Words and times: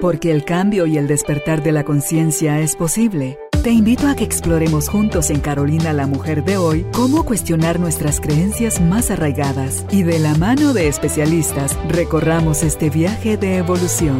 Porque 0.00 0.30
el 0.30 0.44
cambio 0.44 0.86
y 0.86 0.98
el 0.98 1.06
despertar 1.06 1.62
de 1.62 1.72
la 1.72 1.84
conciencia 1.84 2.60
es 2.60 2.76
posible. 2.76 3.38
Te 3.62 3.70
invito 3.70 4.06
a 4.08 4.14
que 4.14 4.24
exploremos 4.24 4.88
juntos 4.88 5.30
en 5.30 5.40
Carolina 5.40 5.92
la 5.92 6.06
Mujer 6.06 6.44
de 6.44 6.58
hoy 6.58 6.84
cómo 6.92 7.24
cuestionar 7.24 7.80
nuestras 7.80 8.20
creencias 8.20 8.80
más 8.80 9.10
arraigadas 9.10 9.86
y 9.90 10.02
de 10.02 10.18
la 10.18 10.34
mano 10.34 10.74
de 10.74 10.88
especialistas 10.88 11.78
recorramos 11.88 12.62
este 12.62 12.90
viaje 12.90 13.36
de 13.38 13.56
evolución. 13.56 14.18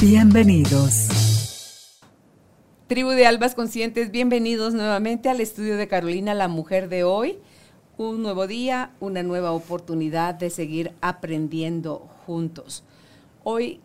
Bienvenidos. 0.00 1.20
Tribu 2.88 3.10
de 3.10 3.26
Albas 3.26 3.54
Conscientes, 3.54 4.10
bienvenidos 4.10 4.74
nuevamente 4.74 5.28
al 5.28 5.40
estudio 5.40 5.76
de 5.76 5.86
Carolina 5.86 6.34
la 6.34 6.48
Mujer 6.48 6.88
de 6.88 7.04
hoy. 7.04 7.38
Un 7.96 8.22
nuevo 8.22 8.48
día, 8.48 8.90
una 8.98 9.22
nueva 9.22 9.52
oportunidad 9.52 10.34
de 10.34 10.50
seguir 10.50 10.92
aprendiendo 11.00 12.08
juntos. 12.26 12.82
Hoy, 13.52 13.80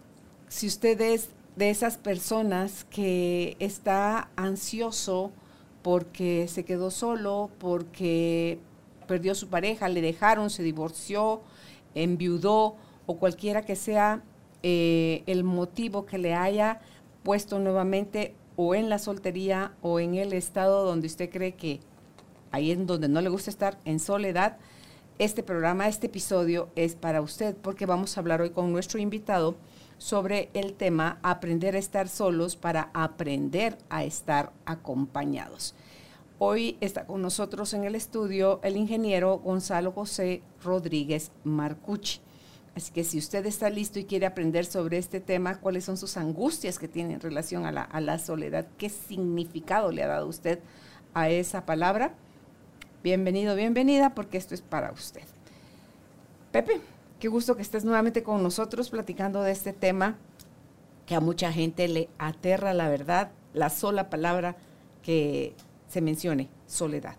si 0.47 0.67
usted 0.67 1.01
es 1.01 1.29
de 1.55 1.71
esas 1.71 1.97
personas 1.97 2.85
que 2.91 3.57
está 3.57 4.29
ansioso 4.35 5.31
porque 5.81 6.47
se 6.47 6.63
quedó 6.65 6.91
solo, 6.91 7.49
porque 7.57 8.59
perdió 9.07 9.33
su 9.33 9.47
pareja, 9.47 9.89
le 9.89 10.01
dejaron, 10.01 10.51
se 10.51 10.61
divorció, 10.61 11.41
enviudó 11.95 12.75
o 13.07 13.17
cualquiera 13.17 13.65
que 13.65 13.75
sea 13.75 14.21
eh, 14.61 15.23
el 15.25 15.43
motivo 15.43 16.05
que 16.05 16.19
le 16.19 16.35
haya 16.35 16.79
puesto 17.23 17.57
nuevamente 17.57 18.35
o 18.57 18.75
en 18.75 18.87
la 18.87 18.99
soltería 18.99 19.73
o 19.81 19.99
en 19.99 20.13
el 20.13 20.33
estado 20.33 20.85
donde 20.85 21.07
usted 21.07 21.31
cree 21.31 21.55
que 21.55 21.79
ahí 22.51 22.69
en 22.69 22.85
donde 22.85 23.09
no 23.09 23.19
le 23.19 23.29
gusta 23.29 23.49
estar 23.49 23.79
en 23.83 23.99
soledad, 23.99 24.59
este 25.17 25.43
programa, 25.43 25.87
este 25.87 26.07
episodio 26.07 26.69
es 26.75 26.95
para 26.95 27.21
usted 27.21 27.55
porque 27.55 27.85
vamos 27.85 28.17
a 28.17 28.19
hablar 28.19 28.41
hoy 28.41 28.49
con 28.49 28.73
nuestro 28.73 28.99
invitado 28.99 29.55
sobre 29.97 30.49
el 30.53 30.73
tema 30.73 31.19
aprender 31.23 31.75
a 31.75 31.79
estar 31.79 32.09
solos 32.09 32.57
para 32.57 32.89
aprender 32.93 33.77
a 33.89 34.03
estar 34.03 34.51
acompañados. 34.65 35.73
Hoy 36.37 36.77
está 36.81 37.05
con 37.05 37.21
nosotros 37.21 37.73
en 37.73 37.85
el 37.85 37.95
estudio 37.95 38.59
el 38.61 38.75
ingeniero 38.75 39.37
Gonzalo 39.39 39.93
José 39.93 40.41
Rodríguez 40.61 41.31
Marcucci. 41.45 42.19
Así 42.75 42.91
que 42.91 43.05
si 43.05 43.17
usted 43.17 43.45
está 43.45 43.69
listo 43.69 43.99
y 43.99 44.03
quiere 44.03 44.25
aprender 44.25 44.65
sobre 44.65 44.97
este 44.97 45.21
tema, 45.21 45.61
cuáles 45.61 45.85
son 45.85 45.95
sus 45.95 46.17
angustias 46.17 46.77
que 46.77 46.89
tiene 46.89 47.13
en 47.13 47.21
relación 47.21 47.65
a 47.65 47.71
la, 47.71 47.83
a 47.83 48.01
la 48.01 48.19
soledad, 48.19 48.67
qué 48.77 48.89
significado 48.89 49.93
le 49.93 50.03
ha 50.03 50.07
dado 50.07 50.27
usted 50.27 50.59
a 51.13 51.29
esa 51.29 51.65
palabra, 51.65 52.15
bienvenido, 53.05 53.55
bienvenida, 53.55 54.15
porque 54.15 54.39
esto 54.39 54.55
es 54.55 54.63
para 54.63 54.91
usted. 54.91 55.21
Pepe, 56.51 56.81
Qué 57.19 57.27
gusto 57.27 57.55
que 57.55 57.61
estés 57.61 57.85
nuevamente 57.85 58.23
con 58.23 58.41
nosotros 58.41 58.89
platicando 58.89 59.43
de 59.43 59.51
este 59.51 59.73
tema 59.73 60.15
que 61.05 61.13
a 61.13 61.19
mucha 61.19 61.51
gente 61.51 61.87
le 61.87 62.09
aterra 62.17 62.73
la 62.73 62.89
verdad, 62.89 63.29
la 63.53 63.69
sola 63.69 64.09
palabra 64.09 64.55
que 65.03 65.53
se 65.87 66.01
mencione, 66.01 66.49
soledad. 66.65 67.15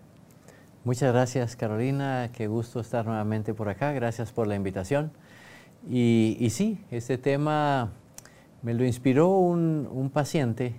Muchas 0.83 1.13
gracias 1.13 1.55
Carolina, 1.55 2.31
qué 2.33 2.47
gusto 2.47 2.81
estar 2.81 3.05
nuevamente 3.05 3.53
por 3.53 3.69
acá, 3.69 3.93
gracias 3.93 4.33
por 4.33 4.45
la 4.45 4.55
invitación. 4.55 5.11
Y, 5.89 6.47
sí, 6.51 6.79
este 6.91 7.17
tema 7.17 7.93
me 8.61 8.73
lo 8.73 8.85
inspiró 8.85 9.29
un, 9.29 10.11
paciente 10.13 10.75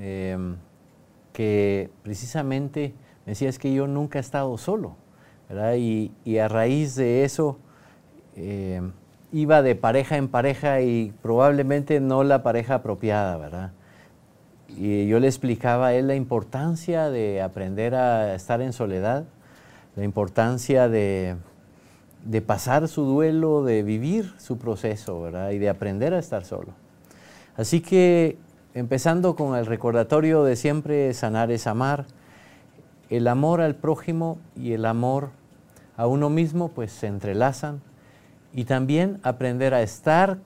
em, 0.00 0.56
que 1.32 1.90
precisamente 2.04 2.94
me 3.26 3.32
decía 3.32 3.48
es 3.48 3.58
que 3.58 3.72
yo 3.72 3.86
nunca 3.86 4.18
he 4.18 4.20
estado 4.20 4.56
solo, 4.58 4.96
y 5.76 6.38
a 6.38 6.48
raíz 6.48 6.94
de 6.94 7.24
eso 7.24 7.58
eh, 8.36 8.80
iba 9.32 9.62
de 9.62 9.74
pareja 9.74 10.16
en 10.16 10.28
pareja 10.28 10.80
y 10.80 11.12
probablemente 11.22 12.00
no 12.00 12.24
la 12.24 12.42
pareja 12.42 12.76
apropiada, 12.76 13.36
¿verdad? 13.36 13.72
Y 14.68 15.06
yo 15.06 15.20
le 15.20 15.26
explicaba 15.26 15.88
a 15.88 15.94
él 15.94 16.06
la 16.06 16.14
importancia 16.14 17.10
de 17.10 17.42
aprender 17.42 17.94
a 17.94 18.34
estar 18.34 18.62
en 18.62 18.72
soledad, 18.72 19.24
la 19.96 20.04
importancia 20.04 20.88
de, 20.88 21.36
de 22.24 22.40
pasar 22.40 22.88
su 22.88 23.04
duelo, 23.04 23.64
de 23.64 23.82
vivir 23.82 24.32
su 24.38 24.56
proceso, 24.58 25.20
¿verdad? 25.20 25.50
Y 25.50 25.58
de 25.58 25.68
aprender 25.68 26.14
a 26.14 26.18
estar 26.18 26.44
solo. 26.44 26.72
Así 27.56 27.80
que 27.80 28.38
empezando 28.72 29.36
con 29.36 29.56
el 29.56 29.66
recordatorio 29.66 30.44
de 30.44 30.56
siempre 30.56 31.12
sanar 31.12 31.50
es 31.50 31.66
amar, 31.66 32.06
el 33.12 33.28
amor 33.28 33.60
al 33.60 33.74
prójimo 33.74 34.38
y 34.56 34.72
el 34.72 34.86
amor 34.86 35.30
a 35.98 36.06
uno 36.06 36.30
mismo 36.30 36.68
pues 36.68 36.92
se 36.92 37.08
entrelazan 37.08 37.82
y 38.54 38.64
también 38.64 39.20
aprender 39.22 39.74
a 39.74 39.82
estar 39.82 40.38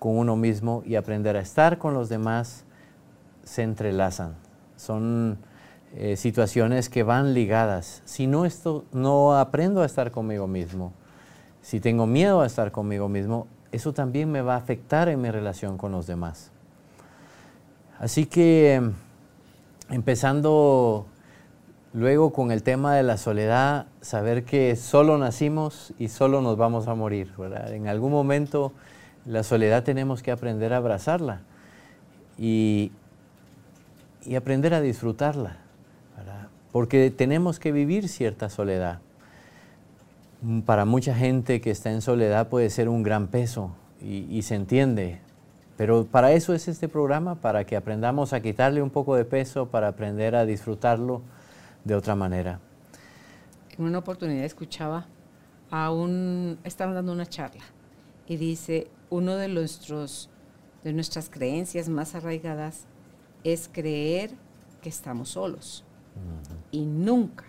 con 0.00 0.18
uno 0.18 0.34
mismo 0.34 0.82
y 0.84 0.96
aprender 0.96 1.36
a 1.36 1.40
estar 1.40 1.78
con 1.78 1.94
los 1.94 2.08
demás 2.08 2.64
se 3.44 3.62
entrelazan. 3.62 4.34
Son 4.76 5.38
eh, 5.94 6.16
situaciones 6.16 6.88
que 6.88 7.04
van 7.04 7.34
ligadas. 7.34 8.02
Si 8.04 8.26
no, 8.26 8.46
esto, 8.46 8.84
no 8.92 9.38
aprendo 9.38 9.82
a 9.82 9.86
estar 9.86 10.10
conmigo 10.10 10.48
mismo, 10.48 10.92
si 11.60 11.78
tengo 11.78 12.08
miedo 12.08 12.40
a 12.40 12.46
estar 12.46 12.72
conmigo 12.72 13.08
mismo, 13.08 13.46
eso 13.70 13.92
también 13.92 14.28
me 14.32 14.42
va 14.42 14.54
a 14.54 14.58
afectar 14.58 15.08
en 15.08 15.20
mi 15.20 15.30
relación 15.30 15.78
con 15.78 15.92
los 15.92 16.08
demás. 16.08 16.50
Así 18.00 18.26
que 18.26 18.82
empezando 19.88 21.06
Luego 21.94 22.32
con 22.32 22.52
el 22.52 22.62
tema 22.62 22.94
de 22.94 23.02
la 23.02 23.18
soledad, 23.18 23.86
saber 24.00 24.44
que 24.44 24.76
solo 24.76 25.18
nacimos 25.18 25.92
y 25.98 26.08
solo 26.08 26.40
nos 26.40 26.56
vamos 26.56 26.88
a 26.88 26.94
morir. 26.94 27.32
En 27.68 27.86
algún 27.86 28.10
momento 28.10 28.72
la 29.26 29.42
soledad 29.42 29.84
tenemos 29.84 30.22
que 30.22 30.30
aprender 30.30 30.72
a 30.72 30.78
abrazarla 30.78 31.42
y, 32.38 32.92
aprender 34.34 34.72
a 34.72 34.80
disfrutarla, 34.80 35.58
porque 36.70 37.10
tenemos 37.10 37.58
que 37.58 37.72
vivir 37.72 38.08
cierta 38.08 38.48
soledad. 38.48 39.00
Para 40.64 40.86
mucha 40.86 41.14
gente 41.14 41.60
que 41.60 41.70
está 41.70 41.92
en 41.92 42.00
soledad 42.00 42.48
puede 42.48 42.70
ser 42.70 42.88
un 42.88 43.02
gran 43.02 43.26
peso 43.26 43.70
y 44.00 44.40
se 44.42 44.54
entiende, 44.54 45.20
pero 45.76 46.06
para 46.06 46.32
eso 46.32 46.54
es 46.54 46.68
este 46.68 46.88
programa, 46.88 47.34
para 47.34 47.64
que 47.64 47.76
aprendamos 47.76 48.32
a 48.32 48.40
quitarle 48.40 48.80
un 48.80 48.90
poco 48.90 49.14
de 49.14 49.26
peso, 49.26 49.66
para 49.66 49.88
aprender 49.88 50.34
a 50.36 50.46
disfrutarlo 50.46 51.20
de 51.84 51.94
otra 51.94 52.14
manera. 52.14 52.60
En 53.76 53.84
una 53.84 53.98
oportunidad 53.98 54.44
escuchaba 54.44 55.06
a 55.70 55.90
un, 55.90 56.58
estaban 56.64 56.94
dando 56.94 57.12
una 57.12 57.26
charla 57.26 57.64
y 58.26 58.36
dice, 58.36 58.90
uno 59.10 59.36
de 59.36 59.48
nuestros, 59.48 60.28
de 60.84 60.92
nuestras 60.92 61.30
creencias 61.30 61.88
más 61.88 62.14
arraigadas 62.14 62.86
es 63.44 63.68
creer 63.72 64.30
que 64.80 64.88
estamos 64.88 65.30
solos. 65.30 65.84
Y 66.70 66.84
nunca 66.84 67.44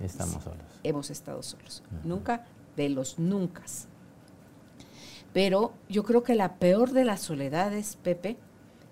estamos 0.00 0.42
solos. 0.42 0.64
Hemos 0.82 1.10
estado 1.10 1.42
solos. 1.42 1.82
Nunca 2.02 2.46
de 2.76 2.88
los 2.88 3.18
nunca. 3.18 3.62
Pero 5.32 5.72
yo 5.88 6.02
creo 6.04 6.24
que 6.24 6.34
la 6.34 6.56
peor 6.56 6.90
de 6.90 7.04
las 7.04 7.20
soledades, 7.20 7.96
Pepe, 8.02 8.36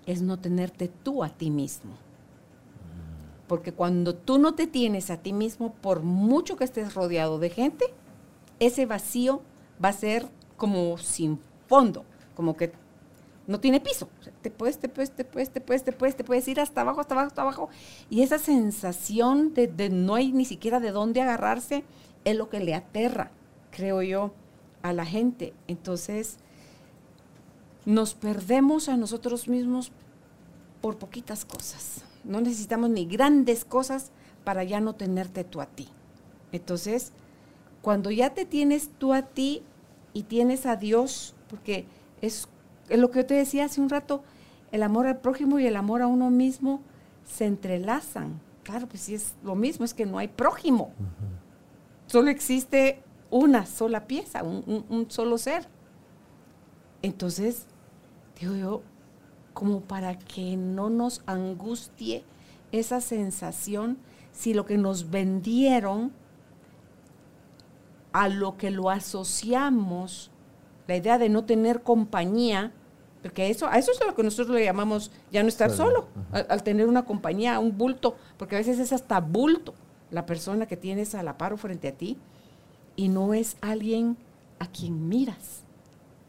es 0.05 0.21
no 0.21 0.39
tenerte 0.39 0.87
tú 0.87 1.23
a 1.23 1.29
ti 1.29 1.51
mismo. 1.51 1.97
Porque 3.49 3.73
cuando 3.73 4.13
tú 4.13 4.37
no 4.37 4.53
te 4.53 4.67
tienes 4.67 5.09
a 5.09 5.17
ti 5.17 5.33
mismo, 5.33 5.73
por 5.73 6.03
mucho 6.03 6.55
que 6.55 6.63
estés 6.63 6.93
rodeado 6.93 7.39
de 7.39 7.49
gente, 7.49 7.83
ese 8.59 8.85
vacío 8.85 9.41
va 9.83 9.89
a 9.89 9.93
ser 9.93 10.27
como 10.55 10.99
sin 10.99 11.39
fondo, 11.65 12.05
como 12.35 12.55
que 12.55 12.71
no 13.47 13.59
tiene 13.59 13.79
piso. 13.79 14.07
te 14.43 14.51
puedes, 14.51 14.77
te 14.77 14.87
puedes, 14.87 15.09
te 15.09 15.25
puedes, 15.25 15.49
te 15.49 15.61
puedes, 15.61 15.83
te 15.83 15.91
puedes, 15.91 16.15
te 16.15 16.23
puedes 16.23 16.47
ir 16.47 16.59
hasta 16.59 16.81
abajo, 16.81 17.01
hasta 17.01 17.15
abajo, 17.15 17.27
hasta 17.29 17.41
abajo. 17.41 17.69
Y 18.07 18.21
esa 18.21 18.37
sensación 18.37 19.55
de, 19.55 19.65
de 19.65 19.89
no 19.89 20.13
hay 20.13 20.31
ni 20.31 20.45
siquiera 20.45 20.79
de 20.79 20.91
dónde 20.91 21.23
agarrarse 21.23 21.83
es 22.25 22.35
lo 22.35 22.49
que 22.49 22.59
le 22.59 22.75
aterra, 22.75 23.31
creo 23.71 24.03
yo, 24.03 24.31
a 24.83 24.93
la 24.93 25.05
gente. 25.05 25.55
Entonces, 25.67 26.37
nos 27.87 28.13
perdemos 28.13 28.89
a 28.89 28.95
nosotros 28.95 29.47
mismos 29.47 29.91
por 30.81 30.99
poquitas 30.99 31.45
cosas. 31.45 32.03
No 32.29 32.41
necesitamos 32.41 32.91
ni 32.91 33.05
grandes 33.05 33.65
cosas 33.65 34.11
para 34.43 34.63
ya 34.63 34.79
no 34.79 34.93
tenerte 34.93 35.43
tú 35.43 35.61
a 35.61 35.65
ti. 35.65 35.89
Entonces, 36.51 37.11
cuando 37.81 38.11
ya 38.11 38.35
te 38.35 38.45
tienes 38.45 38.91
tú 38.99 39.13
a 39.13 39.23
ti 39.23 39.63
y 40.13 40.23
tienes 40.23 40.67
a 40.67 40.75
Dios, 40.75 41.33
porque 41.49 41.85
es, 42.21 42.47
lo 42.89 43.09
que 43.09 43.19
yo 43.19 43.25
te 43.25 43.33
decía 43.33 43.65
hace 43.65 43.81
un 43.81 43.89
rato, 43.89 44.23
el 44.71 44.83
amor 44.83 45.07
al 45.07 45.17
prójimo 45.17 45.57
y 45.57 45.65
el 45.65 45.75
amor 45.75 46.03
a 46.03 46.07
uno 46.07 46.29
mismo 46.29 46.81
se 47.25 47.47
entrelazan. 47.47 48.39
Claro, 48.61 48.87
pues 48.87 49.01
sí 49.01 49.15
es 49.15 49.33
lo 49.43 49.55
mismo, 49.55 49.83
es 49.83 49.95
que 49.95 50.05
no 50.05 50.19
hay 50.19 50.27
prójimo. 50.27 50.93
Solo 52.05 52.29
existe 52.29 53.01
una 53.31 53.65
sola 53.65 54.05
pieza, 54.05 54.43
un, 54.43 54.85
un 54.87 55.09
solo 55.09 55.39
ser. 55.39 55.67
Entonces, 57.01 57.65
digo 58.39 58.55
yo, 58.55 58.83
como 59.59 59.81
para 59.81 60.17
que 60.17 60.55
no 60.55 60.89
nos 60.89 61.21
angustie 61.25 62.23
esa 62.71 63.01
sensación 63.01 63.97
si 64.31 64.53
lo 64.53 64.65
que 64.65 64.77
nos 64.77 65.09
vendieron 65.09 66.13
a 68.13 68.29
lo 68.29 68.55
que 68.55 68.71
lo 68.71 68.89
asociamos 68.89 70.31
la 70.87 70.95
idea 70.95 71.17
de 71.17 71.27
no 71.27 71.43
tener 71.43 71.83
compañía, 71.83 72.71
porque 73.21 73.49
eso, 73.49 73.67
a 73.67 73.77
eso 73.77 73.91
es 73.91 73.99
lo 73.99 74.15
que 74.15 74.23
nosotros 74.23 74.55
le 74.55 74.63
llamamos 74.63 75.11
ya 75.29 75.43
no 75.43 75.49
estar 75.49 75.71
solo, 75.71 76.07
al, 76.31 76.63
tener 76.63 76.87
una 76.87 77.03
compañía, 77.03 77.59
un 77.59 77.77
bulto, 77.77 78.15
porque 78.37 78.55
a 78.55 78.59
veces 78.59 78.79
es 78.79 78.93
hasta 78.93 79.19
bulto 79.19 79.73
la 80.09 80.25
persona 80.25 80.67
que 80.67 80.77
tienes 80.77 81.15
a 81.15 81.21
la 81.21 81.37
paro 81.37 81.57
frente 81.57 81.89
a 81.89 81.91
ti 81.91 82.17
y 82.95 83.09
no 83.09 83.33
es 83.33 83.57
alguien 83.59 84.15
a 84.57 84.67
quien 84.67 85.09
miras, 85.09 85.63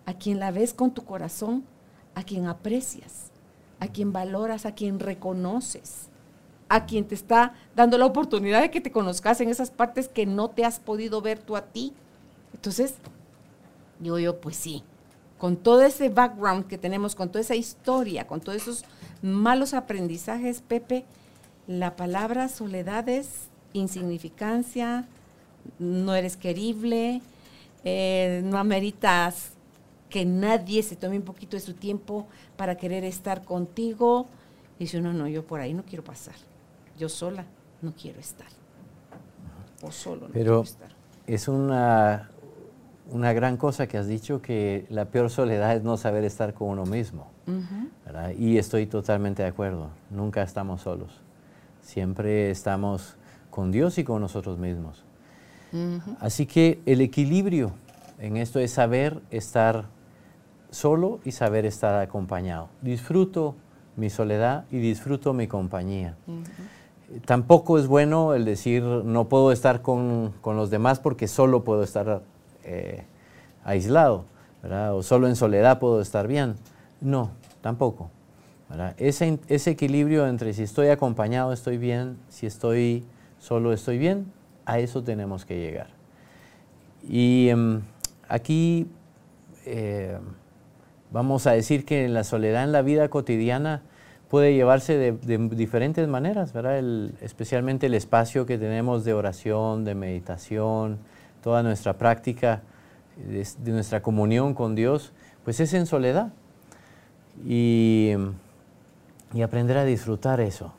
a 0.04 0.14
quien 0.14 0.40
la 0.40 0.50
ves 0.50 0.74
con 0.74 0.90
tu 0.90 1.04
corazón, 1.04 1.64
a 2.20 2.24
quien 2.24 2.46
aprecias, 2.46 3.30
a 3.80 3.88
quien 3.88 4.12
valoras, 4.12 4.66
a 4.66 4.74
quien 4.74 5.00
reconoces, 5.00 6.08
a 6.68 6.86
quien 6.86 7.06
te 7.06 7.14
está 7.14 7.54
dando 7.74 7.98
la 7.98 8.06
oportunidad 8.06 8.60
de 8.60 8.70
que 8.70 8.80
te 8.80 8.92
conozcas 8.92 9.40
en 9.40 9.48
esas 9.48 9.70
partes 9.70 10.08
que 10.08 10.26
no 10.26 10.50
te 10.50 10.64
has 10.64 10.78
podido 10.78 11.20
ver 11.20 11.38
tú 11.38 11.56
a 11.56 11.62
ti. 11.62 11.92
Entonces, 12.54 12.94
digo 13.98 14.18
yo, 14.18 14.40
pues 14.40 14.56
sí, 14.56 14.84
con 15.38 15.56
todo 15.56 15.82
ese 15.82 16.10
background 16.10 16.66
que 16.66 16.78
tenemos, 16.78 17.14
con 17.14 17.30
toda 17.30 17.40
esa 17.40 17.56
historia, 17.56 18.26
con 18.26 18.40
todos 18.40 18.62
esos 18.62 18.84
malos 19.22 19.74
aprendizajes, 19.74 20.60
Pepe, 20.60 21.04
la 21.66 21.96
palabra 21.96 22.48
soledad 22.48 23.08
es 23.08 23.48
insignificancia, 23.72 25.06
no 25.78 26.14
eres 26.14 26.36
querible, 26.36 27.22
eh, 27.84 28.42
no 28.44 28.58
ameritas 28.58 29.52
que 30.10 30.26
nadie 30.26 30.82
se 30.82 30.96
tome 30.96 31.16
un 31.16 31.24
poquito 31.24 31.56
de 31.56 31.62
su 31.62 31.72
tiempo 31.72 32.26
para 32.56 32.76
querer 32.76 33.04
estar 33.04 33.44
contigo. 33.44 34.26
Y 34.78 34.84
dice 34.84 34.98
uno, 34.98 35.12
no, 35.12 35.26
yo 35.28 35.46
por 35.46 35.60
ahí 35.60 35.72
no 35.72 35.84
quiero 35.84 36.04
pasar. 36.04 36.34
Yo 36.98 37.08
sola 37.08 37.46
no 37.80 37.94
quiero 37.94 38.20
estar. 38.20 38.48
O 39.82 39.90
solo 39.90 40.28
no 40.28 40.34
quiero 40.34 40.60
estar. 40.60 40.90
Es 41.26 41.48
una, 41.48 42.30
una 43.10 43.32
gran 43.32 43.56
cosa 43.56 43.86
que 43.86 43.96
has 43.96 44.06
dicho 44.06 44.42
que 44.42 44.86
la 44.90 45.06
peor 45.06 45.30
soledad 45.30 45.74
es 45.74 45.82
no 45.82 45.96
saber 45.96 46.24
estar 46.24 46.52
con 46.52 46.68
uno 46.68 46.84
mismo. 46.84 47.28
Y 48.38 48.58
estoy 48.58 48.86
totalmente 48.86 49.42
de 49.42 49.48
acuerdo. 49.48 49.88
Nunca 50.10 50.42
estamos 50.42 50.82
solos. 50.82 51.20
Siempre 51.82 52.50
estamos 52.50 53.16
con 53.50 53.72
Dios 53.72 53.98
y 53.98 54.04
con 54.04 54.20
nosotros 54.20 54.58
mismos. 54.58 55.04
Así 56.20 56.46
que 56.46 56.80
el 56.86 57.00
equilibrio 57.00 57.72
en 58.18 58.36
esto 58.36 58.60
es 58.60 58.72
saber 58.72 59.20
estar 59.30 59.86
solo 60.70 61.20
y 61.24 61.32
saber 61.32 61.66
estar 61.66 62.00
acompañado. 62.00 62.68
Disfruto 62.82 63.54
mi 63.96 64.10
soledad 64.10 64.64
y 64.70 64.78
disfruto 64.78 65.32
mi 65.32 65.46
compañía. 65.46 66.16
Tampoco 67.24 67.78
es 67.78 67.86
bueno 67.86 68.34
el 68.34 68.44
decir 68.44 68.82
no 68.82 69.28
puedo 69.28 69.52
estar 69.52 69.82
con, 69.82 70.32
con 70.40 70.56
los 70.56 70.70
demás 70.70 71.00
porque 71.00 71.26
solo 71.26 71.64
puedo 71.64 71.82
estar 71.82 72.22
eh, 72.64 73.04
aislado, 73.64 74.24
o 74.92 75.02
solo 75.02 75.26
en 75.26 75.36
soledad 75.36 75.78
puedo 75.78 76.00
estar 76.00 76.28
bien. 76.28 76.54
No, 77.00 77.30
tampoco. 77.60 78.10
Ese, 78.98 79.40
ese, 79.48 79.70
equilibrio 79.70 80.28
entre 80.28 80.52
si 80.52 80.62
estoy 80.62 80.88
acompañado 80.88 81.52
estoy 81.52 81.76
bien, 81.76 82.18
si 82.28 82.46
estoy 82.46 83.04
solo 83.40 83.72
estoy 83.72 83.98
bien, 83.98 84.32
a 84.64 84.78
eso 84.78 85.02
tenemos 85.02 85.44
que 85.44 85.58
llegar. 85.58 85.88
Y 87.02 87.48
em, 87.48 87.80
aquí 88.28 88.86
eh, 89.66 90.18
vamos 91.10 91.46
a 91.46 91.52
decir 91.52 91.84
que 91.84 92.08
la 92.08 92.24
soledad 92.24 92.64
en 92.64 92.72
la 92.72 92.82
vida 92.82 93.08
cotidiana 93.08 93.82
puede 94.28 94.54
llevarse 94.54 94.96
de, 94.96 95.38
diferentes 95.48 96.06
maneras, 96.06 96.52
¿verdad? 96.52 96.78
especialmente 97.20 97.86
el 97.86 97.94
espacio 97.94 98.46
que 98.46 98.58
tenemos 98.58 99.04
de 99.04 99.12
oración, 99.12 99.84
de 99.84 99.96
meditación, 99.96 100.98
toda 101.42 101.64
nuestra 101.64 101.94
práctica 101.98 102.62
de, 103.16 103.72
nuestra 103.72 104.02
comunión 104.02 104.54
con 104.54 104.74
Dios, 104.74 105.12
pues 105.44 105.60
es 105.60 105.74
en 105.74 105.86
soledad. 105.86 106.32
Y, 107.44 108.14
aprender 109.42 109.78
a 109.78 109.84
disfrutar 109.84 110.40
eso. 110.40 110.74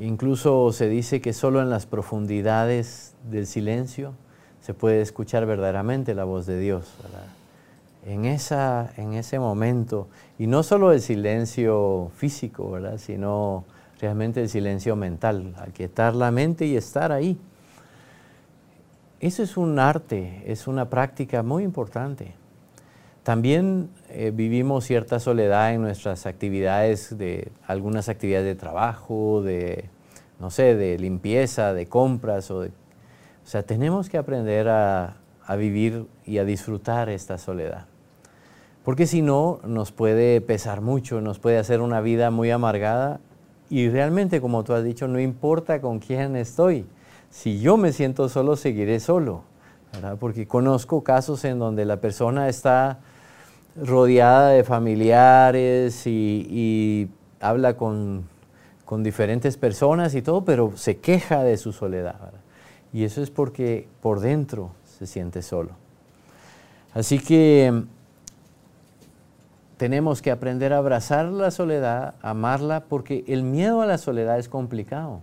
Incluso 0.00 0.72
se 0.72 0.88
dice 0.88 1.20
que 1.20 1.32
solo 1.32 1.62
en 1.62 1.70
las 1.70 1.86
profundidades 1.86 3.14
del 3.30 3.46
silencio 3.46 4.12
se 4.60 4.74
puede 4.74 5.00
escuchar 5.00 5.46
verdaderamente 5.46 6.14
la 6.14 6.24
voz 6.24 6.46
de 6.46 6.58
Dios. 6.58 6.92
En, 8.06 8.26
esa, 8.26 8.92
en 8.96 9.14
ese 9.14 9.38
momento, 9.38 10.08
y 10.38 10.46
no 10.46 10.62
solo 10.62 10.92
el 10.92 11.00
silencio 11.00 12.10
físico, 12.16 12.70
¿verdad? 12.70 12.98
sino 12.98 13.64
realmente 14.00 14.42
el 14.42 14.48
silencio 14.48 14.94
mental, 14.96 15.54
aquietar 15.58 16.14
la 16.14 16.30
mente 16.30 16.66
y 16.66 16.76
estar 16.76 17.12
ahí. 17.12 17.38
Eso 19.20 19.42
es 19.42 19.56
un 19.56 19.78
arte, 19.78 20.42
es 20.44 20.66
una 20.66 20.90
práctica 20.90 21.42
muy 21.42 21.64
importante. 21.64 22.34
También 23.22 23.88
eh, 24.10 24.30
vivimos 24.34 24.84
cierta 24.84 25.18
soledad 25.18 25.72
en 25.72 25.80
nuestras 25.80 26.26
actividades, 26.26 27.16
de 27.16 27.50
algunas 27.66 28.10
actividades 28.10 28.44
de 28.44 28.54
trabajo, 28.54 29.40
de, 29.42 29.88
no 30.38 30.50
sé, 30.50 30.74
de 30.74 30.98
limpieza, 30.98 31.72
de 31.72 31.86
compras. 31.86 32.50
O, 32.50 32.64
o 32.64 32.66
sea, 33.44 33.62
tenemos 33.62 34.10
que 34.10 34.18
aprender 34.18 34.68
a, 34.68 35.16
a 35.46 35.56
vivir 35.56 36.06
y 36.26 36.36
a 36.36 36.44
disfrutar 36.44 37.08
esta 37.08 37.38
soledad. 37.38 37.86
Porque 38.84 39.06
si 39.06 39.22
no, 39.22 39.60
nos 39.66 39.92
puede 39.92 40.40
pesar 40.40 40.80
mucho, 40.80 41.20
nos 41.20 41.38
puede 41.38 41.58
hacer 41.58 41.80
una 41.80 42.00
vida 42.00 42.30
muy 42.30 42.50
amargada 42.50 43.20
y 43.70 43.88
realmente, 43.88 44.40
como 44.40 44.62
tú 44.62 44.74
has 44.74 44.84
dicho, 44.84 45.08
no 45.08 45.18
importa 45.18 45.80
con 45.80 45.98
quién 45.98 46.36
estoy 46.36 46.86
si 47.34 47.58
yo 47.58 47.76
me 47.76 47.92
siento 47.92 48.28
solo, 48.28 48.54
seguiré 48.54 49.00
solo, 49.00 49.42
porque 50.20 50.46
conozco 50.46 51.02
casos 51.02 51.44
en 51.44 51.58
donde 51.58 51.84
la 51.84 51.96
persona 51.96 52.48
está 52.48 53.00
rodeada 53.76 54.50
de 54.50 54.62
familiares 54.62 56.06
y, 56.06 57.10
habla 57.40 57.76
con, 57.76 58.32
diferentes 58.98 59.56
personas 59.56 60.14
y 60.14 60.22
todo, 60.22 60.44
pero 60.44 60.76
se 60.76 60.98
queja 60.98 61.42
de 61.42 61.56
su 61.56 61.72
soledad. 61.72 62.32
Y 62.92 63.02
eso 63.02 63.20
es 63.20 63.30
porque 63.30 63.88
por 64.00 64.20
dentro 64.20 64.70
se 64.84 65.08
siente 65.08 65.42
solo. 65.42 65.70
Así 66.94 67.18
que 67.18 67.82
tenemos 69.76 70.22
que 70.22 70.30
aprender 70.30 70.72
a 70.72 70.78
abrazar 70.78 71.26
la 71.26 71.50
soledad, 71.50 72.14
amarla, 72.22 72.84
porque 72.84 73.24
el 73.26 73.42
miedo 73.42 73.82
a 73.82 73.86
la 73.86 73.98
soledad 73.98 74.38
es 74.38 74.48
complicado. 74.48 75.20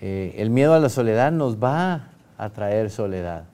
Eh, 0.00 0.34
el 0.38 0.50
miedo 0.50 0.74
a 0.74 0.80
la 0.80 0.88
soledad 0.88 1.32
nos 1.32 1.62
va 1.62 2.10
a 2.38 2.50
traer 2.50 2.90
soledad. 2.90 3.44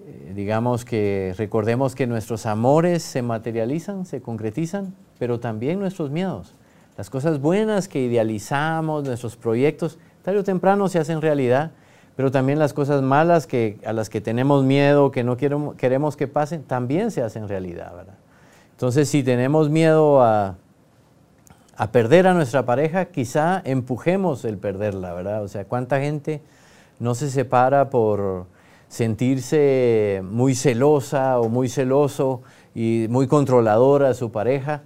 Eh, 0.00 0.32
digamos 0.34 0.84
que 0.84 1.34
recordemos 1.38 1.94
que 1.94 2.06
nuestros 2.06 2.46
amores 2.46 3.02
se 3.02 3.22
materializan, 3.22 4.04
se 4.04 4.20
concretizan, 4.20 4.94
pero 5.18 5.40
también 5.40 5.78
nuestros 5.78 6.10
miedos. 6.10 6.54
Las 6.96 7.10
cosas 7.10 7.40
buenas 7.40 7.88
que 7.88 8.00
idealizamos, 8.00 9.04
nuestros 9.04 9.36
proyectos, 9.36 9.98
tarde 10.22 10.40
o 10.40 10.44
temprano 10.44 10.88
se 10.88 10.98
hacen 10.98 11.22
realidad, 11.22 11.72
pero 12.16 12.30
también 12.30 12.58
las 12.58 12.72
cosas 12.72 13.02
malas 13.02 13.46
que, 13.46 13.78
a 13.84 13.92
las 13.92 14.08
que 14.08 14.20
tenemos 14.20 14.64
miedo, 14.64 15.10
que 15.10 15.24
no 15.24 15.36
queremos, 15.36 16.16
que 16.16 16.28
pasen, 16.28 16.62
también 16.62 17.10
se 17.10 17.22
hacen 17.22 17.48
realidad. 17.48 17.92
Entonces, 18.74 19.08
si 19.08 19.22
tenemos 19.22 19.70
miedo 19.70 20.20
a, 20.20 20.56
a 21.76 21.92
perder 21.92 22.26
a 22.26 22.34
nuestra 22.34 22.66
pareja, 22.66 23.04
quizá 23.06 23.62
empujemos 23.64 24.44
el 24.44 24.58
perderla, 24.58 25.14
¿verdad? 25.14 25.44
O 25.44 25.48
sea, 25.48 25.64
¿cuánta 25.64 26.00
gente 26.00 26.42
no 26.98 27.14
se 27.14 27.30
separa 27.30 27.88
por 27.88 28.46
sentirse 28.88 30.22
muy 30.24 30.56
celosa 30.56 31.38
o 31.38 31.48
muy 31.48 31.68
celoso 31.68 32.42
y 32.74 33.06
muy 33.10 33.28
controladora 33.28 34.10
a 34.10 34.14
su 34.14 34.32
pareja? 34.32 34.82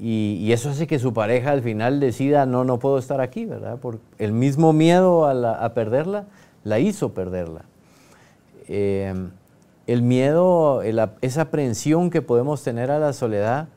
Y, 0.00 0.50
eso 0.52 0.70
hace 0.70 0.86
que 0.86 0.98
su 0.98 1.12
pareja 1.12 1.50
al 1.50 1.62
final 1.62 2.00
decida, 2.00 2.46
no, 2.46 2.64
no 2.64 2.78
puedo 2.78 2.98
estar 2.98 3.20
aquí, 3.20 3.44
¿verdad? 3.44 3.78
Por 3.78 3.98
el 4.18 4.32
mismo 4.32 4.72
miedo 4.72 5.26
a, 5.26 5.74
perderla, 5.74 6.24
la 6.64 6.78
hizo 6.78 7.12
perderla. 7.12 7.62
Eh, 8.68 9.12
el 9.88 10.02
miedo, 10.02 10.82
esa 11.22 11.40
aprensión 11.40 12.10
que 12.10 12.20
podemos 12.20 12.62
tener 12.62 12.90
a 12.90 12.98
la 12.98 13.14
soledad, 13.14 13.68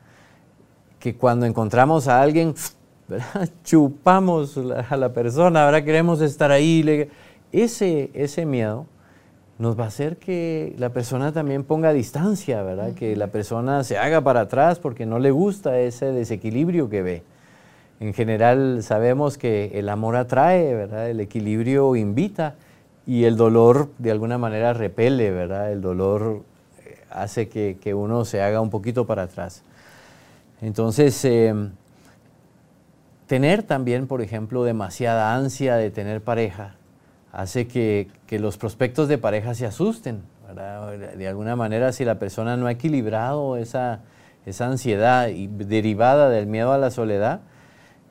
que 1.00 1.16
cuando 1.16 1.46
encontramos 1.46 2.06
a 2.06 2.20
alguien, 2.20 2.54
chupamos 3.64 4.58
a 4.88 4.96
la 4.98 5.12
persona, 5.14 5.64
ahora 5.64 5.82
queremos 5.82 6.20
estar 6.20 6.52
ahí. 6.52 7.08
Ese, 7.50 8.10
ese 8.12 8.44
miedo 8.44 8.84
nos 9.58 9.78
va 9.78 9.84
a 9.84 9.88
hacer 9.88 10.18
que 10.18 10.74
la 10.76 10.90
persona 10.90 11.32
también 11.32 11.64
ponga 11.64 11.94
distancia, 11.94 12.62
¿verdad? 12.62 12.92
Que 12.92 13.16
la 13.16 13.28
persona 13.28 13.82
se 13.82 13.96
haga 13.96 14.20
para 14.20 14.42
atrás 14.42 14.78
porque 14.78 15.06
no 15.06 15.18
le 15.18 15.30
gusta 15.30 15.80
ese 15.80 16.12
desequilibrio 16.12 16.90
que 16.90 17.00
ve. 17.00 17.22
En 18.00 18.12
general 18.12 18.82
sabemos 18.82 19.38
que 19.38 19.70
el 19.78 19.88
amor 19.88 20.16
atrae, 20.16 20.74
¿verdad? 20.74 21.08
El 21.08 21.20
equilibrio 21.20 21.96
invita 21.96 22.56
y 23.06 23.24
el 23.24 23.36
dolor 23.36 23.90
de 23.98 24.10
alguna 24.10 24.38
manera 24.38 24.72
repele, 24.72 25.30
¿verdad? 25.30 25.72
El 25.72 25.80
dolor 25.80 26.42
eh, 26.84 26.98
hace 27.10 27.48
que, 27.48 27.78
que 27.80 27.94
uno 27.94 28.24
se 28.24 28.42
haga 28.42 28.60
un 28.60 28.70
poquito 28.70 29.06
para 29.06 29.24
atrás. 29.24 29.62
Entonces, 30.62 31.24
em, 31.24 31.72
tener 33.26 33.64
también, 33.64 34.06
por 34.06 34.22
ejemplo, 34.22 34.62
demasiada 34.62 35.34
ansia 35.34 35.76
de 35.76 35.90
tener 35.90 36.22
pareja 36.22 36.76
hace 37.32 37.66
que, 37.66 38.08
los 38.30 38.56
prospectos 38.56 39.08
de 39.08 39.18
pareja 39.18 39.54
se 39.54 39.66
asusten. 39.66 40.22
De 41.16 41.28
alguna 41.28 41.56
manera, 41.56 41.92
si 41.92 42.04
la 42.04 42.18
persona 42.18 42.56
no 42.56 42.66
ha 42.66 42.72
equilibrado 42.72 43.56
esa, 43.56 44.00
esa 44.46 44.66
ansiedad 44.66 45.28
y 45.28 45.48
derivada 45.48 46.28
del 46.28 46.46
miedo 46.46 46.72
a 46.72 46.78
la 46.78 46.90
soledad, 46.90 47.40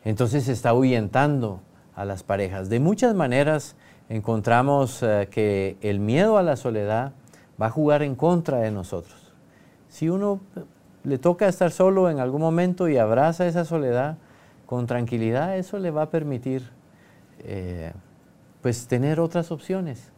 entonces 0.04 0.44
se 0.44 0.52
está 0.52 0.70
ahuyentando 0.70 1.62
a 1.96 2.04
las 2.06 2.24
parejas. 2.24 2.70
De 2.70 2.80
muchas 2.80 3.16
maneras 3.16 3.76
encontramos 4.12 5.02
eh, 5.04 5.30
que 5.32 5.78
el 5.82 6.02
miedo 6.02 6.38
a 6.38 6.44
la 6.44 6.58
soledad 6.58 7.14
va 7.60 7.68
a 7.68 7.70
jugar 7.70 8.04
en 8.04 8.16
contra 8.16 8.58
de 8.58 8.70
nosotros. 8.70 9.32
Si 9.88 10.10
uno 10.10 10.42
le 11.04 11.18
toca 11.18 11.48
estar 11.48 11.72
solo 11.72 12.10
en 12.10 12.20
algún 12.20 12.42
momento 12.42 12.90
y 12.90 12.98
abraza 12.98 13.48
esa 13.48 13.64
soledad 13.64 14.18
con 14.66 14.86
tranquilidad, 14.86 15.58
eso 15.58 15.80
le 15.80 15.92
va 15.92 16.04
a 16.04 16.10
permitir 16.10 16.70
eh, 17.40 17.94
pues 18.62 18.88
tener 18.88 19.20
otras 19.20 19.50
opciones 19.52 20.12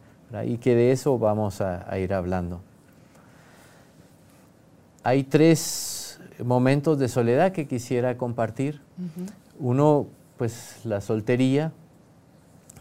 y 0.44 0.58
que 0.58 0.74
de 0.74 0.90
eso 0.90 1.16
vamos 1.16 1.60
a, 1.60 1.96
ir 1.98 2.12
hablando. 2.12 2.60
Hay 5.04 5.22
tres 5.22 6.18
momentos 6.42 6.98
de 6.98 7.08
soledad 7.08 7.52
que 7.52 7.68
quisiera 7.68 8.16
compartir. 8.16 8.80
Uno, 9.60 10.08
pues 10.36 10.80
la 10.84 11.00
soltería, 11.00 11.72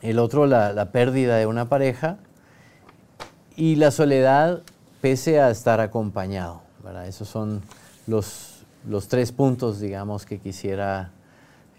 el 0.04 0.20
otro, 0.20 0.46
la, 0.46 0.92
pérdida 0.92 1.38
de 1.38 1.48
una 1.48 1.70
pareja 1.70 2.18
y 3.56 3.78
la 3.78 3.90
soledad 3.90 4.62
pese 5.02 5.40
a 5.40 5.50
estar 5.50 5.80
acompañado. 5.80 6.62
Esos 7.08 7.30
son 7.30 7.62
los, 8.06 8.66
los, 8.88 9.08
tres 9.08 9.32
puntos, 9.32 9.80
digamos, 9.80 10.26
que 10.26 10.40
quisiera 10.40 11.12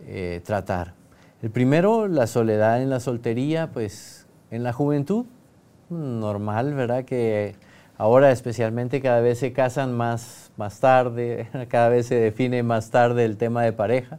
eh, 0.07 0.41
tratar. 0.45 0.95
El 1.43 1.51
primero, 1.51 2.09
la 2.09 2.27
soledad 2.27 2.81
en 2.81 2.89
la 2.89 3.01
soltería, 3.01 3.71
pues 3.71 4.27
en 4.51 4.63
la 4.63 4.73
juventud, 4.73 5.27
normal, 5.91 6.73
¿verdad? 6.73 7.05
Que 7.05 7.57
ahora 7.99 8.33
especialmente 8.33 9.03
cada 9.03 9.21
vez 9.21 9.39
se 9.39 9.53
casan 9.53 9.93
más, 9.93 10.51
más 10.57 10.81
tarde, 10.81 11.49
cada 11.69 11.91
vez 11.91 12.07
se 12.07 12.15
define 12.15 12.63
más 12.63 12.91
tarde 12.91 13.27
el 13.27 13.37
tema 13.37 13.63
de 13.63 13.75
pareja. 13.75 14.19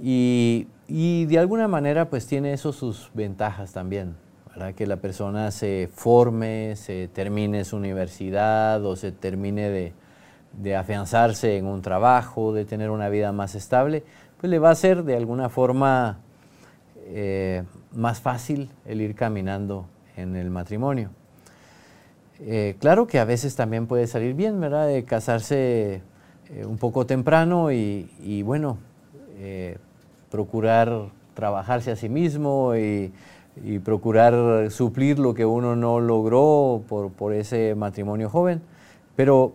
Y, 0.00 0.68
y 0.88 1.26
de 1.26 1.38
alguna 1.38 1.68
manera 1.68 2.08
pues 2.08 2.26
tiene 2.26 2.54
eso 2.54 2.72
sus 2.72 3.10
ventajas 3.14 3.72
también, 3.72 4.16
¿verdad? 4.48 4.74
Que 4.74 4.86
la 4.86 4.96
persona 4.96 5.50
se 5.50 5.88
forme, 5.94 6.74
se 6.76 7.08
termine 7.08 7.64
su 7.64 7.76
universidad 7.76 8.84
o 8.84 8.96
se 8.96 9.12
termine 9.12 9.68
de, 9.68 9.92
de 10.54 10.76
afianzarse 10.76 11.58
en 11.58 11.66
un 11.66 11.82
trabajo, 11.82 12.52
de 12.54 12.64
tener 12.64 12.90
una 12.90 13.10
vida 13.10 13.32
más 13.32 13.54
estable, 13.54 14.02
pues 14.40 14.50
le 14.50 14.58
va 14.58 14.70
a 14.70 14.74
ser 14.74 15.04
de 15.04 15.16
alguna 15.16 15.48
forma 15.50 16.18
eh, 17.10 17.64
más 17.92 18.20
fácil 18.20 18.70
el 18.86 19.00
ir 19.00 19.14
caminando 19.14 19.86
en 20.16 20.36
el 20.36 20.50
matrimonio. 20.50 21.10
Eh, 22.40 22.76
claro 22.78 23.06
que 23.06 23.18
a 23.18 23.24
veces 23.24 23.56
también 23.56 23.86
puede 23.86 24.06
salir 24.06 24.34
bien, 24.34 24.60
¿verdad? 24.60 24.86
De 24.86 25.04
casarse 25.04 26.02
eh, 26.50 26.64
un 26.64 26.78
poco 26.78 27.04
temprano 27.04 27.72
y, 27.72 28.42
bueno, 28.42 28.78
procurar 30.30 31.08
trabajarse 31.34 31.90
a 31.90 31.96
sí 31.96 32.08
mismo 32.08 32.74
y, 32.76 33.12
procurar 33.84 34.70
suplir 34.70 35.18
lo 35.18 35.34
que 35.34 35.44
uno 35.44 35.74
no 35.74 35.98
logró 35.98 36.82
por, 36.88 37.10
por 37.10 37.32
ese 37.32 37.74
matrimonio 37.74 38.30
joven. 38.30 38.62
Pero 39.16 39.52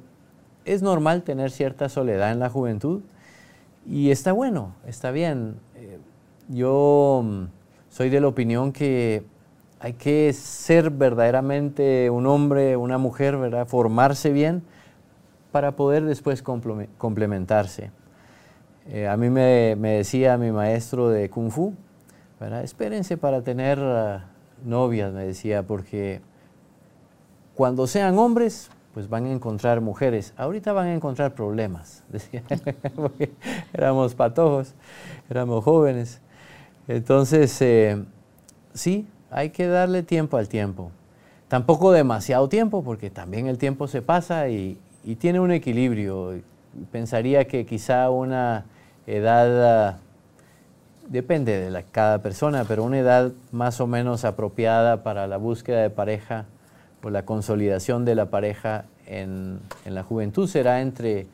es 0.65 0.82
normal 0.82 1.24
tener 1.24 1.51
cierta 1.51 1.88
soledad 1.88 2.34
en 2.34 2.39
la 2.39 2.50
juventud 2.50 3.01
y 3.86 4.12
está 4.12 4.32
bueno, 4.32 4.74
está 4.86 5.12
bien. 5.12 5.56
Eh, 5.75 6.00
yo 6.50 7.22
mm, 7.24 7.44
soy 7.89 8.10
de 8.10 8.22
la 8.22 8.27
opinión 8.27 8.72
que 8.72 9.24
hay 9.80 9.94
que 9.94 10.32
ser 10.34 10.89
verdaderamente 10.89 12.10
un 12.10 12.25
hombre, 12.27 12.77
una 12.77 12.98
mujer, 12.98 13.38
¿verdad? 13.38 13.68
Formarse 13.68 14.32
bien 14.32 14.63
para 15.51 15.75
poder 15.75 16.06
después 16.06 16.42
complementarse. 16.42 17.92
Eh, 18.90 19.08
a 19.08 19.16
mí 19.18 19.30
me, 19.30 19.75
decía 19.75 20.38
mi 20.38 20.52
maestro 20.52 21.10
de 21.10 21.30
Kung 21.30 21.52
Fu, 21.52 21.74
¿verdad? 22.40 22.63
espérense 22.63 23.18
para 23.18 23.42
tener 23.42 23.80
ah, 23.80 24.25
novias, 24.66 25.13
me 25.13 25.25
decía, 25.25 25.63
porque 25.63 26.22
cuando 27.56 27.88
sean 27.88 28.18
hombres 28.18 28.70
pues 28.94 29.10
van 29.10 29.25
a 29.25 29.32
encontrar 29.32 29.82
mujeres. 29.82 30.34
Ahorita 30.38 30.72
van 30.72 30.88
a 30.88 30.94
encontrar 30.94 31.34
problemas, 31.34 32.04
decía, 32.10 32.44
porque 32.96 33.32
éramos 33.74 34.13
patojos, 34.13 34.74
éramos 35.30 35.63
jóvenes. 35.63 36.22
Entonces, 36.88 37.60
eh, 37.62 38.04
sí, 38.74 39.08
hay 39.32 39.50
que 39.50 39.68
darle 39.68 40.04
tiempo 40.04 40.38
al 40.38 40.48
tiempo. 40.48 40.92
Tampoco 41.48 41.92
demasiado 41.92 42.50
tiempo, 42.50 42.84
porque 42.84 43.10
también 43.10 43.48
el 43.48 43.58
tiempo 43.58 43.88
se 43.88 44.02
pasa 44.02 44.50
y, 44.50 44.80
tiene 45.20 45.40
un 45.40 45.52
equilibrio. 45.52 46.42
Pensaría 46.92 47.46
que 47.46 47.66
quizá 47.66 48.10
una 48.10 48.66
edad, 49.07 49.89
ah, 49.89 49.98
depende 51.07 51.60
de 51.60 51.72
la, 51.72 51.83
cada 51.83 52.22
persona, 52.22 52.65
pero 52.65 52.83
una 52.83 53.00
edad 53.00 53.31
más 53.51 53.81
o 53.81 53.88
menos 53.88 54.25
apropiada 54.25 55.03
para 55.03 55.27
la 55.27 55.38
búsqueda 55.38 55.81
de 55.81 55.89
pareja 55.89 56.45
o 57.03 57.10
la 57.10 57.25
consolidación 57.25 58.05
de 58.05 58.15
la 58.15 58.27
pareja 58.27 58.86
en, 59.05 59.60
la 59.86 60.03
juventud 60.03 60.48
será 60.48 60.81
entre 60.81 61.27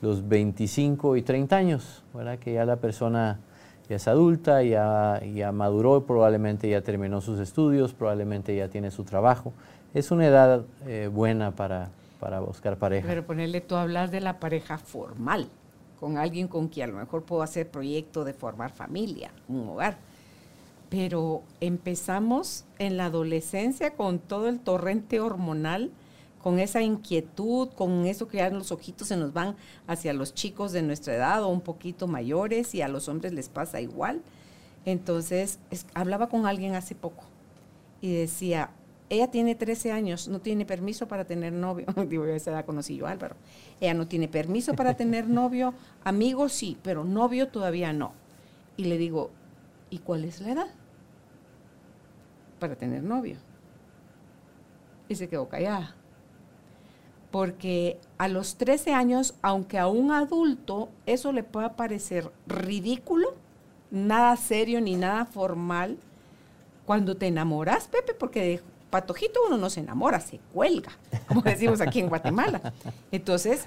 los 0.00 0.28
25 0.28 1.16
y 1.16 1.22
30 1.22 1.56
años, 1.56 2.04
¿verdad? 2.14 2.38
que 2.38 2.52
ya 2.52 2.64
la 2.64 2.76
persona 2.76 3.40
ya 3.88 3.96
es 3.96 4.08
adulta, 4.08 4.62
ya, 4.62 5.20
ya 5.34 5.52
maduró, 5.52 6.04
probablemente 6.04 6.68
ya 6.68 6.80
terminó 6.80 7.20
sus 7.20 7.40
estudios, 7.40 7.92
probablemente 7.92 8.54
ya 8.56 8.68
tiene 8.68 8.90
su 8.90 9.04
trabajo. 9.04 9.52
Es 9.94 10.10
una 10.10 10.26
edad 10.26 10.62
eh, 10.86 11.08
buena 11.12 11.52
para, 11.52 11.88
para 12.20 12.40
buscar 12.40 12.76
pareja. 12.76 13.06
Pero 13.06 13.24
ponerle 13.24 13.60
tú 13.60 13.76
a 13.76 13.82
hablar 13.82 14.10
de 14.10 14.20
la 14.20 14.38
pareja 14.40 14.78
formal, 14.78 15.48
con 16.00 16.18
alguien 16.18 16.48
con 16.48 16.68
quien 16.68 16.90
a 16.90 16.92
lo 16.92 16.98
mejor 16.98 17.22
puedo 17.24 17.42
hacer 17.42 17.70
proyecto 17.70 18.24
de 18.24 18.32
formar 18.32 18.72
familia, 18.72 19.30
un 19.48 19.68
hogar 19.68 19.98
pero 20.88 21.42
empezamos 21.60 22.64
en 22.78 22.96
la 22.96 23.06
adolescencia 23.06 23.94
con 23.94 24.18
todo 24.18 24.48
el 24.48 24.60
torrente 24.60 25.20
hormonal, 25.20 25.90
con 26.42 26.60
esa 26.60 26.80
inquietud, 26.80 27.68
con 27.70 28.06
eso 28.06 28.28
que 28.28 28.38
ya 28.38 28.50
los 28.50 28.70
ojitos 28.70 29.08
se 29.08 29.16
nos 29.16 29.32
van 29.32 29.56
hacia 29.88 30.12
los 30.12 30.32
chicos 30.32 30.70
de 30.72 30.82
nuestra 30.82 31.14
edad 31.14 31.42
o 31.42 31.48
un 31.48 31.60
poquito 31.60 32.06
mayores 32.06 32.74
y 32.74 32.82
a 32.82 32.88
los 32.88 33.08
hombres 33.08 33.32
les 33.32 33.48
pasa 33.48 33.80
igual. 33.80 34.22
Entonces, 34.84 35.58
hablaba 35.94 36.28
con 36.28 36.46
alguien 36.46 36.76
hace 36.76 36.94
poco 36.94 37.24
y 38.00 38.14
decía, 38.14 38.70
ella 39.08 39.30
tiene 39.30 39.54
13 39.54 39.92
años, 39.92 40.26
no 40.28 40.40
tiene 40.40 40.66
permiso 40.66 41.06
para 41.06 41.24
tener 41.24 41.52
novio. 41.52 41.86
Digo, 42.08 42.24
esa 42.24 42.50
edad 42.50 42.64
conocí 42.64 42.96
yo 42.96 43.06
Álvaro. 43.06 43.36
Ella 43.80 43.94
no 43.94 44.08
tiene 44.08 44.28
permiso 44.28 44.74
para 44.74 44.94
tener 44.94 45.28
novio, 45.28 45.74
amigos 46.04 46.52
sí, 46.52 46.76
pero 46.82 47.04
novio 47.04 47.48
todavía 47.48 47.92
no. 47.92 48.12
Y 48.76 48.84
le 48.84 48.98
digo, 48.98 49.30
¿y 49.90 49.98
cuál 49.98 50.24
es 50.24 50.40
la 50.40 50.52
edad 50.52 50.68
para 52.58 52.74
tener 52.74 53.02
novio? 53.02 53.36
Y 55.08 55.14
se 55.14 55.28
quedó 55.28 55.48
callada. 55.48 55.94
Porque 57.30 57.98
a 58.18 58.28
los 58.28 58.56
13 58.56 58.92
años, 58.92 59.34
aunque 59.42 59.78
a 59.78 59.88
un 59.88 60.10
adulto 60.10 60.88
eso 61.06 61.32
le 61.32 61.42
pueda 61.42 61.76
parecer 61.76 62.30
ridículo, 62.46 63.34
nada 63.90 64.36
serio 64.36 64.80
ni 64.80 64.96
nada 64.96 65.26
formal, 65.26 65.98
cuando 66.86 67.16
te 67.16 67.26
enamoras, 67.26 67.88
Pepe, 67.88 68.14
porque 68.14 68.62
patojito 68.90 69.40
uno 69.46 69.58
no 69.58 69.70
se 69.70 69.80
enamora, 69.80 70.20
se 70.20 70.38
cuelga, 70.52 70.92
como 71.28 71.42
decimos 71.42 71.80
aquí 71.80 72.00
en 72.00 72.08
Guatemala. 72.08 72.72
Entonces, 73.10 73.66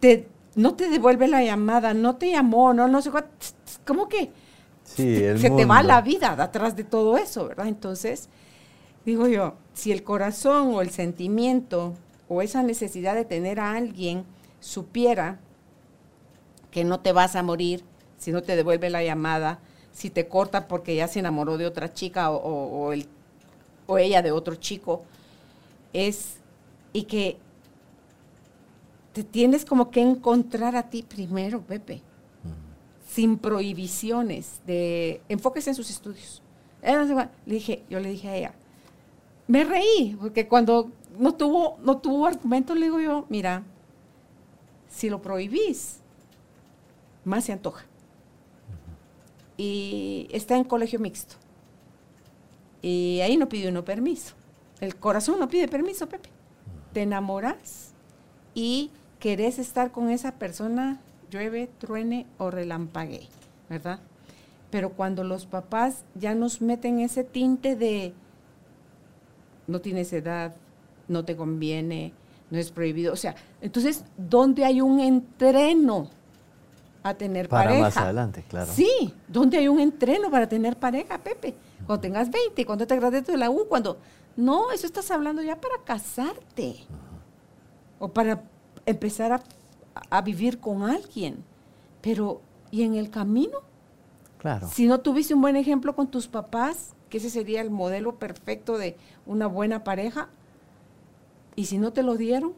te, 0.00 0.28
no 0.54 0.74
te 0.74 0.88
devuelve 0.88 1.28
la 1.28 1.42
llamada, 1.42 1.94
no 1.94 2.16
te 2.16 2.30
llamó, 2.30 2.74
no, 2.74 2.88
no 2.88 3.02
sé, 3.02 3.10
¿cómo 3.84 4.08
que? 4.08 4.30
se 4.84 5.34
te 5.34 5.64
va 5.64 5.82
la 5.82 6.00
vida 6.00 6.32
atrás 6.32 6.76
de 6.76 6.84
todo 6.84 7.16
eso, 7.16 7.48
¿verdad? 7.48 7.68
Entonces, 7.68 8.28
digo 9.06 9.26
yo, 9.28 9.54
si 9.74 9.92
el 9.92 10.02
corazón 10.02 10.74
o 10.74 10.82
el 10.82 10.90
sentimiento 10.90 11.94
o 12.28 12.42
esa 12.42 12.62
necesidad 12.62 13.14
de 13.14 13.24
tener 13.24 13.60
a 13.60 13.72
alguien 13.72 14.24
supiera 14.60 15.38
que 16.70 16.84
no 16.84 17.00
te 17.00 17.12
vas 17.12 17.36
a 17.36 17.42
morir 17.42 17.84
si 18.18 18.32
no 18.32 18.42
te 18.42 18.56
devuelve 18.56 18.90
la 18.90 19.02
llamada, 19.02 19.60
si 19.92 20.10
te 20.10 20.28
corta 20.28 20.68
porque 20.68 20.94
ya 20.94 21.08
se 21.08 21.18
enamoró 21.18 21.58
de 21.58 21.66
otra 21.66 21.92
chica 21.92 22.30
o, 22.30 22.86
o 22.88 22.92
ella 23.98 24.22
de 24.22 24.32
otro 24.32 24.54
chico, 24.56 25.02
es 25.92 26.36
y 26.92 27.04
que 27.04 27.38
te 29.12 29.24
tienes 29.24 29.64
como 29.64 29.90
que 29.90 30.00
encontrar 30.00 30.76
a 30.76 30.88
ti 30.88 31.02
primero, 31.02 31.60
Pepe 31.60 32.02
sin 33.12 33.36
prohibiciones, 33.36 34.62
de 34.66 35.20
enfóquese 35.28 35.70
en 35.70 35.76
sus 35.76 35.90
estudios. 35.90 36.42
Le 36.82 37.54
dije, 37.54 37.84
yo 37.90 38.00
le 38.00 38.10
dije 38.10 38.28
a 38.28 38.36
ella, 38.36 38.54
me 39.46 39.64
reí, 39.64 40.16
porque 40.18 40.48
cuando 40.48 40.90
no 41.18 41.34
tuvo, 41.34 41.78
no 41.82 41.98
tuvo 41.98 42.26
argumento, 42.26 42.74
le 42.74 42.86
digo 42.86 43.00
yo, 43.00 43.26
mira, 43.28 43.64
si 44.88 45.10
lo 45.10 45.20
prohibís, 45.20 45.98
más 47.24 47.44
se 47.44 47.52
antoja. 47.52 47.84
Y 49.58 50.28
está 50.32 50.56
en 50.56 50.64
colegio 50.64 50.98
mixto. 50.98 51.34
Y 52.82 53.20
ahí 53.20 53.36
no 53.36 53.48
pidió 53.48 53.70
uno 53.70 53.84
permiso. 53.84 54.34
el 54.80 54.96
corazón 54.96 55.38
no 55.38 55.48
pide 55.48 55.68
permiso, 55.68 56.08
Pepe. 56.08 56.28
Te 56.92 57.02
enamoras 57.02 57.92
y 58.54 58.90
querés 59.20 59.60
estar 59.60 59.92
con 59.92 60.10
esa 60.10 60.32
persona, 60.32 61.00
llueve, 61.30 61.70
truene 61.78 62.26
o 62.38 62.50
relampague, 62.50 63.28
¿verdad? 63.70 64.00
Pero 64.70 64.90
cuando 64.90 65.22
los 65.22 65.46
papás 65.46 66.04
ya 66.16 66.34
nos 66.34 66.60
meten 66.60 66.98
ese 66.98 67.22
tinte 67.22 67.76
de 67.76 68.12
no 69.68 69.80
tienes 69.80 70.12
edad, 70.12 70.56
no 71.06 71.24
te 71.24 71.36
conviene, 71.36 72.12
no 72.50 72.58
es 72.58 72.72
prohibido, 72.72 73.12
o 73.12 73.16
sea, 73.16 73.36
entonces, 73.60 74.04
¿dónde 74.16 74.64
hay 74.64 74.80
un 74.80 74.98
entreno 74.98 76.10
a 77.02 77.14
tener 77.14 77.48
Para 77.48 77.64
pareja? 77.64 77.82
más 77.82 77.96
adelante, 77.96 78.44
claro. 78.48 78.72
Sí, 78.72 79.14
¿dónde 79.28 79.58
hay 79.58 79.68
un 79.68 79.80
entreno 79.80 80.30
para 80.30 80.48
tener 80.48 80.78
pareja, 80.78 81.18
Pepe? 81.18 81.54
Cuando 81.86 82.00
tengas 82.00 82.30
20, 82.30 82.64
cuando 82.64 82.86
te 82.86 82.96
gradues 82.96 83.26
de 83.26 83.36
la 83.36 83.50
U, 83.50 83.66
cuando... 83.68 83.98
No, 84.36 84.72
eso 84.72 84.86
estás 84.86 85.10
hablando 85.10 85.42
ya 85.42 85.60
para 85.60 85.74
casarte. 85.84 86.76
O 87.98 88.08
para 88.08 88.42
empezar 88.86 89.32
a, 89.32 89.42
a 90.10 90.22
vivir 90.22 90.58
con 90.58 90.84
alguien. 90.84 91.44
Pero, 92.00 92.40
¿y 92.70 92.82
en 92.82 92.94
el 92.94 93.10
camino? 93.10 93.58
Claro. 94.38 94.68
Si 94.72 94.86
no 94.86 95.00
tuviste 95.00 95.34
un 95.34 95.42
buen 95.42 95.56
ejemplo 95.56 95.94
con 95.94 96.10
tus 96.10 96.28
papás, 96.28 96.94
que 97.10 97.18
ese 97.18 97.30
sería 97.30 97.60
el 97.60 97.70
modelo 97.70 98.14
perfecto 98.18 98.78
de 98.78 98.96
una 99.26 99.46
buena 99.46 99.84
pareja, 99.84 100.28
y 101.54 101.66
si 101.66 101.76
no 101.78 101.92
te 101.92 102.02
lo 102.02 102.16
dieron, 102.16 102.54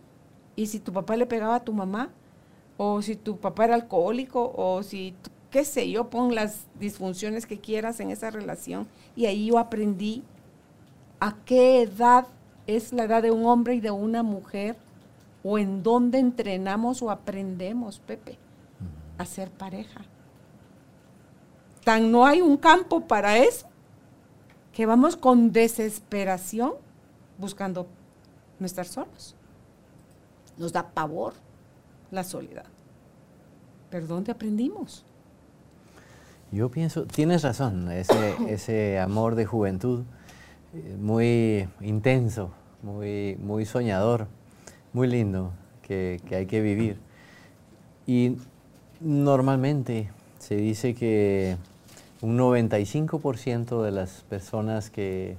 y 0.56 0.66
si 0.66 0.78
tu 0.78 0.92
papá 0.92 1.16
le 1.16 1.26
pegaba 1.26 1.56
a 1.56 1.64
tu 1.64 1.72
mamá, 1.72 2.10
o 2.76 3.02
si 3.02 3.16
tu 3.16 3.38
papá 3.38 3.66
era 3.66 3.74
alcohólico, 3.74 4.52
o 4.56 4.82
si, 4.82 5.14
qué 5.50 5.64
sé 5.64 5.90
yo, 5.90 6.10
pon 6.10 6.34
las 6.34 6.66
disfunciones 6.78 7.46
que 7.46 7.60
quieras 7.60 8.00
en 8.00 8.10
esa 8.10 8.30
relación, 8.30 8.88
y 9.14 9.26
ahí 9.26 9.46
yo 9.46 9.58
aprendí 9.58 10.22
a 11.20 11.36
qué 11.44 11.82
edad 11.82 12.26
es 12.66 12.92
la 12.92 13.04
edad 13.04 13.22
de 13.22 13.30
un 13.30 13.46
hombre 13.46 13.74
y 13.74 13.80
de 13.80 13.90
una 13.90 14.22
mujer, 14.22 14.76
o 15.42 15.58
en 15.58 15.82
dónde 15.82 16.18
entrenamos 16.18 17.02
o 17.02 17.10
aprendemos, 17.10 17.98
Pepe, 18.00 18.38
a 19.18 19.24
ser 19.26 19.50
pareja. 19.50 20.04
Tan 21.84 22.10
no 22.10 22.24
hay 22.24 22.40
un 22.40 22.56
campo 22.56 23.02
para 23.02 23.36
eso 23.36 23.66
que 24.72 24.86
vamos 24.86 25.16
con 25.16 25.52
desesperación 25.52 26.72
buscando 27.38 27.86
no 28.58 28.66
estar 28.66 28.86
solos. 28.86 29.36
Nos 30.56 30.72
da 30.72 30.88
pavor 30.88 31.34
la 32.14 32.24
soledad. 32.24 32.66
¿Pero 33.90 34.06
dónde 34.06 34.32
aprendimos? 34.32 35.04
Yo 36.52 36.70
pienso, 36.70 37.04
tienes 37.04 37.42
razón, 37.42 37.90
ese, 37.90 38.34
ese 38.48 38.98
amor 38.98 39.34
de 39.34 39.44
juventud 39.44 40.04
eh, 40.72 40.96
muy 40.98 41.68
intenso, 41.80 42.50
muy, 42.82 43.36
muy 43.40 43.66
soñador, 43.66 44.28
muy 44.92 45.08
lindo, 45.08 45.52
que, 45.82 46.20
que 46.28 46.36
hay 46.36 46.46
que 46.46 46.60
vivir. 46.60 46.98
Y 48.06 48.36
normalmente 49.00 50.10
se 50.38 50.56
dice 50.56 50.94
que 50.94 51.56
un 52.20 52.38
95% 52.38 53.82
de 53.82 53.90
las 53.90 54.22
personas 54.28 54.90
que, 54.90 55.36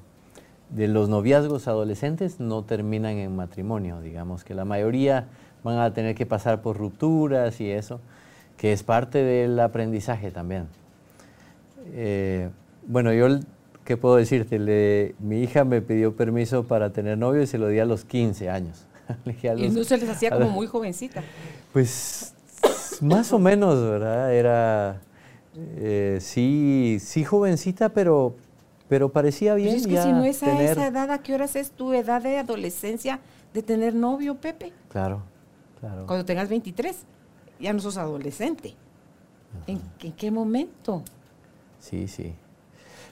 de 0.69 0.87
los 0.87 1.09
noviazgos 1.09 1.67
adolescentes 1.67 2.39
no 2.39 2.63
terminan 2.63 3.17
en 3.17 3.35
matrimonio, 3.35 4.01
digamos 4.01 4.43
que 4.43 4.53
la 4.53 4.65
mayoría 4.65 5.27
van 5.65 5.79
a 5.79 5.91
tener 5.95 6.13
que 6.13 6.27
pasar 6.27 6.61
por 6.61 6.77
rupturas 6.77 7.59
y 7.59 7.71
eso, 7.71 7.99
que 8.55 8.71
es 8.71 8.83
parte 8.83 9.17
del 9.23 9.59
aprendizaje 9.59 10.29
también. 10.29 10.67
Eh, 11.93 12.49
bueno, 12.87 13.11
yo, 13.11 13.27
¿qué 13.83 13.97
puedo 13.97 14.15
decirte? 14.15 14.59
Le- 14.59 15.15
mi 15.19 15.41
hija 15.41 15.63
me 15.65 15.81
pidió 15.81 16.15
permiso 16.15 16.65
para 16.65 16.91
tener 16.91 17.17
novio 17.17 17.41
y 17.41 17.47
se 17.47 17.57
lo 17.57 17.67
di 17.67 17.79
a 17.79 17.85
los 17.85 18.05
15 18.05 18.47
años. 18.49 18.85
A 19.27 19.53
Y 19.55 19.63
los- 19.63 19.73
no 19.73 19.83
se 19.83 19.97
les 19.97 20.07
hacía 20.07 20.29
como 20.29 20.45
los- 20.45 20.53
muy 20.53 20.67
jovencita. 20.67 21.23
Pues 21.73 22.35
más 23.01 23.33
o 23.33 23.39
menos, 23.39 23.81
¿verdad? 23.81 24.33
Era, 24.35 25.01
eh, 25.55 26.19
sí, 26.21 26.97
sí 27.01 27.23
jovencita, 27.23 27.89
pero, 27.89 28.35
pero 28.87 29.09
parecía 29.09 29.53
Pues 29.53 29.63
bien 29.63 29.75
es 29.77 29.87
que 29.87 29.93
ya 29.93 30.03
si 30.03 30.11
no 30.11 30.23
es 30.25 30.43
a 30.43 30.45
tener- 30.45 30.71
esa 30.71 30.87
edad, 30.87 31.09
¿a 31.09 31.17
qué 31.23 31.33
horas 31.33 31.55
es 31.55 31.71
tu 31.71 31.91
edad 31.93 32.21
de 32.21 32.37
adolescencia 32.37 33.19
de 33.51 33.63
tener 33.63 33.95
novio, 33.95 34.35
Pepe? 34.35 34.71
Claro, 34.89 35.21
claro. 35.85 36.07
Cuando 36.07 36.25
tengas 36.25 36.49
23, 36.49 37.05
ya 37.59 37.73
no 37.73 37.79
sos 37.79 37.97
adolescente. 37.97 38.73
¿En, 39.67 39.81
en 40.01 40.11
qué 40.13 40.31
momento? 40.31 41.03
Sí, 41.79 42.07
sí. 42.07 42.33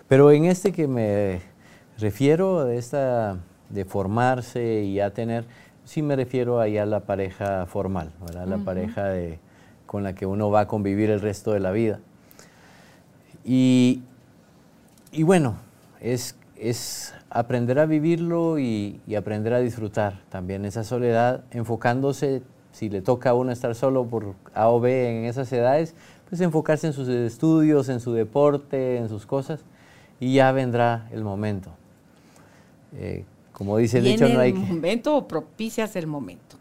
Pero 0.07 0.31
en 0.31 0.45
este 0.45 0.71
que 0.71 0.88
me 0.88 1.41
refiero, 1.97 2.65
de 2.65 2.77
esta 2.77 3.38
de 3.69 3.86
formarse 3.86 4.83
y 4.83 4.95
ya 4.95 5.12
tener, 5.12 5.45
sí 5.86 6.01
me 6.01 6.15
refiero 6.15 6.59
a 6.59 6.67
ya 6.67 6.86
la 6.86 7.01
pareja 7.01 7.65
formal, 7.65 8.12
¿verdad? 8.21 8.47
La 8.47 8.57
pareja 8.57 9.05
de, 9.05 9.39
con 9.86 10.03
la 10.03 10.13
que 10.13 10.25
uno 10.25 10.49
va 10.49 10.62
a 10.62 10.67
convivir 10.67 11.09
el 11.09 11.21
resto 11.21 11.51
de 11.53 11.59
la 11.59 11.71
vida. 11.71 11.99
Y, 13.43 14.01
y 15.12 15.23
bueno, 15.23 15.55
es, 15.99 16.36
es 16.57 17.13
aprender 17.29 17.79
a 17.79 17.86
vivirlo 17.86 18.59
y, 18.59 19.01
y 19.07 19.15
aprender 19.15 19.53
a 19.53 19.59
disfrutar 19.59 20.21
también 20.29 20.65
esa 20.65 20.83
soledad, 20.83 21.43
enfocándose, 21.51 22.43
si 22.73 22.89
le 22.89 23.01
toca 23.01 23.29
a 23.29 23.33
uno 23.33 23.51
estar 23.51 23.73
solo 23.75 24.05
por 24.05 24.33
A 24.53 24.69
o 24.69 24.81
B 24.81 25.19
en 25.19 25.25
esas 25.25 25.51
edades, 25.53 25.95
pues 26.27 26.41
enfocarse 26.41 26.88
en 26.88 26.93
sus 26.93 27.07
estudios, 27.07 27.88
en 27.88 27.99
su 27.99 28.12
deporte, 28.12 28.97
en 28.97 29.07
sus 29.07 29.25
cosas, 29.25 29.62
y 30.19 30.33
ya 30.33 30.51
vendrá 30.51 31.07
el 31.12 31.23
momento. 31.23 31.69
Eh, 32.95 33.23
como 33.51 33.77
dice 33.77 33.99
el 33.99 34.05
dicho, 34.05 34.27
no 34.27 34.39
hay 34.39 34.51
el 34.51 34.57
momento 34.57 35.15
o 35.15 35.27
propicias 35.27 35.95
el 35.95 36.07
momento. 36.07 36.57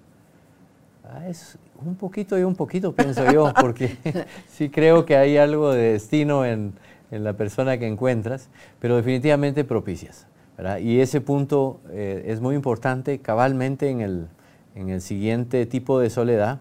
Ah, 1.05 1.29
es 1.29 1.59
un 1.85 1.97
poquito 1.97 2.39
y 2.39 2.43
un 2.43 2.55
poquito, 2.55 2.93
pienso 2.95 3.31
yo, 3.33 3.53
porque 3.61 3.97
sí 4.49 4.69
creo 4.69 5.05
que 5.05 5.17
hay 5.17 5.39
algo 5.39 5.73
de 5.73 5.93
destino 5.93 6.45
en, 6.45 6.75
en 7.11 7.25
la 7.25 7.33
persona 7.33 7.79
que 7.79 7.87
encuentras, 7.87 8.49
pero 8.79 8.97
definitivamente 8.97 9.65
propicias. 9.65 10.27
¿verdad? 10.57 10.79
Y 10.79 11.01
ese 11.01 11.21
punto 11.21 11.81
eh, 11.91 12.25
es 12.27 12.41
muy 12.41 12.55
importante 12.55 13.19
cabalmente 13.21 13.89
en 13.89 14.01
el, 14.01 14.27
en 14.75 14.89
el 14.91 15.01
siguiente 15.01 15.67
tipo 15.67 15.99
de 16.01 16.11
soledad, 16.11 16.61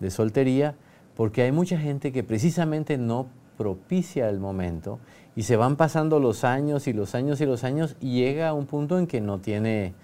de 0.00 0.10
soltería, 0.10 0.74
porque 1.16 1.42
hay 1.42 1.52
mucha 1.52 1.78
gente 1.78 2.12
que 2.12 2.22
precisamente 2.22 2.98
no 2.98 3.26
propicia 3.56 4.28
el 4.28 4.38
momento 4.38 5.00
y 5.34 5.42
se 5.42 5.56
van 5.56 5.76
pasando 5.76 6.20
los 6.20 6.44
años 6.44 6.86
y 6.86 6.92
los 6.92 7.14
años 7.14 7.40
y 7.40 7.46
los 7.46 7.64
años 7.64 7.96
y 8.00 8.20
llega 8.20 8.48
a 8.48 8.52
un 8.54 8.66
punto 8.66 8.98
en 8.98 9.06
que 9.06 9.20
no 9.20 9.38
tiene, 9.40 9.94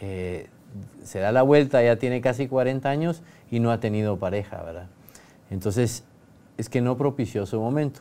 eh, 0.00 0.48
se 1.02 1.18
da 1.18 1.32
la 1.32 1.42
vuelta, 1.42 1.82
ya 1.82 1.96
tiene 1.96 2.20
casi 2.20 2.46
40 2.46 2.90
años 2.90 3.22
y 3.50 3.60
no 3.60 3.70
ha 3.70 3.80
tenido 3.80 4.18
pareja, 4.18 4.62
¿verdad? 4.62 4.86
Entonces, 5.50 6.04
es 6.58 6.68
que 6.68 6.80
no 6.82 6.96
propició 6.96 7.46
su 7.46 7.58
momento. 7.60 8.00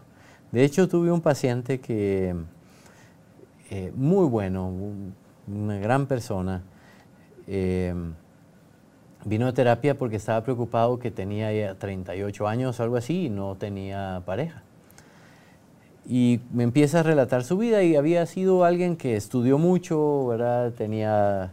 De 0.52 0.63
hecho, 0.63 0.88
tuve 0.89 1.12
un 1.12 1.21
paciente 1.21 1.80
que, 1.80 2.36
eh, 3.69 3.91
muy 3.95 4.28
bueno, 4.28 4.67
un- 4.67 5.13
una 5.47 5.78
gran 5.80 6.06
persona, 6.08 6.62
eh, 7.47 7.93
vino 9.25 9.47
a 9.47 9.53
terapia 9.53 9.97
porque 9.97 10.15
estaba 10.15 10.43
preocupado 10.43 10.99
que 10.99 11.12
tenía 11.12 11.51
ya 11.51 11.75
38 11.75 12.47
años 12.47 12.79
o 12.79 12.84
algo 12.84 12.95
así 12.95 13.25
y 13.25 13.29
no 13.29 13.55
tenía 13.55 14.21
pareja. 14.25 14.63
Y 16.08 16.39
me 16.51 16.63
empieza 16.63 17.01
a 17.01 17.03
relatar 17.03 17.43
su 17.43 17.58
vida 17.58 17.84
y 17.84 17.95
había 17.95 18.25
sido 18.25 18.63
alguien 18.63 18.95
que 18.95 19.15
estudió 19.15 19.58
mucho, 19.58 20.27
¿verdad? 20.27 20.71
Tenía 20.71 21.51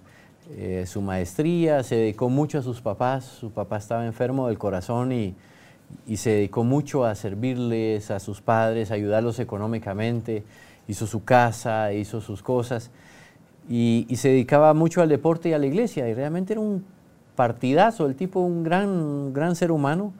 eh, 0.56 0.84
su 0.86 1.02
maestría, 1.02 1.82
se 1.82 1.96
dedicó 1.96 2.30
mucho 2.30 2.58
a 2.58 2.62
sus 2.62 2.80
papás, 2.80 3.24
su 3.24 3.50
papá 3.50 3.76
estaba 3.76 4.06
enfermo 4.06 4.46
del 4.48 4.56
corazón 4.56 5.12
y, 5.12 5.34
y 6.06 6.16
se 6.16 6.30
dedicó 6.30 6.64
mucho 6.64 7.04
a 7.04 7.14
servirles 7.14 8.10
a 8.10 8.20
sus 8.20 8.40
padres, 8.40 8.90
a 8.90 8.94
ayudarlos 8.94 9.40
económicamente, 9.40 10.44
hizo 10.88 11.06
su 11.06 11.24
casa, 11.24 11.92
hizo 11.92 12.20
sus 12.20 12.42
cosas 12.42 12.90
y, 13.68 14.06
y 14.08 14.16
se 14.16 14.28
dedicaba 14.28 14.72
mucho 14.72 15.02
al 15.02 15.08
deporte 15.08 15.48
y 15.48 15.52
a 15.52 15.58
la 15.58 15.66
iglesia 15.66 16.08
y 16.08 16.14
realmente 16.14 16.52
era 16.52 16.60
un 16.60 16.84
partidazo, 17.36 18.06
el 18.06 18.16
tipo 18.16 18.40
un 18.40 18.64
gran, 18.64 19.32
gran 19.32 19.54
ser 19.54 19.70
humano 19.70 20.12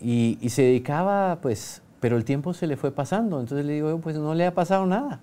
y, 0.00 0.38
y 0.40 0.48
se 0.50 0.62
dedicaba 0.62 1.38
pues, 1.42 1.82
pero 2.00 2.16
el 2.16 2.24
tiempo 2.24 2.54
se 2.54 2.66
le 2.66 2.76
fue 2.76 2.90
pasando, 2.92 3.40
entonces 3.40 3.66
le 3.66 3.74
digo, 3.74 3.98
pues 3.98 4.16
no 4.16 4.34
le 4.34 4.46
ha 4.46 4.54
pasado 4.54 4.86
nada, 4.86 5.20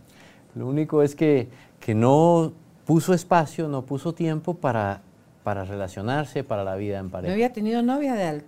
lo 0.56 0.68
único 0.68 1.02
es 1.04 1.16
que, 1.16 1.50
que 1.80 1.94
no 1.96 2.54
puso 2.86 3.14
espacio, 3.14 3.68
no 3.68 3.84
puso 3.84 4.14
tiempo 4.14 4.56
para, 4.56 5.02
para 5.44 5.64
relacionarse, 5.66 6.44
para 6.44 6.64
la 6.64 6.76
vida 6.76 7.00
en 7.00 7.06
No 7.06 7.12
pareja. 7.12 7.34
había 7.34 7.54
tenido 7.54 7.82
novia 7.82 8.14
del, 8.16 8.44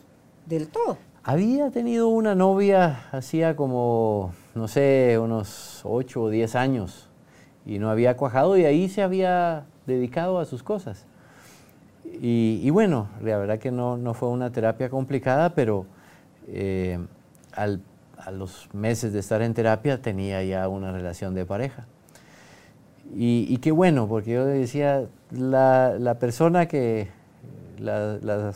del 0.46 0.68
todo. 0.68 0.98
Había 1.26 1.72
tenido 1.72 2.10
una 2.10 2.36
novia 2.36 3.06
hacía 3.14 3.56
como, 3.56 4.34
no 4.56 4.68
sé, 4.68 5.18
unos 5.22 5.80
8 5.86 6.22
o 6.22 6.30
10 6.30 6.56
años 6.56 7.08
y 7.66 7.80
no 7.80 7.90
había 7.90 8.18
cuajado 8.18 8.58
y 8.58 8.66
ahí 8.66 8.90
se 8.90 9.02
había 9.02 9.64
dedicado 9.86 10.40
a 10.40 10.46
sus 10.46 10.64
cosas. 10.64 11.06
Y, 12.22 12.60
y 12.64 12.70
bueno, 12.70 13.10
la 13.22 13.38
verdad 13.38 13.60
que 13.60 13.72
no, 13.72 13.98
no 13.98 14.14
fue 14.14 14.30
una 14.30 14.52
terapia 14.52 14.90
complicada, 14.90 15.54
pero 15.56 15.86
eh, 16.48 17.00
al- 17.54 17.82
a 18.18 18.32
los 18.32 18.70
meses 18.74 19.14
de 19.14 19.20
estar 19.20 19.42
en 19.42 19.54
terapia 19.54 20.02
tenía 20.02 20.44
ya 20.44 20.68
una 20.68 20.92
relación 20.92 21.34
de 21.34 21.46
pareja. 21.46 21.86
Y, 23.16 23.58
qué 23.58 23.72
bueno, 23.72 24.08
porque 24.08 24.32
yo 24.32 24.46
decía, 24.46 25.06
la, 25.30 26.18
persona 26.20 26.68
que, 26.68 27.10
la, 27.78 28.54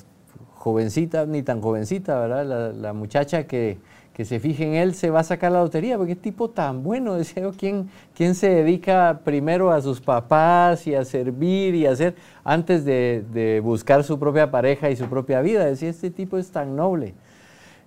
jovencita, 0.56 1.28
ni 1.28 1.43
tan 1.43 1.62
jovencita, 1.62 2.20
¿verdad? 2.20 2.74
La, 2.74 2.93
muchacha 2.93 3.46
que, 3.46 3.78
se 4.25 4.39
fije 4.39 4.65
en 4.65 4.73
él 4.73 4.95
se 4.95 5.12
va 5.12 5.19
a 5.19 5.23
sacar 5.23 5.51
la 5.51 5.62
lotería, 5.62 5.95
porque 5.95 6.13
es 6.13 6.21
tipo 6.21 6.49
tan 6.49 6.84
bueno, 6.84 7.13
decía 7.17 7.43
yo, 7.43 7.51
¿quién, 7.51 7.89
¿quién 8.15 8.34
se 8.34 8.49
dedica 8.49 9.21
primero 9.23 9.71
a 9.71 9.82
sus 9.82 10.01
papás 10.01 10.88
y 10.88 10.95
a 10.95 11.06
servir 11.06 11.75
y 11.75 11.86
a 11.86 11.91
hacer, 11.91 12.15
antes 12.43 12.84
de, 12.84 13.62
buscar 13.63 14.03
su 14.03 14.17
propia 14.17 14.49
pareja 14.49 14.89
y 14.89 14.95
su 14.95 15.06
propia 15.06 15.41
vida? 15.41 15.65
Decía, 15.65 15.89
este 15.89 16.10
tipo 16.10 16.38
es 16.38 16.49
tan 16.49 16.75
noble. 16.75 17.13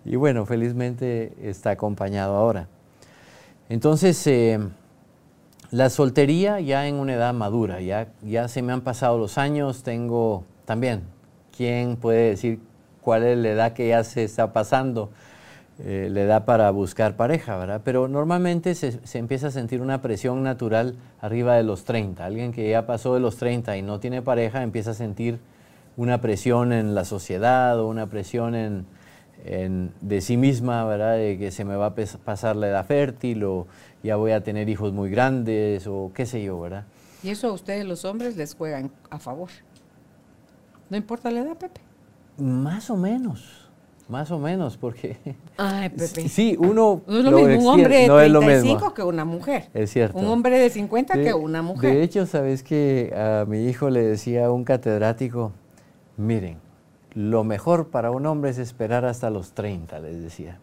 Y 0.05 0.17
bueno, 0.17 0.47
felizmente 0.47 1.33
está 1.43 1.71
acompañado 1.71 2.37
ahora. 2.37 2.69
Entonces, 3.69 4.25
eh, 4.27 4.61
la 5.71 5.91
soltería 5.91 6.61
ya 6.61 6.87
en 6.87 6.97
una 6.97 7.15
edad 7.15 7.35
madura, 7.35 7.81
ya, 7.81 8.09
ya 8.23 8.49
se 8.49 8.63
me 8.63 8.73
han 8.73 8.81
pasado 8.81 9.19
los 9.19 9.37
años, 9.37 9.83
tengo 9.83 10.45
también, 10.65 11.03
¿quién 11.57 11.97
puede 11.97 12.31
decir 12.31 12.61
cuál 13.01 13.25
es 13.25 13.39
la 13.39 13.49
edad 13.51 13.73
que 13.73 13.89
ya 13.89 14.05
se 14.05 14.25
está 14.25 14.53
pasando? 14.53 15.11
Eh, 15.83 16.09
la 16.11 16.21
edad 16.21 16.45
para 16.45 16.71
buscar 16.73 17.17
pareja, 17.17 17.57
¿verdad? 17.57 17.81
Pero 17.83 18.07
normalmente 18.07 18.75
se, 18.75 19.01
empieza 19.15 19.47
a 19.47 19.51
sentir 19.51 19.81
una 19.81 20.03
presión 20.03 20.43
natural 20.43 20.97
arriba 21.23 21.57
de 21.57 21.63
los 21.63 21.85
30. 21.85 22.23
Alguien 22.23 22.53
que 22.53 22.69
ya 22.69 22.87
pasó 22.87 23.15
de 23.15 23.21
los 23.21 23.39
30 23.39 23.79
y 23.79 23.83
no 23.83 23.99
tiene 23.99 24.21
pareja 24.21 24.63
empieza 24.63 24.91
a 24.91 24.95
sentir 24.95 25.41
una 25.97 26.21
presión 26.21 26.75
en 26.75 26.95
la 26.95 27.07
sociedad 27.07 27.81
o 27.81 27.89
una 27.89 28.09
presión 28.09 28.55
en, 28.55 28.87
de 30.03 30.21
sí 30.21 30.37
misma, 30.37 30.85
¿verdad? 30.85 31.17
De 31.17 31.39
que 31.39 31.51
se 31.51 31.65
me 31.65 31.77
va 31.77 31.87
a 31.87 31.95
pasar 31.95 32.57
la 32.57 32.69
edad 32.69 32.85
fértil 32.85 33.43
o 33.45 33.67
ya 34.03 34.17
voy 34.17 34.33
a 34.33 34.43
tener 34.43 34.69
hijos 34.69 34.93
muy 34.93 35.09
grandes 35.09 35.87
o 35.87 36.11
qué 36.15 36.27
sé 36.27 36.43
yo, 36.43 36.61
¿verdad? 36.61 36.85
Y 37.23 37.31
eso 37.31 37.49
a 37.49 37.53
ustedes 37.53 37.87
los 37.87 38.05
hombres 38.05 38.37
les 38.37 38.55
juegan 38.55 38.91
a 39.09 39.19
favor. 39.19 39.49
No 40.91 40.99
importa 40.99 41.31
la 41.31 41.41
edad, 41.41 41.57
Pepe. 41.57 41.81
Más 42.37 42.91
o 42.91 42.97
menos, 42.97 43.60
más 44.11 44.31
o 44.31 44.39
menos, 44.39 44.77
porque... 44.77 45.17
Ay, 45.57 45.89
Pepe. 45.97 46.29
Sí, 46.29 46.57
uno... 46.59 47.03
No 47.07 47.19
es 47.19 47.25
lo 47.25 47.31
mismo 47.31 47.61
un 47.61 47.81
hombre 47.81 47.99
de 47.99 48.07
35 48.09 48.95
que 48.95 49.03
una 49.03 49.25
mujer. 49.25 49.69
Es 49.73 49.91
cierto. 49.91 50.19
Un 50.19 50.27
hombre 50.27 50.59
de 50.59 50.69
50 50.71 51.15
que 51.15 51.33
una 51.33 51.63
mujer. 51.63 51.95
De 51.95 52.03
hecho, 52.03 52.27
¿sabes 52.27 52.63
que 52.63 53.15
A 53.17 53.45
mi 53.47 53.67
hijo 53.67 53.91
le 53.91 54.03
decía 54.03 54.47
a 54.47 54.53
un 54.53 54.65
catedrático, 54.65 55.53
miren, 56.17 56.59
lo 57.15 57.45
mejor 57.45 57.89
para 57.89 58.11
un 58.11 58.27
hombre 58.27 58.51
es 58.51 58.59
esperar 58.59 59.05
hasta 59.05 59.31
los 59.31 59.53
30, 59.53 60.01
les 60.01 60.21
decía 60.21 60.59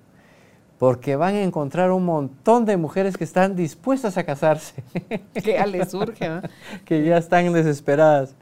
porque 0.77 1.15
van 1.15 1.36
a 1.36 1.41
encontrar 1.41 1.91
un 1.91 2.05
montón 2.05 2.65
de 2.65 2.77
mujeres 2.77 3.17
que 3.17 3.23
están 3.23 3.55
dispuestas 3.55 4.17
a 4.17 4.23
casarse. 4.23 4.83
que 5.33 5.53
ya 5.53 5.65
les 5.65 5.89
surge, 5.89 6.29
¿no? 6.29 6.41
que 6.86 7.03
ya 7.03 7.17
están 7.17 7.51
desesperadas. 7.51 8.36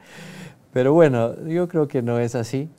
Pero 0.74 0.94
bueno, 0.94 1.36
yo 1.46 1.70
creo 1.70 1.88
que 1.88 2.02
no 2.02 2.20
es 2.20 2.36
así. 2.36 2.70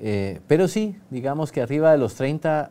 Eh, 0.00 0.40
pero 0.46 0.68
sí, 0.68 0.96
digamos 1.10 1.50
que 1.50 1.60
arriba 1.60 1.90
de 1.92 1.98
los 1.98 2.14
30, 2.14 2.70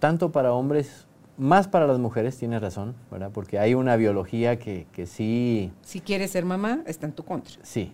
tanto 0.00 0.32
para 0.32 0.52
hombres, 0.52 1.06
más 1.38 1.68
para 1.68 1.86
las 1.86 1.98
mujeres, 1.98 2.36
tiene 2.36 2.58
razón, 2.58 2.94
¿verdad? 3.10 3.30
Porque 3.32 3.58
hay 3.58 3.74
una 3.74 3.96
biología 3.96 4.58
que, 4.58 4.86
que 4.92 5.06
sí... 5.06 5.72
Si 5.82 6.00
quieres 6.00 6.32
ser 6.32 6.44
mamá, 6.44 6.80
está 6.86 7.06
en 7.06 7.12
tu 7.12 7.24
contra. 7.24 7.54
Sí, 7.62 7.92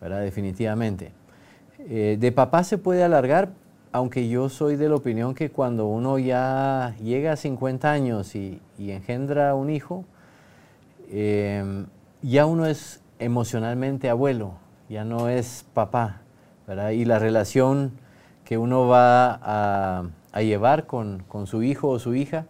¿verdad? 0.00 0.20
Definitivamente. 0.20 1.12
Eh, 1.88 2.16
de 2.18 2.32
papá 2.32 2.64
se 2.64 2.78
puede 2.78 3.02
alargar, 3.02 3.50
aunque 3.92 4.28
yo 4.28 4.48
soy 4.48 4.76
de 4.76 4.88
la 4.88 4.96
opinión 4.96 5.34
que 5.34 5.50
cuando 5.50 5.86
uno 5.86 6.18
ya 6.18 6.94
llega 7.02 7.32
a 7.32 7.36
50 7.36 7.90
años 7.90 8.34
y, 8.34 8.60
engendra 8.78 9.54
un 9.54 9.70
hijo, 9.70 10.04
em, 11.10 11.86
ya 12.22 12.46
uno 12.46 12.66
es 12.66 13.00
emocionalmente 13.18 14.08
abuelo, 14.08 14.54
ya 14.88 15.04
no 15.04 15.28
es 15.28 15.64
papá, 15.74 16.22
¿verdad? 16.66 16.90
Y 16.90 17.04
la 17.04 17.18
relación 17.18 17.92
que 18.52 18.58
uno 18.58 18.86
va 18.86 19.40
a, 20.34 20.42
llevar 20.42 20.84
con, 20.84 21.24
su 21.46 21.62
hijo 21.62 21.88
o 21.88 21.98
su 21.98 22.14
hija, 22.14 22.44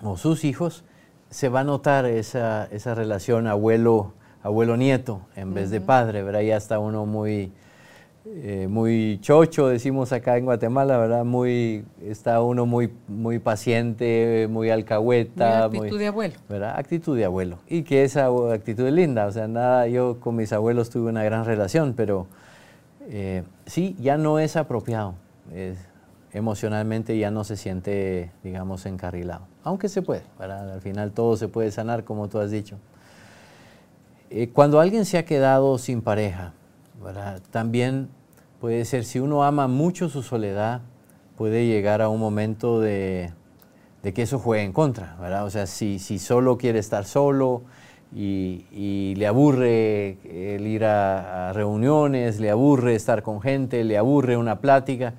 o 0.00 0.16
sus 0.16 0.44
hijos, 0.44 0.84
se 1.28 1.48
va 1.48 1.60
a 1.60 1.64
notar 1.64 2.06
esa, 2.06 2.68
relación 2.94 3.48
abuelo, 3.48 4.12
abuelo-nieto 4.44 5.22
en 5.34 5.54
vez 5.54 5.70
de 5.70 5.80
padre, 5.80 6.22
¿verdad? 6.22 6.42
Ya 6.42 6.56
está 6.56 6.78
uno 6.78 7.04
muy 7.04 7.50
eh, 8.26 8.68
muy 8.70 9.18
chocho, 9.20 9.66
decimos 9.66 10.12
acá 10.12 10.36
en 10.36 10.44
Guatemala, 10.44 10.96
¿verdad? 10.98 11.24
Muy, 11.24 11.84
está 12.00 12.40
uno 12.40 12.64
muy, 12.64 12.92
muy 13.08 13.40
paciente, 13.40 14.46
muy 14.48 14.70
alcahueta. 14.70 15.68
Muy 15.68 15.78
actitud 15.78 15.98
de 15.98 16.06
abuelo. 16.06 16.34
¿verdad? 16.48 16.78
Actitud 16.78 17.16
de 17.16 17.24
abuelo. 17.24 17.58
Y 17.66 17.82
que 17.82 18.04
esa 18.04 18.28
actitud 18.54 18.86
es 18.86 18.92
linda, 18.92 19.26
o 19.26 19.32
sea, 19.32 19.48
nada, 19.48 19.88
yo 19.88 20.20
con 20.20 20.36
mis 20.36 20.52
abuelos 20.52 20.90
tuve 20.90 21.10
una 21.10 21.24
gran 21.24 21.44
relación, 21.44 21.94
pero 21.96 22.28
eh, 23.08 23.44
sí, 23.66 23.96
ya 24.00 24.16
no 24.16 24.38
es 24.38 24.56
apropiado. 24.56 25.14
emocionalmente 26.32 27.18
ya 27.18 27.30
no 27.30 27.44
se 27.44 27.56
siente, 27.56 28.32
digamos, 28.42 28.86
encarrilado. 28.86 29.46
Aunque 29.64 29.88
se 29.88 30.02
puede, 30.02 30.22
¿verdad? 30.38 30.72
Al 30.72 30.80
final 30.80 31.12
todo 31.12 31.36
se 31.36 31.48
puede 31.48 31.70
sanar, 31.70 32.04
como 32.04 32.28
tú 32.28 32.38
has 32.38 32.50
dicho. 32.50 32.78
Eh, 34.30 34.48
cuando 34.48 34.80
alguien 34.80 35.04
se 35.04 35.18
ha 35.18 35.26
quedado 35.26 35.76
sin 35.76 36.00
pareja, 36.00 36.54
también 37.50 38.08
puede 38.60 38.84
ser, 38.84 39.04
si 39.04 39.18
uno 39.18 39.44
ama 39.44 39.68
mucho 39.68 40.08
su 40.08 40.22
soledad, 40.22 40.80
puede 41.36 41.66
llegar 41.66 42.00
a 42.00 42.08
un 42.08 42.20
momento 42.20 42.80
de, 42.80 43.32
que 44.02 44.22
eso 44.22 44.38
juegue 44.38 44.64
en 44.64 44.72
contra, 44.72 45.16
¿verdad? 45.20 45.44
O 45.44 45.50
sea, 45.50 45.66
si, 45.66 45.98
si 45.98 46.18
solo 46.18 46.56
quiere 46.56 46.78
estar 46.78 47.04
solo 47.04 47.62
y, 48.14 49.14
le 49.16 49.26
aburre 49.26 50.18
el 50.24 50.66
ir 50.66 50.84
a, 50.84 51.52
reuniones, 51.52 52.40
le 52.40 52.50
aburre 52.50 52.94
estar 52.94 53.22
con 53.22 53.40
gente, 53.40 53.84
le 53.84 53.96
aburre 53.96 54.36
una 54.36 54.60
plática, 54.60 55.14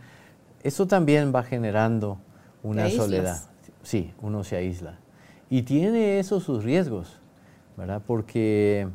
eso 0.64 0.88
también 0.88 1.34
va 1.34 1.44
generando 1.44 2.18
una 2.62 2.90
soledad. 2.90 3.42
Sí, 3.82 4.14
uno 4.22 4.44
se 4.44 4.56
aísla. 4.56 5.00
Y 5.50 5.64
tiene 5.64 6.20
eso 6.20 6.40
sus 6.40 6.64
riesgos, 6.64 7.20
¿verdad? 7.78 8.02
Porque 8.06 8.88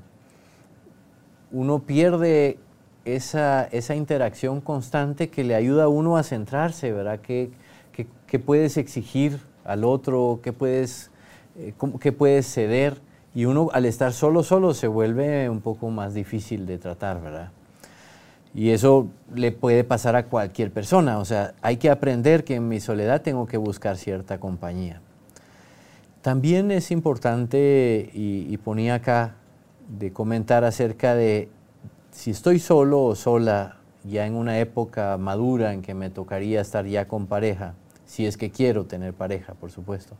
uno 1.52 1.80
pierde 1.80 2.58
esa, 3.04 3.64
esa, 3.64 3.94
interacción 3.94 4.60
constante 4.60 5.28
que 5.28 5.44
le 5.44 5.54
ayuda 5.54 5.84
a 5.84 5.88
uno 5.88 6.16
a 6.16 6.22
centrarse, 6.22 6.92
¿verdad? 6.92 7.20
¿Qué, 7.20 7.50
puedes 8.44 8.76
exigir 8.76 9.40
al 9.64 9.84
otro? 9.84 10.40
¿Qué 10.42 10.52
puedes, 10.52 11.10
eh, 11.56 11.74
¿Qué 12.00 12.12
puedes 12.12 12.46
ceder? 12.46 13.00
Y 13.38 13.44
uno 13.44 13.68
al 13.72 13.84
estar 13.84 14.12
solo, 14.12 14.42
solo 14.42 14.74
se 14.74 14.88
vuelve 14.88 15.48
un 15.48 15.60
poco 15.60 15.90
más 15.90 16.12
difícil 16.12 16.66
de 16.66 16.76
tratar, 16.76 17.22
¿verdad? 17.22 17.52
Y 18.52 18.70
eso 18.70 19.06
le 19.32 19.52
puede 19.52 19.84
pasar 19.84 20.16
a 20.16 20.24
cualquier 20.24 20.72
persona. 20.72 21.20
O 21.20 21.24
sea, 21.24 21.54
hay 21.62 21.76
que 21.76 21.88
aprender 21.88 22.42
que 22.42 22.56
en 22.56 22.66
mi 22.66 22.80
soledad 22.80 23.22
tengo 23.22 23.46
que 23.46 23.56
buscar 23.56 23.96
cierta 23.96 24.40
compañía. 24.40 25.00
También 26.20 26.72
es 26.72 26.90
importante, 26.90 28.10
y, 28.12 28.52
y 28.52 28.56
ponía 28.56 28.96
acá, 28.96 29.36
de 29.86 30.12
comentar 30.12 30.64
acerca 30.64 31.14
de 31.14 31.48
si 32.10 32.32
estoy 32.32 32.58
solo 32.58 33.04
o 33.04 33.14
sola, 33.14 33.76
ya 34.02 34.26
en 34.26 34.34
una 34.34 34.58
época 34.58 35.16
madura 35.16 35.74
en 35.74 35.82
que 35.82 35.94
me 35.94 36.10
tocaría 36.10 36.60
estar 36.60 36.86
ya 36.86 37.06
con 37.06 37.28
pareja, 37.28 37.74
si 38.04 38.26
es 38.26 38.36
que 38.36 38.50
quiero 38.50 38.86
tener 38.86 39.14
pareja, 39.14 39.54
por 39.54 39.70
supuesto, 39.70 40.16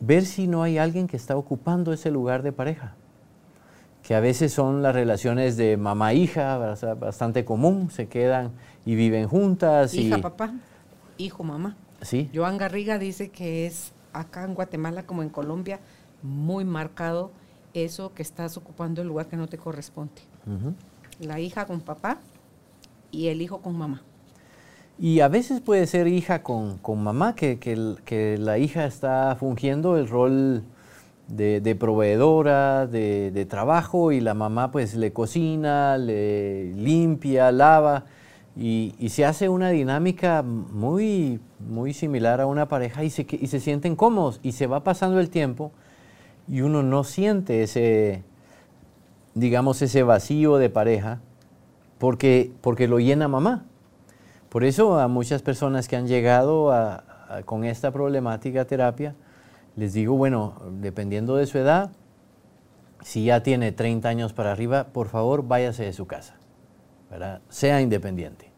ver 0.00 0.24
si 0.24 0.46
no 0.46 0.62
hay 0.62 0.78
alguien 0.78 1.06
que 1.06 1.16
está 1.16 1.36
ocupando 1.36 1.92
ese 1.92 2.10
lugar 2.10 2.42
de 2.42 2.52
pareja, 2.52 2.94
que 4.02 4.14
a 4.14 4.20
veces 4.20 4.52
son 4.52 4.82
las 4.82 4.94
relaciones 4.94 5.56
de 5.56 5.76
mamá-hija, 5.76 6.56
bastante 6.94 7.44
común, 7.44 7.90
se 7.90 8.08
quedan 8.08 8.52
y 8.84 8.94
viven 8.94 9.28
juntas. 9.28 9.94
Hija, 9.94 10.18
papá, 10.18 10.54
hijo, 11.16 11.44
mamá. 11.44 11.76
Sí. 12.02 12.30
Joan 12.34 12.58
Garriga 12.58 12.98
dice 12.98 13.30
que 13.30 13.66
es 13.66 13.92
acá 14.12 14.44
en 14.44 14.54
Guatemala 14.54 15.02
como 15.02 15.22
en 15.22 15.28
Colombia 15.28 15.80
muy 16.22 16.64
marcado 16.64 17.30
eso 17.74 18.14
que 18.14 18.22
estás 18.22 18.56
ocupando 18.56 19.02
el 19.02 19.08
lugar 19.08 19.26
que 19.26 19.36
no 19.36 19.46
te 19.46 19.58
corresponde. 19.58 20.22
La 21.20 21.40
hija 21.40 21.66
con 21.66 21.80
papá 21.80 22.18
y 23.10 23.28
el 23.28 23.42
hijo 23.42 23.60
con 23.60 23.76
mamá. 23.76 24.02
Y 25.00 25.20
a 25.20 25.28
veces 25.28 25.60
puede 25.60 25.86
ser 25.86 26.08
hija 26.08 26.42
con, 26.42 26.80
mamá, 26.84 27.36
que, 27.36 27.58
que, 27.58 28.36
la 28.38 28.58
hija 28.58 28.84
está 28.84 29.36
fungiendo 29.38 29.96
el 29.96 30.08
rol 30.08 30.64
de, 31.28 31.76
proveedora, 31.78 32.88
de, 32.88 33.46
trabajo, 33.48 34.10
y 34.10 34.20
la 34.20 34.34
mamá 34.34 34.72
pues 34.72 34.94
le 34.96 35.12
cocina, 35.12 35.98
le 35.98 36.72
limpia, 36.74 37.52
lava, 37.52 38.06
y, 38.56 38.92
se 39.10 39.24
hace 39.24 39.48
una 39.48 39.70
dinámica 39.70 40.42
muy, 40.42 41.38
muy 41.60 41.94
similar 41.94 42.40
a 42.40 42.46
una 42.46 42.66
pareja 42.66 43.04
y 43.04 43.10
se, 43.10 43.24
y 43.30 43.46
se 43.46 43.60
sienten 43.60 43.94
cómodos, 43.94 44.40
y 44.42 44.52
se 44.52 44.66
va 44.66 44.82
pasando 44.82 45.20
el 45.20 45.30
tiempo, 45.30 45.70
y 46.48 46.62
uno 46.62 46.82
no 46.82 47.04
siente 47.04 47.62
ese, 47.62 48.24
digamos, 49.34 49.80
ese 49.80 50.02
vacío 50.02 50.56
de 50.56 50.70
pareja 50.70 51.20
porque, 51.98 52.50
porque 52.62 52.88
lo 52.88 52.98
llena 52.98 53.28
mamá. 53.28 53.64
Por 54.48 54.64
eso 54.64 54.98
a 54.98 55.08
muchas 55.08 55.42
personas 55.42 55.88
que 55.88 55.96
han 55.96 56.06
llegado 56.06 56.72
con 57.44 57.64
esta 57.64 57.90
problemática 57.90 58.64
terapia, 58.64 59.14
les 59.76 59.92
digo, 59.92 60.16
bueno, 60.16 60.54
dependiendo 60.80 61.36
de 61.36 61.46
su 61.46 61.58
edad, 61.58 61.90
si 63.02 63.24
ya 63.24 63.42
tiene 63.42 63.72
30 63.72 64.08
años 64.08 64.32
para 64.32 64.52
arriba, 64.52 64.88
por 64.92 65.08
favor 65.08 65.46
váyase 65.46 65.84
de 65.84 65.92
su 65.92 66.06
casa, 66.06 66.34
¿verdad? 67.10 67.40
sea 67.48 67.80
independiente, 67.80 68.50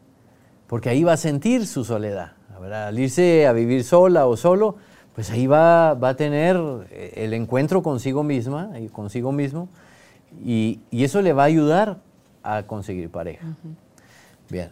porque 0.67 0.89
ahí 0.89 1.03
va 1.03 1.13
a 1.13 1.17
sentir 1.17 1.67
su 1.67 1.83
soledad. 1.83 2.33
¿verdad? 2.61 2.87
Al 2.87 2.99
irse 2.99 3.47
a 3.47 3.53
vivir 3.53 3.83
sola 3.83 4.27
o 4.27 4.37
solo, 4.37 4.75
pues 5.15 5.31
ahí 5.31 5.47
va, 5.47 5.95
va 5.95 6.09
a 6.09 6.15
tener 6.15 6.57
eh, 6.91 7.13
el 7.17 7.33
encuentro 7.33 7.81
consigo 7.81 8.23
misma 8.23 8.71
y 8.79 8.87
consigo 8.87 9.31
mismo, 9.31 9.67
y, 10.45 10.79
y, 10.91 11.03
eso 11.03 11.21
le 11.21 11.33
va 11.33 11.43
a 11.43 11.45
ayudar 11.47 11.97
a 12.41 12.63
conseguir 12.63 13.09
pareja. 13.09 13.45
Bien, 14.49 14.69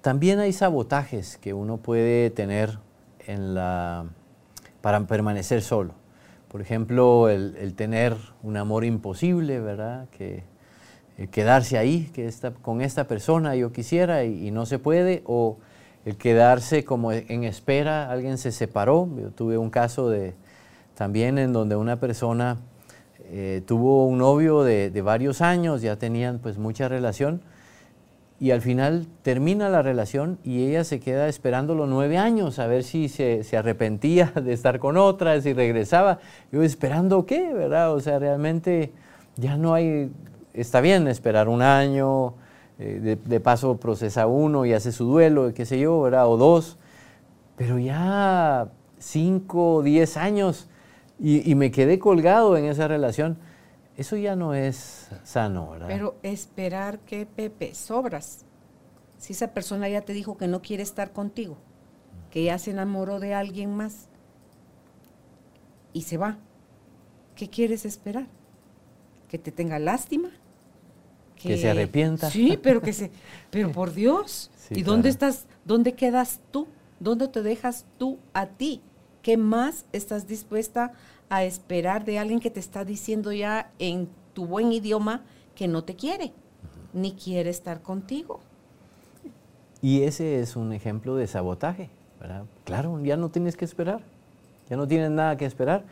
también 0.00 0.38
hay 0.38 0.52
sabotajes 0.52 1.38
que 1.38 1.54
uno 1.54 1.78
puede 1.78 2.30
tener 2.30 2.78
en 3.26 3.54
la, 3.54 4.06
para 4.80 5.00
permanecer 5.06 5.62
solo. 5.62 5.94
Por 6.48 6.62
ejemplo, 6.62 7.28
el, 7.28 7.74
tener 7.74 8.16
un 8.42 8.56
amor 8.56 8.84
imposible, 8.84 9.60
¿verdad? 9.60 10.08
Que 10.10 10.44
quedarse 11.30 11.76
ahí, 11.76 12.10
que 12.14 12.32
con 12.62 12.80
esta 12.80 13.06
persona 13.06 13.54
yo 13.54 13.72
quisiera 13.72 14.24
y, 14.24 14.50
no 14.50 14.64
se 14.64 14.78
puede, 14.78 15.22
o 15.26 15.58
el 16.06 16.16
quedarse 16.16 16.84
como 16.84 17.12
en 17.12 17.44
espera, 17.44 18.10
alguien 18.10 18.38
se 18.38 18.50
separó. 18.52 19.08
Yo 19.20 19.30
tuve 19.30 19.58
un 19.58 19.68
caso 19.68 20.08
de, 20.08 20.34
también 20.94 21.36
en 21.38 21.52
donde 21.52 21.76
una 21.76 22.00
persona 22.00 22.56
eh, 23.24 23.62
tuvo 23.66 24.06
un 24.06 24.18
novio 24.18 24.62
de, 24.62 24.90
de, 24.90 25.02
varios 25.02 25.42
años, 25.42 25.82
ya 25.82 25.96
tenían 25.96 26.38
pues 26.38 26.56
mucha 26.56 26.88
relación, 26.88 27.42
y 28.40 28.52
al 28.52 28.60
final 28.60 29.06
termina 29.22 29.68
la 29.68 29.82
relación 29.82 30.38
y 30.44 30.64
ella 30.66 30.84
se 30.84 31.00
queda 31.00 31.28
esperando 31.28 31.74
los 31.74 31.88
nueve 31.88 32.18
años 32.18 32.60
a 32.60 32.68
ver 32.68 32.84
si 32.84 33.08
se, 33.08 33.44
arrepentía 33.56 34.32
de 34.42 34.52
estar 34.52 34.78
con 34.78 34.96
otra, 34.96 35.40
si 35.40 35.52
regresaba. 35.52 36.20
Yo 36.52 36.62
esperando 36.62 37.26
qué, 37.26 37.52
¿verdad? 37.52 37.92
O 37.94 38.00
sea, 38.00 38.18
realmente 38.18 38.92
ya 39.36 39.56
no 39.56 39.74
hay, 39.74 40.10
está 40.54 40.80
bien 40.80 41.08
esperar 41.08 41.48
un 41.48 41.62
año, 41.62 42.34
eh, 42.78 43.18
de, 43.24 43.40
paso 43.40 43.76
procesa 43.78 44.28
uno 44.28 44.64
y 44.64 44.72
hace 44.72 44.92
su 44.92 45.06
duelo, 45.06 45.52
qué 45.52 45.66
sé 45.66 45.80
yo, 45.80 46.00
¿verdad? 46.00 46.28
O 46.28 46.36
dos, 46.36 46.78
pero 47.56 47.78
ya 47.80 48.68
cinco, 48.98 49.82
diez 49.82 50.16
años 50.16 50.68
y, 51.18 51.50
y 51.50 51.56
me 51.56 51.72
quedé 51.72 51.98
colgado 51.98 52.56
en 52.56 52.66
esa 52.66 52.86
relación 52.86 53.36
eso 53.98 54.16
ya 54.16 54.36
no 54.36 54.54
es 54.54 55.08
sano, 55.24 55.70
¿verdad? 55.70 55.88
Pero 55.88 56.16
esperar 56.22 57.00
que 57.00 57.26
Pepe 57.26 57.74
sobras. 57.74 58.44
Si 59.18 59.32
esa 59.32 59.52
persona 59.52 59.88
ya 59.88 60.02
te 60.02 60.12
dijo 60.12 60.38
que 60.38 60.46
no 60.46 60.62
quiere 60.62 60.84
estar 60.84 61.12
contigo, 61.12 61.58
que 62.30 62.44
ya 62.44 62.60
se 62.60 62.70
enamoró 62.70 63.18
de 63.18 63.34
alguien 63.34 63.74
más 63.74 64.06
y 65.92 66.02
se 66.02 66.16
va, 66.16 66.38
¿qué 67.34 67.50
quieres 67.50 67.84
esperar? 67.84 68.28
¿Que 69.26 69.36
te 69.36 69.50
tenga 69.50 69.80
lástima? 69.80 70.30
Que, 71.34 71.56
se 71.56 71.68
arrepienta. 71.68 72.30
Sí, 72.30 72.56
pero 72.62 72.80
que 72.80 72.92
se, 72.92 73.10
pero 73.50 73.72
por 73.72 73.92
Dios. 73.92 74.52
¿Y 74.70 74.84
dónde 74.84 75.08
estás? 75.08 75.46
¿Dónde 75.64 75.94
quedas 75.94 76.38
tú? 76.52 76.68
¿Dónde 77.00 77.26
te 77.26 77.42
dejas 77.42 77.84
tú 77.98 78.20
a 78.32 78.46
ti? 78.46 78.80
¿Qué 79.22 79.36
más 79.36 79.86
estás 79.92 80.28
dispuesta 80.28 80.84
a 80.84 80.92
esperar 81.30 82.04
de 82.04 82.18
alguien 82.18 82.40
que 82.40 82.50
te 82.50 82.60
está 82.60 82.84
diciendo 82.84 83.32
ya 83.32 83.70
en 83.78 84.08
tu 84.32 84.46
buen 84.46 84.72
idioma 84.72 85.22
que 85.54 85.68
no 85.68 85.84
te 85.84 85.94
quiere, 85.94 86.32
ni 86.92 87.12
quiere 87.12 87.50
estar 87.50 87.82
contigo. 87.82 88.40
Y 89.82 90.02
ese 90.02 90.40
es 90.40 90.56
un 90.56 90.72
ejemplo 90.72 91.16
de 91.16 91.26
sabotaje, 91.26 91.90
¿verdad? 92.20 92.44
Claro, 92.64 93.00
ya 93.04 93.16
no 93.16 93.28
tienes 93.28 93.56
que 93.56 93.64
esperar, 93.64 94.00
ya 94.68 94.76
no 94.76 94.88
tienes 94.88 95.10
nada 95.10 95.36
que 95.36 95.44
esperar. 95.44 95.84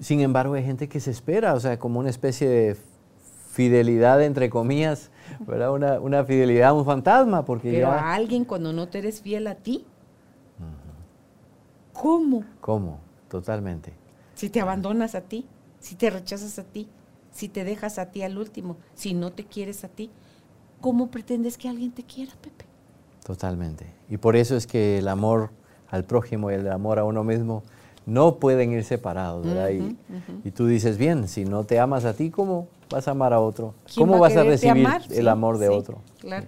Sin 0.00 0.20
embargo, 0.20 0.54
hay 0.54 0.64
gente 0.64 0.88
que 0.88 1.00
se 1.00 1.10
espera, 1.10 1.54
o 1.54 1.60
sea, 1.60 1.78
como 1.78 1.98
una 1.98 2.10
especie 2.10 2.48
de 2.48 2.76
fidelidad, 3.50 4.22
entre 4.22 4.50
comillas, 4.50 5.10
¿verdad? 5.46 5.72
Una, 5.72 5.98
una 6.00 6.24
fidelidad, 6.24 6.76
un 6.76 6.84
fantasma, 6.84 7.44
porque 7.44 7.72
Pero 7.72 7.90
a 7.90 8.14
alguien 8.14 8.44
cuando 8.44 8.72
no 8.72 8.88
te 8.88 8.98
eres 8.98 9.22
fiel 9.22 9.46
a 9.46 9.54
ti, 9.54 9.86
¿cómo? 11.94 12.44
¿Cómo? 12.60 13.00
Totalmente 13.28 14.05
si 14.36 14.50
te 14.50 14.60
abandonas 14.60 15.16
a 15.16 15.22
ti, 15.22 15.46
si 15.80 15.96
te 15.96 16.10
rechazas 16.10 16.58
a 16.60 16.62
ti, 16.62 16.88
si 17.32 17.48
te 17.48 17.64
dejas 17.64 17.98
a 17.98 18.12
ti 18.12 18.22
al 18.22 18.38
último, 18.38 18.76
si 18.94 19.14
no 19.14 19.32
te 19.32 19.44
quieres 19.44 19.82
a 19.82 19.88
ti, 19.88 20.10
¿cómo 20.80 21.08
pretendes 21.10 21.58
que 21.58 21.68
alguien 21.68 21.90
te 21.90 22.04
quiera, 22.04 22.32
Pepe? 22.40 22.64
Totalmente. 23.24 23.86
Y 24.08 24.18
por 24.18 24.36
eso 24.36 24.56
es 24.56 24.66
que 24.66 24.98
el 24.98 25.08
amor 25.08 25.50
al 25.88 26.04
prójimo 26.04 26.50
y 26.50 26.54
el 26.54 26.70
amor 26.70 26.98
a 26.98 27.04
uno 27.04 27.24
mismo 27.24 27.62
no 28.04 28.36
pueden 28.36 28.72
ir 28.72 28.84
separados, 28.84 29.44
¿verdad? 29.44 29.70
y, 30.44 30.50
tú 30.52 30.66
dices, 30.66 30.96
bien, 30.96 31.26
si 31.26 31.44
no 31.44 31.64
te 31.64 31.80
amas 31.80 32.04
a 32.04 32.14
ti, 32.14 32.30
¿cómo 32.30 32.68
vas 32.88 33.08
a 33.08 33.12
amar 33.12 33.32
a 33.32 33.40
otro? 33.40 33.74
¿Cómo 33.96 34.18
vas 34.20 34.36
a 34.36 34.44
recibir 34.44 34.86
el 35.10 35.28
amor 35.28 35.58
de 35.58 35.70
otro? 35.70 35.98
Claro. 36.20 36.46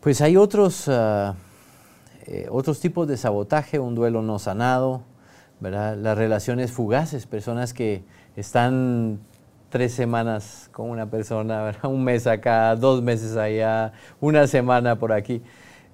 Pues 0.00 0.20
hay 0.20 0.36
otros, 0.36 0.88
ah, 0.88 1.36
eh, 2.26 2.48
otros 2.50 2.80
tipos 2.80 3.06
de 3.06 3.16
sabotaje, 3.16 3.78
un 3.78 3.94
duelo 3.94 4.22
no 4.22 4.38
sanado, 4.38 5.02
las 5.60 6.16
relaciones 6.16 6.72
fugaces, 6.72 7.26
personas 7.26 7.74
que 7.74 8.02
están 8.36 9.20
tres 9.70 9.92
semanas 9.92 10.68
con 10.72 10.90
una 10.90 11.10
persona, 11.10 11.76
un 11.84 12.04
mes 12.04 12.26
acá, 12.26 12.76
dos 12.76 13.02
meses 13.02 13.36
allá, 13.36 13.92
una 14.20 14.46
semana 14.46 14.98
por 14.98 15.12
aquí. 15.12 15.42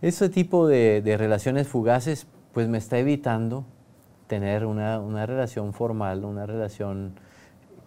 Ese 0.02 0.28
tipo 0.28 0.66
de, 0.66 1.02
relaciones 1.18 1.68
fugaces 1.68 2.26
pues 2.52 2.68
me 2.68 2.78
está 2.78 2.98
evitando 2.98 3.64
tener 4.26 4.64
una, 4.64 5.26
relación 5.26 5.72
formal, 5.72 6.24
una 6.24 6.46
relación 6.46 7.14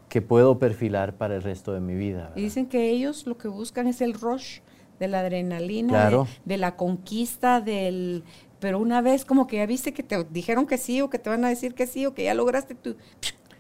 que 0.08 0.22
puedo 0.22 0.58
perfilar 0.58 1.14
para 1.14 1.36
el 1.36 1.44
resto 1.44 1.74
de 1.74 1.80
mi 1.80 1.96
vida. 1.96 2.32
Y 2.36 2.42
dicen 2.42 2.68
que 2.68 2.90
ellos 2.90 3.26
lo 3.28 3.38
que 3.38 3.48
buscan 3.48 3.88
es 3.88 4.02
el 4.02 4.14
rush 4.14 4.60
de 5.00 5.08
la 5.08 5.22
adrenalina, 5.22 6.28
de, 6.46 6.58
la 6.58 6.76
conquista, 6.76 7.62
del 7.62 8.24
pero 8.60 8.80
una 8.80 9.02
vez 9.02 9.26
como 9.26 9.48
que 9.48 9.58
ya 9.58 9.66
viste 9.66 9.94
que 9.94 10.04
te 10.04 10.24
dijeron 10.26 10.68
que 10.68 10.78
sí 10.78 11.02
o 11.02 11.10
que 11.10 11.20
te 11.20 11.30
van 11.30 11.46
a 11.46 11.50
decir 11.50 11.74
que 11.74 11.88
sí 11.88 12.06
o 12.06 12.14
que 12.14 12.24
ya 12.24 12.34
lograste 12.34 12.76
tu... 12.76 12.96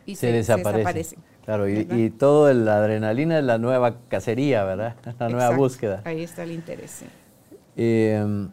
Y 0.06 0.16
se, 0.16 0.32
desaparece. 0.32 1.18
Claro, 1.46 1.70
y, 1.70 2.10
todo 2.10 2.52
la 2.54 2.78
adrenalina 2.78 3.40
es 3.40 3.44
la 3.44 3.58
nueva 3.58 3.98
cacería, 4.08 4.64
¿verdad? 4.64 4.96
La 5.20 5.30
nueva 5.30 5.56
búsqueda. 5.56 6.02
Ahí 6.06 6.24
está 6.24 6.44
el 6.44 6.52
interés. 6.52 7.04
Em, 7.76 8.50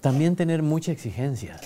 también 0.00 0.36
tener 0.36 0.62
mucha 0.62 0.92
exigencia. 0.92 1.58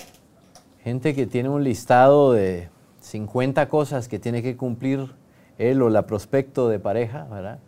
Gente 0.83 1.15
que 1.15 1.27
tiene 1.27 1.49
un 1.49 1.63
listado 1.63 2.33
de 2.33 2.69
50 3.01 3.69
cosas 3.69 4.07
que 4.07 4.19
tiene 4.19 4.41
que 4.41 4.55
cumplir 4.57 5.15
él 5.57 5.81
o 5.81 5.89
la 5.89 6.05
prospecto 6.05 6.69
de 6.69 6.79
pareja, 6.79 7.25
¿verdad? 7.25 7.59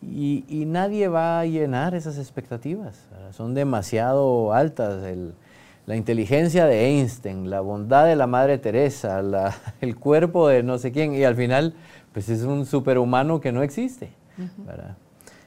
Y, 0.00 0.64
nadie 0.66 1.08
va 1.08 1.40
a 1.40 1.44
llenar 1.44 1.94
esas 1.94 2.18
expectativas. 2.18 3.06
Son 3.32 3.54
demasiado 3.54 4.52
altas. 4.52 5.02
la 5.86 5.96
inteligencia 5.96 6.66
de 6.66 6.86
Einstein, 6.86 7.50
la 7.50 7.60
bondad 7.60 8.06
de 8.06 8.14
la 8.14 8.26
Madre 8.26 8.58
Teresa, 8.58 9.20
el 9.80 9.96
cuerpo 9.96 10.48
de 10.48 10.62
no 10.62 10.78
sé 10.78 10.92
quién, 10.92 11.14
y 11.14 11.24
al 11.24 11.34
final, 11.34 11.74
pues 12.12 12.28
es 12.28 12.42
un 12.42 12.66
superhumano 12.66 13.40
que 13.40 13.52
no 13.52 13.62
existe. 13.62 14.10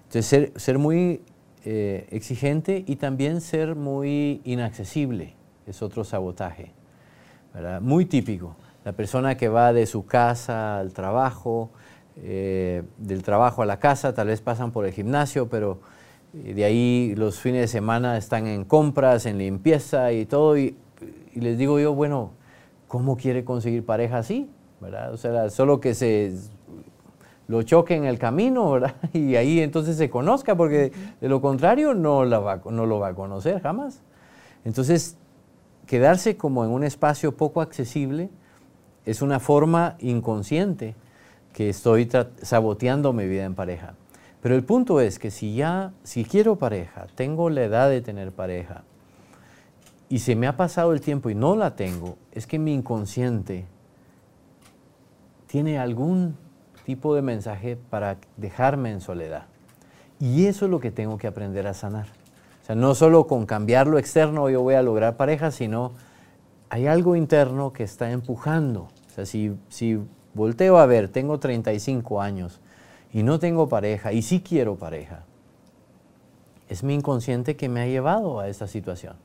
Entonces, 0.07 0.51
ser, 0.55 0.77
muy 0.77 1.21
eh, 1.63 2.07
exigente 2.11 2.83
y 2.85 2.97
también 2.97 3.39
ser 3.39 3.75
muy 3.75 4.41
inaccesible 4.43 5.35
es 5.65 5.81
otro 5.81 6.03
sabotaje. 6.03 6.71
Muy 7.81 8.05
típico. 8.05 8.55
La 8.85 8.93
persona 8.93 9.35
que 9.35 9.49
va 9.49 9.73
de 9.73 9.85
su 9.85 10.05
casa 10.05 10.79
al 10.79 10.93
trabajo, 10.93 11.69
eh, 12.17 12.83
del 12.97 13.23
trabajo 13.23 13.61
a 13.61 13.65
la 13.65 13.79
casa, 13.79 14.13
tal 14.13 14.27
vez 14.27 14.41
pasan 14.41 14.71
por 14.71 14.85
el 14.85 14.91
gimnasio, 14.91 15.47
pero 15.47 15.79
eh, 16.33 16.53
de 16.53 16.65
ahí 16.65 17.13
los 17.15 17.39
fines 17.39 17.61
de 17.61 17.67
semana 17.67 18.17
están 18.17 18.47
en 18.47 18.65
compras, 18.65 19.25
en 19.25 19.37
limpieza 19.37 20.11
y 20.11 20.25
todo. 20.25 20.57
Y, 20.57 20.75
les 21.33 21.57
digo 21.57 21.79
yo, 21.79 21.93
bueno, 21.93 22.31
¿cómo 22.89 23.15
quiere 23.15 23.45
conseguir 23.45 23.85
pareja 23.85 24.17
así? 24.17 24.49
¿verdad? 24.81 25.13
O 25.13 25.17
sea, 25.17 25.49
solo 25.49 25.79
que 25.79 25.93
se 25.93 26.33
lo 27.47 27.61
choque 27.63 27.95
en 27.95 28.05
el 28.05 28.19
camino, 28.19 28.71
¿verdad? 28.71 28.95
Y 29.13 29.35
ahí 29.35 29.61
entonces 29.61 29.95
se 29.95 30.09
conozca, 30.09 30.55
porque 30.55 30.91
de 31.21 31.29
lo 31.29 31.39
contrario 31.41 31.93
no, 31.93 32.25
la 32.25 32.39
va, 32.39 32.61
no 32.69 32.85
lo 32.85 32.99
va 32.99 33.09
a 33.09 33.13
conocer 33.13 33.61
jamás. 33.61 34.01
Entonces, 34.65 35.17
quedarse 35.85 36.35
como 36.35 36.65
en 36.65 36.71
un 36.71 36.83
espacio 36.83 37.35
poco 37.35 37.61
accesible 37.61 38.29
es 39.05 39.21
una 39.21 39.39
forma 39.39 39.95
inconsciente 39.99 40.95
que 41.53 41.69
estoy 41.69 42.09
saboteando 42.41 43.13
mi 43.13 43.27
vida 43.27 43.45
en 43.45 43.55
pareja. 43.55 43.95
Pero 44.41 44.55
el 44.55 44.63
punto 44.63 44.99
es 45.01 45.19
que 45.19 45.31
si 45.31 45.55
ya, 45.55 45.93
si 46.03 46.25
quiero 46.25 46.57
pareja, 46.57 47.07
tengo 47.15 47.49
la 47.49 47.63
edad 47.63 47.89
de 47.89 48.01
tener 48.01 48.31
pareja, 48.31 48.83
y 50.11 50.19
se 50.19 50.35
me 50.35 50.45
ha 50.47 50.57
pasado 50.57 50.91
el 50.91 50.99
tiempo 50.99 51.29
y 51.29 51.35
no 51.35 51.55
la 51.55 51.77
tengo, 51.77 52.17
es 52.33 52.45
que 52.45 52.59
mi 52.59 52.73
inconsciente 52.73 53.65
tiene 55.47 55.79
algún 55.79 56.35
tipo 56.85 57.15
de 57.15 57.21
mensaje 57.21 57.77
para 57.77 58.17
dejarme 58.35 58.91
en 58.91 58.99
soledad. 58.99 59.45
Y 60.19 60.47
eso 60.47 60.65
es 60.65 60.71
lo 60.71 60.81
que 60.81 60.91
tengo 60.91 61.17
que 61.17 61.27
aprender 61.27 61.65
a 61.65 61.73
sanar. 61.73 62.07
O 62.61 62.65
sea, 62.65 62.75
no 62.75 62.93
solo 62.93 63.25
con 63.25 63.45
cambiar 63.45 63.87
lo 63.87 63.97
externo 63.97 64.49
yo 64.49 64.61
voy 64.61 64.75
a 64.75 64.81
lograr 64.81 65.15
pareja, 65.15 65.49
sino 65.49 65.93
hay 66.69 66.87
algo 66.87 67.15
interno 67.15 67.71
que 67.71 67.83
está 67.83 68.11
empujando. 68.11 68.89
O 69.07 69.13
sea, 69.15 69.25
si, 69.25 69.55
si 69.69 69.97
volteo 70.33 70.77
a 70.77 70.85
ver, 70.85 71.09
tengo 71.09 71.39
35 71.39 72.21
años 72.21 72.59
y 73.13 73.23
no 73.23 73.39
tengo 73.39 73.67
pareja 73.67 74.13
y 74.13 74.21
sí 74.21 74.41
quiero 74.41 74.75
pareja, 74.75 75.25
es 76.69 76.83
mi 76.83 76.93
inconsciente 76.93 77.55
que 77.55 77.67
me 77.67 77.81
ha 77.81 77.87
llevado 77.87 78.39
a 78.39 78.47
esta 78.47 78.67
situación. 78.67 79.15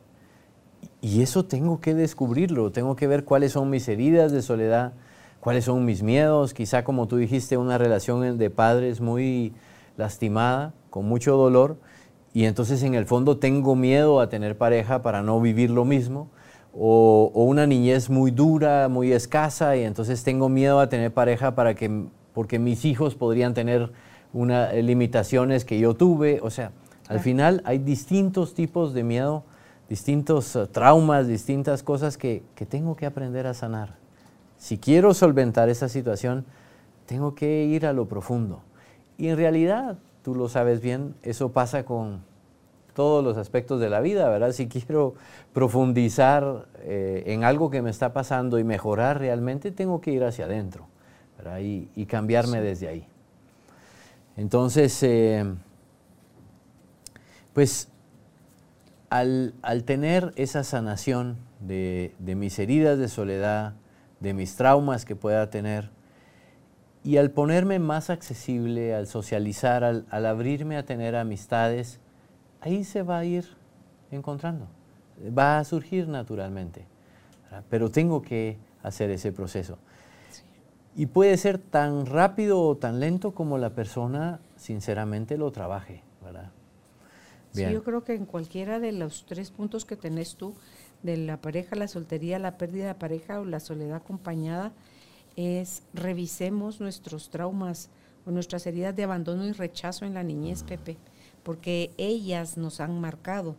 Y 1.01 1.23
eso 1.23 1.45
tengo 1.45 1.81
que 1.81 1.95
descubrirlo, 1.95 2.73
tengo 2.73 2.97
que 2.97 3.07
ver 3.07 3.25
cuáles 3.25 3.53
son 3.53 3.71
mis 3.71 3.87
heridas 3.89 4.33
de 4.33 4.43
soledad, 4.43 4.93
cuáles 5.41 5.67
son 5.67 5.85
mis 5.85 6.03
miedos, 6.03 6.55
quizá 6.55 6.83
como 6.83 7.07
tú 7.07 7.17
dijiste, 7.19 7.57
una 7.57 7.79
relación 7.79 8.37
de 8.39 8.51
padres 8.51 9.01
muy 9.01 9.53
lastimada, 9.97 10.75
con 10.91 11.07
mucho 11.07 11.37
dolor, 11.37 11.77
y 12.35 12.45
entonces 12.45 12.83
en 12.83 12.95
el 12.95 13.07
fondo 13.07 13.39
tengo 13.39 13.77
miedo 13.77 14.21
a 14.21 14.29
tener 14.29 14.59
pareja 14.59 15.03
para 15.03 15.23
no 15.23 15.41
vivir 15.41 15.71
lo 15.71 15.85
mismo, 15.85 16.29
o, 16.79 17.31
una 17.35 17.67
niñez 17.67 18.11
muy 18.11 18.31
dura, 18.31 18.89
muy 18.89 19.13
escasa, 19.13 19.77
y 19.77 19.85
entonces 19.85 20.23
tengo 20.23 20.49
miedo 20.49 20.81
a 20.81 20.89
tener 20.89 21.13
pareja 21.13 21.55
para 21.55 21.75
que, 21.75 22.07
porque 22.35 22.59
mis 22.59 22.85
hijos 22.85 23.15
podrían 23.15 23.55
tener 23.55 23.91
unas 24.33 24.75
limitaciones 24.75 25.65
que 25.65 25.79
yo 25.79 25.95
tuve, 25.95 26.41
o 26.43 26.51
sea, 26.51 26.73
al 27.09 27.21
final 27.21 27.63
hay 27.65 27.79
distintos 27.79 28.55
tipos 28.55 28.93
de 28.93 29.05
miedo, 29.05 29.45
distintos 29.89 30.57
eh, 30.57 30.67
traumas, 30.67 31.29
distintas 31.29 31.83
cosas 31.83 32.19
que, 32.19 32.43
que 32.55 32.67
tengo 32.67 32.97
que 32.97 33.07
aprender 33.07 33.47
a 33.47 33.55
sanar. 33.55 33.95
Si 34.59 34.79
quiero 34.79 35.15
solventar 35.15 35.69
esa 35.69 35.89
situación, 35.89 36.45
tengo 37.07 37.35
que 37.35 37.65
ir 37.65 37.87
a 37.87 37.93
lo 37.93 38.07
profundo. 38.07 38.61
Y 39.17 39.29
en 39.29 39.37
realidad, 39.37 39.99
tú 40.23 40.35
lo 40.35 40.49
sabes 40.49 40.81
bien, 40.81 41.15
eso 41.23 41.53
pasa 41.53 41.85
con 41.85 42.23
todos 42.97 43.23
los 43.23 43.37
aspectos 43.37 43.79
de 43.79 43.91
la 43.91 44.01
vida, 44.01 44.27
¿verdad? 44.31 44.53
Si 44.53 44.69
quiero 44.69 45.15
profundizar 45.53 46.67
eh, 46.81 47.25
en 47.27 47.45
algo 47.45 47.71
que 47.71 47.83
me 47.83 47.91
está 47.91 48.15
pasando 48.15 48.59
y 48.59 48.65
mejorar 48.65 49.21
realmente, 49.21 49.71
tengo 49.71 50.01
que 50.01 50.13
ir 50.13 50.25
hacia 50.25 50.47
adentro, 50.47 50.87
¿verdad? 51.37 51.59
Y, 51.61 52.07
cambiarme 52.07 52.63
desde 52.63 52.89
ahí. 52.89 53.07
Entonces, 54.39 55.03
eh, 55.03 55.45
pues 57.53 57.89
al, 59.11 59.53
tener 59.85 60.33
esa 60.37 60.65
sanación 60.65 61.37
de, 61.61 62.15
mis 62.19 62.59
heridas 62.59 62.99
de 62.99 63.09
soledad, 63.09 63.75
de 64.21 64.33
mis 64.33 64.57
traumas 64.57 65.05
que 65.05 65.17
pueda 65.17 65.51
tener, 65.51 65.91
y 67.05 67.19
al 67.19 67.31
ponerme 67.31 67.79
más 67.79 68.11
accesible, 68.11 68.95
al 68.95 69.07
socializar, 69.07 69.85
al, 69.85 70.07
abrirme 70.11 70.77
a 70.77 70.85
tener 70.85 71.15
amistades, 71.15 72.01
ahí 72.61 72.85
se 72.85 73.03
va 73.03 73.19
a 73.19 73.25
ir 73.25 73.47
encontrando, 74.11 74.67
va 75.37 75.59
a 75.59 75.65
surgir 75.65 76.09
naturalmente. 76.09 76.87
Pero 77.71 77.91
tengo 77.91 78.23
que 78.23 78.59
hacer 78.83 79.11
ese 79.11 79.33
proceso. 79.33 79.79
Y 80.95 81.07
puede 81.07 81.37
ser 81.37 81.59
tan 81.59 82.07
rápido 82.07 82.61
o 82.61 82.77
tan 82.77 83.01
lento 83.01 83.33
como 83.33 83.59
la 83.59 83.71
persona 83.71 84.41
sinceramente 84.57 85.37
lo 85.37 85.53
trabaje, 85.53 86.03
¿verdad? 86.25 86.51
Sí, 87.53 87.63
yo 87.71 87.83
creo 87.85 88.05
que 88.05 88.15
en 88.15 88.27
cualquiera 88.27 88.81
de 88.81 88.93
los 88.93 89.25
tres 89.27 89.51
puntos 89.51 89.85
que 89.85 89.97
tenés 89.97 90.37
tú, 90.37 90.55
de 91.03 91.17
la 91.17 91.41
pareja, 91.41 91.77
la 91.77 91.89
soltería, 91.89 92.39
la 92.39 92.59
pérdida 92.59 92.89
de 92.89 92.95
pareja 92.95 93.41
o 93.41 93.45
la 93.45 93.61
soledad 93.61 93.97
acompañada, 93.97 94.73
es 95.37 95.83
revisemos 95.95 96.81
nuestros 96.81 97.31
traumas 97.31 97.91
o 98.27 98.31
nuestras 98.31 98.67
heridas 98.67 98.97
de 98.97 99.05
abandono 99.05 99.47
y 99.47 99.53
rechazo 99.53 100.05
en 100.05 100.15
la 100.15 100.23
niñez, 100.23 100.65
Pepe, 100.65 100.97
porque 101.47 101.93
ellas 101.97 102.57
nos 102.57 102.81
han 102.81 103.01
marcado 103.01 103.55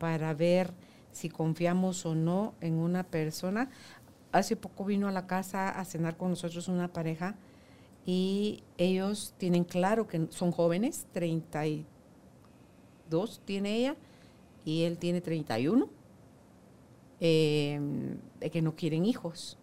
para 0.00 0.34
ver 0.34 0.72
si 1.12 1.28
confiamos 1.28 2.04
o 2.04 2.16
no 2.16 2.54
en 2.60 2.74
una 2.74 3.04
persona. 3.04 3.70
Hace 4.32 4.56
poco 4.56 4.84
vino 4.84 5.06
a 5.06 5.12
la 5.12 5.28
casa 5.28 5.68
a 5.68 5.84
cenar 5.84 6.16
con 6.16 6.30
nosotros 6.30 6.66
una 6.66 6.88
pareja 6.88 7.36
y 8.04 8.64
ellos 8.76 9.34
tienen 9.38 9.62
claro 9.62 10.08
que 10.08 10.26
son 10.30 10.50
jóvenes, 10.50 11.06
30 11.12 11.64
y 11.68 11.86
dos 13.08 13.40
tiene 13.44 13.76
ella 13.76 13.96
y 14.64 14.82
él 14.82 14.98
tiene 14.98 15.20
31, 15.20 15.88
eh, 17.20 17.80
de 18.40 18.50
que 18.50 18.62
no 18.62 18.74
quieren 18.74 19.04
hijos. 19.04 19.56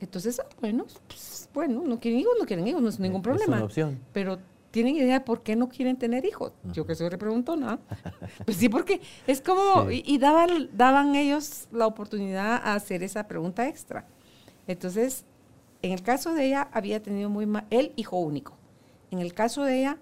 Entonces, 0.00 0.40
ah, 0.40 0.48
bueno, 0.60 0.86
pues, 1.06 1.48
bueno, 1.54 1.84
no 1.86 2.00
quieren 2.00 2.18
hijos, 2.18 2.34
no 2.36 2.46
quieren 2.46 2.66
hijos, 2.66 2.82
no 2.82 2.88
es 2.88 2.98
ningún 2.98 3.22
problema. 3.22 3.62
opción. 3.62 4.00
Pero 4.12 4.40
tienen 4.74 4.96
idea 4.96 5.20
de 5.20 5.24
por 5.24 5.44
qué 5.44 5.54
no 5.54 5.68
quieren 5.68 5.96
tener 5.96 6.24
hijos. 6.24 6.50
Yo 6.72 6.84
que 6.84 6.96
soy 6.96 7.08
pregunto, 7.10 7.54
¿no? 7.54 7.78
Pues 8.44 8.56
sí, 8.56 8.68
porque 8.68 9.00
es 9.24 9.40
como, 9.40 9.88
y, 9.88 10.18
daban, 10.18 10.68
daban 10.76 11.14
ellos 11.14 11.68
la 11.70 11.86
oportunidad 11.86 12.54
a 12.54 12.74
hacer 12.74 13.04
esa 13.04 13.28
pregunta 13.28 13.68
extra. 13.68 14.04
Entonces, 14.66 15.26
en 15.80 15.92
el 15.92 16.02
caso 16.02 16.34
de 16.34 16.46
ella, 16.46 16.68
había 16.72 17.00
tenido 17.00 17.30
muy 17.30 17.46
mal, 17.46 17.68
él 17.70 17.92
hijo 17.94 18.16
único. 18.16 18.56
En 19.12 19.20
el 19.20 19.32
caso 19.32 19.62
de 19.62 19.78
ella, 19.78 19.98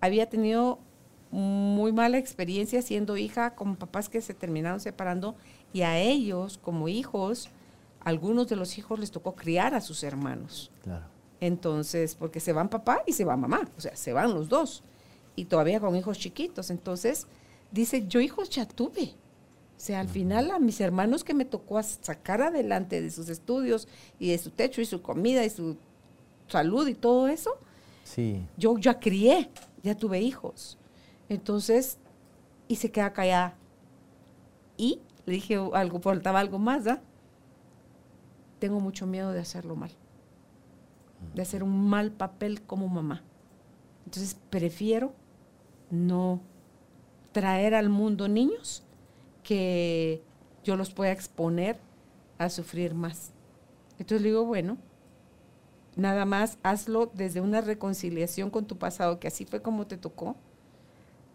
había 0.00 0.28
tenido 0.28 0.78
muy 1.32 1.90
mala 1.90 2.18
experiencia 2.18 2.80
siendo 2.82 3.16
hija 3.16 3.56
con 3.56 3.74
papás 3.74 4.08
que 4.08 4.20
se 4.20 4.32
terminaron 4.32 4.78
separando 4.78 5.34
y 5.72 5.82
a 5.82 5.98
ellos 5.98 6.56
como 6.56 6.86
hijos, 6.86 7.50
algunos 7.98 8.46
de 8.46 8.54
los 8.54 8.78
hijos 8.78 9.00
les 9.00 9.10
tocó 9.10 9.34
criar 9.34 9.74
a 9.74 9.80
sus 9.80 10.04
hermanos. 10.04 10.70
Claro. 10.84 11.17
Entonces, 11.40 12.14
porque 12.14 12.40
se 12.40 12.52
van 12.52 12.68
papá 12.68 13.02
y 13.06 13.12
se 13.12 13.24
va 13.24 13.36
mamá, 13.36 13.68
o 13.76 13.80
sea, 13.80 13.94
se 13.94 14.12
van 14.12 14.34
los 14.34 14.48
dos 14.48 14.82
y 15.36 15.44
todavía 15.44 15.78
con 15.78 15.94
hijos 15.94 16.18
chiquitos. 16.18 16.70
Entonces, 16.70 17.26
dice, 17.70 18.06
yo 18.08 18.20
hijos 18.20 18.50
ya 18.50 18.66
tuve. 18.66 19.14
O 19.76 19.80
sea, 19.80 20.00
al 20.00 20.08
final 20.08 20.50
a 20.50 20.58
mis 20.58 20.80
hermanos 20.80 21.22
que 21.22 21.34
me 21.34 21.44
tocó 21.44 21.80
sacar 21.80 22.42
adelante 22.42 23.00
de 23.00 23.12
sus 23.12 23.28
estudios 23.28 23.86
y 24.18 24.30
de 24.30 24.38
su 24.38 24.50
techo 24.50 24.80
y 24.80 24.84
su 24.84 25.00
comida 25.00 25.44
y 25.44 25.50
su 25.50 25.76
salud 26.48 26.88
y 26.88 26.94
todo 26.94 27.28
eso, 27.28 27.56
sí. 28.02 28.44
yo 28.56 28.76
ya 28.78 28.98
crié, 28.98 29.48
ya 29.84 29.96
tuve 29.96 30.20
hijos. 30.20 30.76
Entonces, 31.28 31.98
y 32.66 32.74
se 32.74 32.90
queda 32.90 33.12
callada. 33.12 33.56
Y 34.76 35.00
le 35.26 35.34
dije 35.34 35.56
algo, 35.74 36.00
faltaba 36.00 36.40
algo 36.40 36.58
más, 36.58 36.86
¿ah? 36.88 37.00
Tengo 38.58 38.80
mucho 38.80 39.06
miedo 39.06 39.30
de 39.30 39.38
hacerlo 39.38 39.76
mal, 39.76 39.92
de 41.34 41.42
hacer 41.42 41.62
un 41.62 41.88
mal 41.88 42.10
papel 42.10 42.62
como 42.62 42.88
mamá. 42.88 43.22
Entonces, 44.06 44.36
prefiero 44.50 45.12
no 45.90 46.40
traer 47.32 47.74
al 47.74 47.88
mundo 47.88 48.28
niños 48.28 48.82
que 49.42 50.22
yo 50.64 50.76
los 50.76 50.90
pueda 50.90 51.12
exponer 51.12 51.78
a 52.38 52.50
sufrir 52.50 52.94
más. 52.94 53.32
Entonces 53.98 54.22
le 54.22 54.28
digo, 54.28 54.44
bueno, 54.44 54.78
nada 55.96 56.24
más 56.24 56.58
hazlo 56.62 57.10
desde 57.14 57.40
una 57.40 57.60
reconciliación 57.60 58.50
con 58.50 58.66
tu 58.66 58.78
pasado, 58.78 59.18
que 59.18 59.28
así 59.28 59.44
fue 59.44 59.62
como 59.62 59.86
te 59.86 59.96
tocó, 59.96 60.36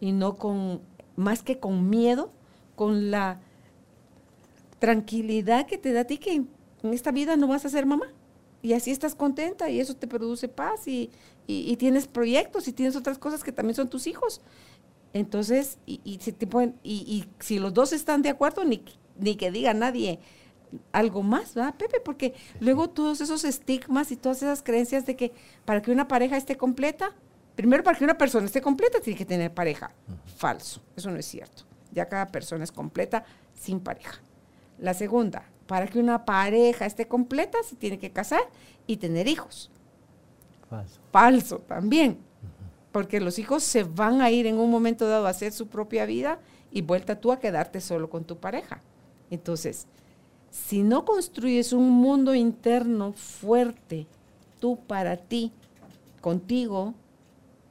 y 0.00 0.12
no 0.12 0.36
con, 0.36 0.80
más 1.16 1.42
que 1.42 1.58
con 1.58 1.90
miedo, 1.90 2.30
con 2.74 3.10
la 3.10 3.40
tranquilidad 4.78 5.66
que 5.66 5.78
te 5.78 5.92
da 5.92 6.00
a 6.00 6.04
ti 6.04 6.18
que 6.18 6.34
en 6.34 6.48
esta 6.82 7.12
vida 7.12 7.36
no 7.36 7.48
vas 7.48 7.64
a 7.64 7.68
ser 7.68 7.86
mamá. 7.86 8.06
Y 8.64 8.72
así 8.72 8.90
estás 8.90 9.14
contenta 9.14 9.68
y 9.68 9.78
eso 9.78 9.94
te 9.94 10.06
produce 10.06 10.48
paz 10.48 10.88
y, 10.88 11.10
tienes 11.76 12.08
proyectos 12.08 12.66
y 12.66 12.72
tienes 12.72 12.96
otras 12.96 13.18
cosas 13.18 13.44
que 13.44 13.52
también 13.52 13.74
son 13.74 13.90
tus 13.90 14.06
hijos. 14.06 14.40
Entonces, 15.12 15.76
y, 15.84 16.00
y, 16.02 16.18
si, 16.20 16.32
te 16.32 16.46
pueden, 16.46 16.74
y, 16.82 17.26
si 17.40 17.58
los 17.58 17.74
dos 17.74 17.92
están 17.92 18.22
de 18.22 18.30
acuerdo, 18.30 18.64
ni, 18.64 18.82
ni 19.18 19.36
que 19.36 19.50
diga 19.50 19.74
nadie 19.74 20.18
algo 20.92 21.22
más, 21.22 21.54
¿verdad, 21.54 21.74
Pepe? 21.74 22.00
Porque 22.00 22.32
luego 22.58 22.88
todos 22.88 23.20
esos 23.20 23.44
estigmas 23.44 24.10
y 24.10 24.16
todas 24.16 24.38
esas 24.38 24.62
creencias 24.62 25.04
de 25.04 25.14
que 25.14 25.32
para 25.66 25.82
que 25.82 25.92
una 25.92 26.08
pareja 26.08 26.38
esté 26.38 26.56
completa, 26.56 27.14
Primero, 27.54 27.84
para 27.84 27.96
que 27.96 28.02
una 28.02 28.18
persona 28.18 28.46
esté 28.46 28.60
completa, 28.60 28.98
tiene 29.00 29.16
que 29.16 29.24
tener 29.24 29.54
pareja. 29.54 29.92
Falso, 30.36 30.82
eso 30.96 31.10
no 31.10 31.18
es 31.18 31.26
cierto. 31.26 31.62
Ya 31.92 32.08
cada 32.08 32.26
persona 32.26 32.64
es 32.64 32.72
completa 32.72 33.24
sin 33.54 33.78
pareja. 33.78 34.20
La 34.78 34.92
segunda, 34.92 35.44
para 35.66 35.86
que 35.86 35.98
una 35.98 36.24
pareja 36.24 36.86
esté 36.86 37.06
completa, 37.06 37.58
se 37.62 37.76
tiene 37.76 37.98
que 37.98 38.10
casar 38.10 38.42
y 38.86 38.98
tener 38.98 39.28
hijos. 39.28 39.70
Falso. 40.68 41.00
Falso 41.10 41.58
también. 41.60 42.18
Porque 42.92 43.20
los 43.20 43.38
hijos 43.38 43.62
se 43.64 43.82
van 43.82 44.20
a 44.20 44.30
ir 44.30 44.46
en 44.46 44.58
un 44.58 44.70
momento 44.70 45.08
dado 45.08 45.26
a 45.26 45.30
hacer 45.30 45.52
su 45.52 45.66
propia 45.66 46.06
vida 46.06 46.38
y 46.70 46.82
vuelta 46.82 47.20
tú 47.20 47.32
a 47.32 47.40
quedarte 47.40 47.80
solo 47.80 48.08
con 48.08 48.24
tu 48.24 48.36
pareja. 48.36 48.80
Entonces, 49.30 49.86
si 50.50 50.82
no 50.82 51.04
construyes 51.04 51.72
un 51.72 51.90
mundo 51.90 52.34
interno 52.34 53.12
fuerte, 53.12 54.06
tú 54.60 54.78
para 54.86 55.16
ti, 55.16 55.52
contigo, 56.20 56.94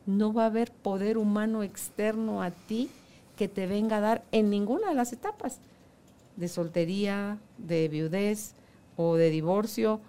no 0.06 0.34
va 0.34 0.44
a 0.44 0.48
haber 0.48 0.72
poder 0.72 1.18
humano 1.18 1.64
externo 1.64 2.42
a 2.42 2.52
ti 2.52 2.90
que 3.38 3.48
te 3.48 3.68
venga 3.68 3.98
a 3.98 4.02
dar 4.02 4.24
en 4.32 4.50
ninguna 4.50 4.90
de 4.90 4.96
las 4.96 5.14
etapas 5.14 5.60
de 6.36 6.48
soltería, 6.48 7.38
de 7.58 7.88
viudez 7.88 8.54
o 8.96 9.16
de 9.16 9.30
divorcio, 9.30 10.02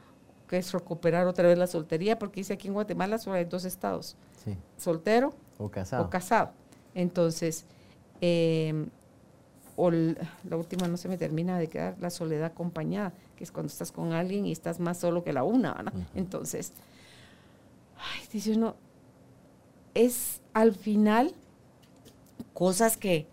que 0.48 0.58
es 0.58 0.72
recuperar 0.72 1.26
otra 1.26 1.48
vez 1.48 1.58
la 1.58 1.66
soltería, 1.66 2.18
porque 2.18 2.40
dice 2.40 2.52
aquí 2.54 2.68
en 2.68 2.74
Guatemala 2.74 3.18
solo 3.18 3.36
hay 3.36 3.44
dos 3.44 3.64
estados, 3.64 4.16
soltero 4.76 5.34
o 5.58 5.70
casado. 5.70 6.04
o 6.04 6.10
casado. 6.10 6.50
Entonces, 6.94 7.64
em, 8.20 8.88
o 9.76 9.90
la 9.90 10.56
última 10.56 10.86
no 10.86 10.96
se 10.96 11.08
me 11.08 11.18
termina 11.18 11.58
de 11.58 11.68
quedar, 11.68 11.96
la 12.00 12.10
soledad 12.10 12.46
acompañada, 12.46 13.12
que 13.36 13.44
es 13.44 13.50
cuando 13.50 13.72
estás 13.72 13.90
con 13.90 14.12
alguien 14.12 14.46
y 14.46 14.52
estás 14.52 14.78
más 14.78 14.98
solo 14.98 15.24
que 15.24 15.32
la 15.32 15.42
una, 15.42 15.74
¿verdad? 15.74 15.92
Entonces, 16.14 16.72
ay, 17.98 18.26
dice 18.32 18.52
uno, 18.52 18.76
es 19.94 20.40
al 20.52 20.74
final 20.74 21.34
cosas 22.52 22.96
que 22.96 23.26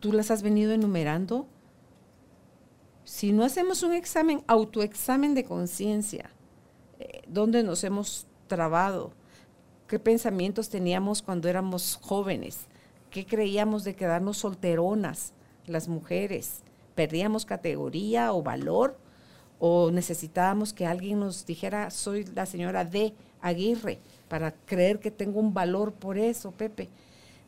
tú 0.00 0.12
las 0.12 0.30
has 0.30 0.42
venido 0.42 0.72
enumerando. 0.72 1.46
Si 3.08 3.32
no 3.32 3.42
hacemos 3.42 3.82
un 3.82 3.94
examen, 3.94 4.44
autoexamen 4.46 5.34
de 5.34 5.42
conciencia, 5.42 6.30
eh, 6.98 7.22
¿dónde 7.26 7.62
nos 7.62 7.82
hemos 7.82 8.26
trabado? 8.48 9.12
¿Qué 9.88 9.98
pensamientos 9.98 10.68
teníamos 10.68 11.22
cuando 11.22 11.48
éramos 11.48 11.98
jóvenes? 12.02 12.66
¿Qué 13.10 13.24
creíamos 13.24 13.82
de 13.84 13.96
quedarnos 13.96 14.36
solteronas 14.36 15.32
las 15.66 15.88
mujeres? 15.88 16.60
¿Perdíamos 16.94 17.46
categoría 17.46 18.34
o 18.34 18.42
valor? 18.42 18.98
¿O 19.58 19.90
necesitábamos 19.90 20.74
que 20.74 20.84
alguien 20.84 21.20
nos 21.20 21.46
dijera, 21.46 21.90
soy 21.90 22.26
la 22.34 22.44
señora 22.44 22.84
D. 22.84 23.14
Aguirre, 23.40 24.00
para 24.28 24.52
creer 24.52 25.00
que 25.00 25.10
tengo 25.10 25.40
un 25.40 25.54
valor 25.54 25.94
por 25.94 26.18
eso, 26.18 26.50
Pepe? 26.50 26.90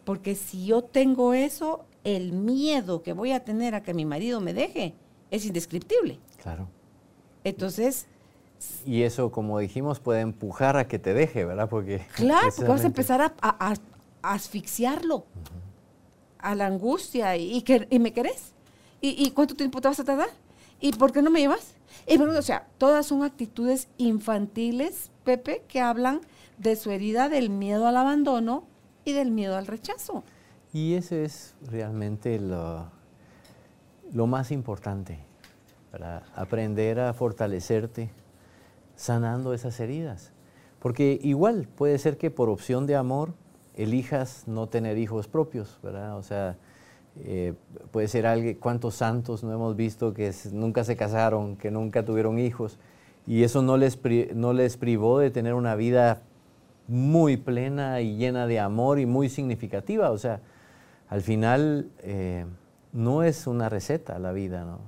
Porque 0.04 0.36
si 0.36 0.64
yo 0.64 0.82
tengo 0.82 1.34
eso, 1.34 1.84
el 2.02 2.32
miedo 2.32 3.02
que 3.02 3.12
voy 3.12 3.32
a 3.32 3.44
tener 3.44 3.74
a 3.74 3.82
que 3.82 3.92
mi 3.92 4.06
marido 4.06 4.40
me 4.40 4.54
deje 4.54 4.94
es 5.30 5.44
indescriptible. 5.46 6.18
Claro. 6.42 6.68
Entonces... 7.44 8.06
Y 8.84 9.02
eso, 9.02 9.30
como 9.30 9.58
dijimos, 9.58 10.00
puede 10.00 10.20
empujar 10.20 10.76
a 10.76 10.86
que 10.86 10.98
te 10.98 11.14
deje, 11.14 11.44
¿verdad? 11.44 11.68
Porque... 11.68 12.06
Claro, 12.14 12.48
porque 12.54 12.70
vas 12.70 12.84
a 12.84 12.86
empezar 12.86 13.34
a, 13.40 13.74
asfixiarlo, 14.22 15.24
a 16.38 16.54
la 16.54 16.66
angustia, 16.66 17.36
y, 17.36 17.62
que, 17.62 17.86
y 17.90 17.98
me 17.98 18.12
querés. 18.12 18.52
¿Y, 19.00 19.30
cuánto 19.30 19.54
tiempo 19.54 19.80
te 19.80 19.88
vas 19.88 19.98
a 20.00 20.04
tardar? 20.04 20.28
¿Y 20.78 20.92
por 20.92 21.10
qué 21.12 21.22
no 21.22 21.30
me 21.30 21.40
llevas? 21.40 21.74
Y 22.06 22.18
bueno, 22.18 22.38
o 22.38 22.42
sea, 22.42 22.66
todas 22.76 23.06
son 23.06 23.22
actitudes 23.22 23.88
infantiles, 23.96 25.10
Pepe, 25.24 25.62
que 25.68 25.80
hablan 25.80 26.20
de 26.58 26.76
su 26.76 26.90
herida 26.90 27.30
del 27.30 27.48
miedo 27.48 27.86
al 27.86 27.96
abandono 27.96 28.64
y 29.04 29.12
del 29.12 29.30
miedo 29.30 29.56
al 29.56 29.66
rechazo. 29.66 30.22
Y 30.72 30.94
ese 30.94 31.24
es 31.24 31.54
realmente 31.62 32.38
lo, 32.38 32.90
lo 34.12 34.26
más 34.26 34.50
importante, 34.50 35.18
para 35.90 36.22
aprender 36.34 37.00
a 37.00 37.12
fortalecerte 37.12 38.10
sanando 38.96 39.54
esas 39.54 39.78
heridas. 39.80 40.32
Porque 40.78 41.18
igual 41.22 41.68
puede 41.74 41.98
ser 41.98 42.16
que 42.16 42.30
por 42.30 42.48
opción 42.48 42.86
de 42.86 42.96
amor 42.96 43.34
elijas 43.76 44.44
no 44.46 44.68
tener 44.68 44.98
hijos 44.98 45.28
propios. 45.28 45.78
O 45.82 46.22
sea, 46.22 46.56
eh, 47.18 47.54
puede 47.90 48.08
ser 48.08 48.26
alguien, 48.26 48.56
cuántos 48.56 48.94
santos 48.94 49.42
no 49.42 49.52
hemos 49.52 49.76
visto 49.76 50.14
que 50.14 50.32
nunca 50.52 50.84
se 50.84 50.96
casaron, 50.96 51.56
que 51.56 51.70
nunca 51.70 52.04
tuvieron 52.04 52.38
hijos, 52.38 52.78
y 53.26 53.42
eso 53.42 53.62
no 53.62 53.76
les, 53.76 53.98
no 54.34 54.52
les 54.52 54.76
privó 54.76 55.18
de 55.18 55.30
tener 55.30 55.54
una 55.54 55.74
vida 55.74 56.22
muy 56.88 57.36
plena 57.36 58.00
y 58.00 58.16
llena 58.16 58.46
de 58.46 58.58
amor 58.58 58.98
y 58.98 59.06
muy 59.06 59.28
significativa. 59.28 60.10
O 60.10 60.18
sea, 60.18 60.40
al 61.08 61.20
final 61.20 61.90
eh, 62.00 62.46
no 62.92 63.22
es 63.22 63.46
una 63.46 63.68
receta 63.68 64.18
la 64.18 64.32
vida, 64.32 64.64
¿no? 64.64 64.78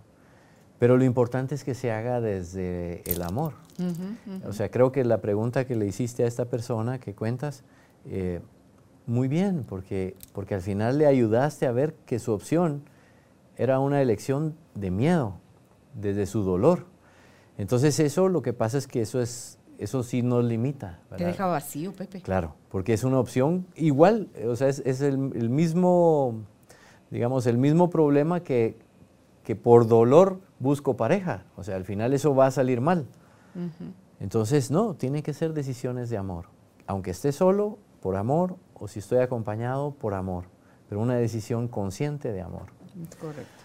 Pero 0.79 0.97
lo 0.97 1.05
importante 1.05 1.55
es 1.55 1.63
que 1.63 1.75
se 1.75 1.93
haga 1.93 2.21
desde 2.21 3.03
el 3.07 3.23
amor. 3.23 3.55
O 4.45 4.53
sea, 4.53 4.71
creo 4.71 4.91
que 4.91 5.05
la 5.05 5.21
pregunta 5.21 5.65
que 5.65 5.77
le 5.77 5.87
hiciste 5.87 6.25
a 6.25 6.27
esta 6.27 6.47
persona 6.47 6.99
que 6.99 7.15
cuentas, 7.15 7.63
eh, 8.07 8.41
muy 9.07 9.29
bien, 9.29 9.65
porque, 9.69 10.17
porque 10.33 10.57
al 10.57 10.61
final 10.61 10.99
le 10.99 11.07
ayudaste 11.07 11.67
a 11.67 11.73
ver 11.73 11.95
que 12.07 12.19
su 12.19 12.33
opción 12.33 12.83
era 13.57 13.79
una 13.79 14.03
elección 14.03 14.57
de 14.75 14.91
miedo, 14.91 15.35
desde 15.95 16.27
su 16.27 16.43
dolor. 16.43 16.87
Entonces 17.59 18.01
eso 18.01 18.29
lo 18.29 18.43
que 18.43 18.53
pasa 18.53 18.79
es 18.79 18.87
que 18.89 19.03
eso 19.03 19.21
es 19.21 19.59
eso 19.83 20.03
sí 20.03 20.23
nos 20.23 20.45
limita. 20.45 21.01
Te 21.17 21.25
deja 21.25 21.47
vacío, 21.47 21.93
Pepe. 21.93 22.21
Claro, 22.21 22.55
porque 22.71 22.93
es 22.93 23.03
una 23.03 23.19
opción 23.19 23.67
igual, 23.75 24.29
o 24.47 24.55
sea, 24.55 24.69
es, 24.69 25.01
el, 25.01 25.19
mismo, 25.19 26.45
digamos, 27.13 27.47
el 27.47 27.59
mismo 27.59 27.91
problema 27.91 28.41
que, 28.41 28.75
que, 29.45 29.55
por 29.55 29.87
dolor 29.87 30.41
busco 30.59 30.97
pareja. 30.97 31.45
O 31.57 31.63
sea, 31.63 31.77
al 31.77 31.85
final 31.85 32.15
eso 32.15 32.35
va 32.35 32.47
a 32.47 32.51
salir 32.51 32.81
mal. 32.81 33.07
Entonces, 34.19 34.71
no, 34.71 34.95
tiene 34.95 35.23
que 35.23 35.35
ser 35.35 35.53
decisiones 35.53 36.09
de 36.09 36.17
amor. 36.17 36.47
Aunque 36.87 37.11
esté 37.11 37.31
solo, 37.33 37.79
por 38.01 38.17
amor, 38.17 38.57
o 38.75 38.89
si 38.89 39.01
estoy 39.01 39.19
acompañado, 39.19 39.91
por 39.91 40.15
amor. 40.15 40.47
Pero 40.89 41.03
una 41.03 41.17
decisión 41.17 41.69
consciente 41.69 42.33
de 42.33 42.41
amor. 42.41 42.73
Correcto. 43.21 43.63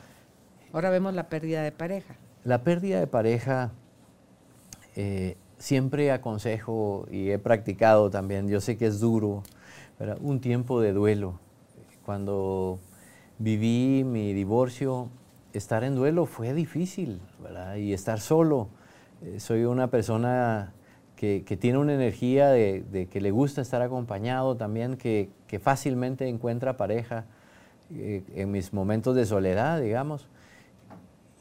Ahora 0.73 0.89
vemos 0.89 1.13
la 1.13 1.29
pérdida 1.29 1.63
de 1.63 1.71
pareja. 1.71 2.15
La 2.43 2.63
pérdida 2.63 2.99
de 2.99 3.07
pareja 3.07 3.71
eh, 4.97 5.37
siempre 5.57 6.11
aconsejo 6.11 7.07
y 7.09 7.29
he 7.31 7.39
practicado 7.39 8.09
también, 8.09 8.49
yo 8.49 8.59
sé 8.59 8.77
que 8.77 8.87
es 8.87 8.99
duro, 8.99 9.43
un 10.19 10.41
tiempo 10.41 10.81
de 10.81 10.91
duelo. 10.91 11.39
Cuando 12.05 12.79
viví 13.39 14.03
mi 14.03 14.33
divorcio, 14.33 15.09
estar 15.53 15.83
en 15.83 15.95
duelo 15.95 16.25
fue 16.25 16.53
difícil, 16.53 17.19
Y 17.77 17.93
estar 17.93 18.19
solo. 18.19 18.69
Eh, 19.23 19.39
soy 19.39 19.63
una 19.63 19.88
persona 19.88 20.73
que, 21.15 21.41
tiene 21.59 21.77
una 21.79 21.93
energía 21.93 22.49
de, 22.49 23.07
que 23.11 23.21
le 23.21 23.31
gusta 23.31 23.61
estar 23.61 23.81
acompañado 23.81 24.55
también, 24.55 24.97
que, 24.97 25.29
fácilmente 25.61 26.27
encuentra 26.27 26.77
pareja 26.77 27.25
eh, 27.93 28.23
en 28.35 28.51
mis 28.51 28.73
momentos 28.73 29.15
de 29.15 29.25
soledad, 29.25 29.81
digamos. 29.81 30.27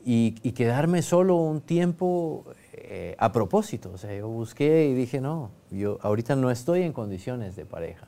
Y, 0.04 0.36
y, 0.42 0.52
quedarme 0.52 1.02
solo 1.02 1.34
un 1.34 1.60
tiempo 1.60 2.44
eh, 2.72 3.16
a 3.18 3.32
propósito. 3.32 3.90
O 3.92 3.98
sea, 3.98 4.14
yo 4.16 4.28
busqué 4.28 4.86
y 4.86 4.94
dije, 4.94 5.20
no, 5.20 5.50
yo 5.72 5.98
ahorita 6.02 6.36
no 6.36 6.52
estoy 6.52 6.82
en 6.82 6.92
condiciones 6.92 7.56
de 7.56 7.64
pareja. 7.64 8.06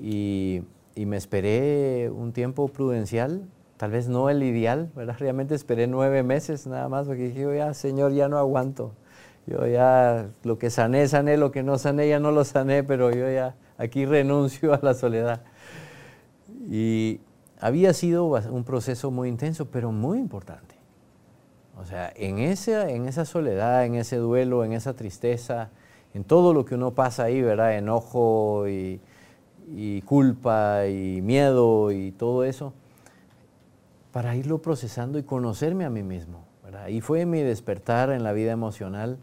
Y, 0.00 0.62
me 1.04 1.18
esperé 1.18 2.10
un 2.10 2.32
tiempo 2.32 2.68
prudencial, 2.68 3.42
tal 3.76 3.90
vez 3.90 4.08
no 4.08 4.30
el 4.30 4.42
ideal, 4.42 4.90
¿verdad? 4.96 5.16
Realmente 5.18 5.54
esperé 5.54 5.86
nueve 5.86 6.22
meses 6.22 6.66
nada 6.66 6.88
más 6.88 7.06
porque 7.06 7.24
dije, 7.24 7.56
ya, 7.56 7.74
Señor, 7.74 8.12
ya 8.12 8.28
no 8.28 8.38
aguanto. 8.38 8.92
Yo 9.46 9.66
ya, 9.66 10.30
lo 10.42 10.58
que 10.58 10.70
sané, 10.70 11.06
sané, 11.06 11.36
lo 11.36 11.52
que 11.52 11.62
no 11.62 11.76
sané, 11.76 12.08
ya 12.08 12.18
no 12.18 12.32
lo 12.32 12.44
sané, 12.44 12.82
pero 12.82 13.10
yo 13.10 13.30
ya 13.30 13.54
aquí 13.76 14.06
renuncio 14.06 14.72
a 14.72 14.80
la 14.82 14.94
soledad. 14.94 15.42
Y 16.68 17.20
había 17.60 17.92
sido 17.92 18.24
un 18.24 18.64
proceso 18.64 19.10
muy 19.10 19.28
intenso, 19.28 19.66
pero 19.66 19.92
muy 19.92 20.18
importante. 20.18 20.74
O 21.78 21.84
sea, 21.84 22.10
en 22.16 22.38
esa, 22.38 22.88
en 22.88 23.06
esa 23.06 23.26
soledad, 23.26 23.84
en 23.84 23.96
ese 23.96 24.16
duelo, 24.16 24.64
en 24.64 24.72
esa 24.72 24.94
tristeza, 24.94 25.68
en 26.14 26.24
todo 26.24 26.54
lo 26.54 26.64
que 26.64 26.74
uno 26.74 26.92
pasa 26.92 27.24
ahí, 27.24 27.42
¿verdad? 27.42 27.76
Enojo 27.76 28.66
y, 28.66 29.00
culpa 30.04 30.86
y 30.86 31.20
miedo 31.22 31.90
y 31.92 32.12
todo 32.12 32.44
eso, 32.44 32.72
para 34.12 34.36
irlo 34.36 34.62
procesando 34.62 35.18
y 35.18 35.22
conocerme 35.22 35.84
a 35.84 35.90
mí 35.90 36.02
mismo. 36.02 36.44
¿verdad? 36.64 36.88
Y 36.88 37.00
fue 37.00 37.26
mi 37.26 37.42
despertar 37.42 38.10
en 38.10 38.24
la 38.24 38.32
vida 38.32 38.52
emocional 38.52 39.18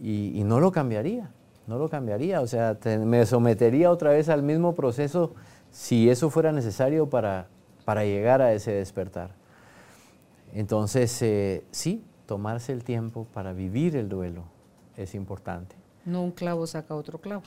y, 0.00 0.42
no 0.44 0.60
lo 0.60 0.72
cambiaría, 0.72 1.30
no 1.66 1.78
lo 1.78 1.88
cambiaría. 1.88 2.40
O 2.40 2.46
sea, 2.46 2.76
me 2.84 3.24
sometería 3.26 3.90
otra 3.90 4.10
vez 4.10 4.28
al 4.28 4.42
mismo 4.42 4.74
proceso 4.74 5.34
si 5.70 6.08
eso 6.08 6.30
fuera 6.30 6.52
necesario 6.52 7.08
para, 7.08 7.48
para 7.84 8.04
llegar 8.04 8.42
a 8.42 8.52
ese 8.52 8.72
despertar. 8.72 9.30
Entonces, 10.52 11.20
eh, 11.22 11.64
sí, 11.70 12.04
tomarse 12.26 12.72
el 12.72 12.84
tiempo 12.84 13.26
para 13.32 13.52
vivir 13.52 13.96
el 13.96 14.08
duelo 14.08 14.44
es 14.96 15.14
importante. 15.14 15.76
No 16.04 16.22
un 16.22 16.30
clavo 16.30 16.66
saca 16.66 16.94
otro 16.94 17.20
clavo. 17.20 17.42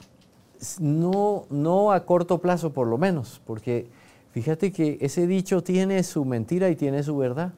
No, 0.80 1.46
no 1.50 1.92
a 1.92 2.06
corto 2.06 2.40
plazo 2.40 2.74
por 2.74 2.88
lo 2.88 2.98
menos, 2.98 3.42
porque 3.46 3.88
fíjate 4.32 4.72
que 4.72 4.98
ese 5.02 5.28
dicho 5.28 5.62
tiene 5.64 6.02
su 6.04 6.26
mentira 6.26 6.70
y 6.70 6.76
tiene 6.76 7.04
su 7.04 7.18
verdad. 7.18 7.54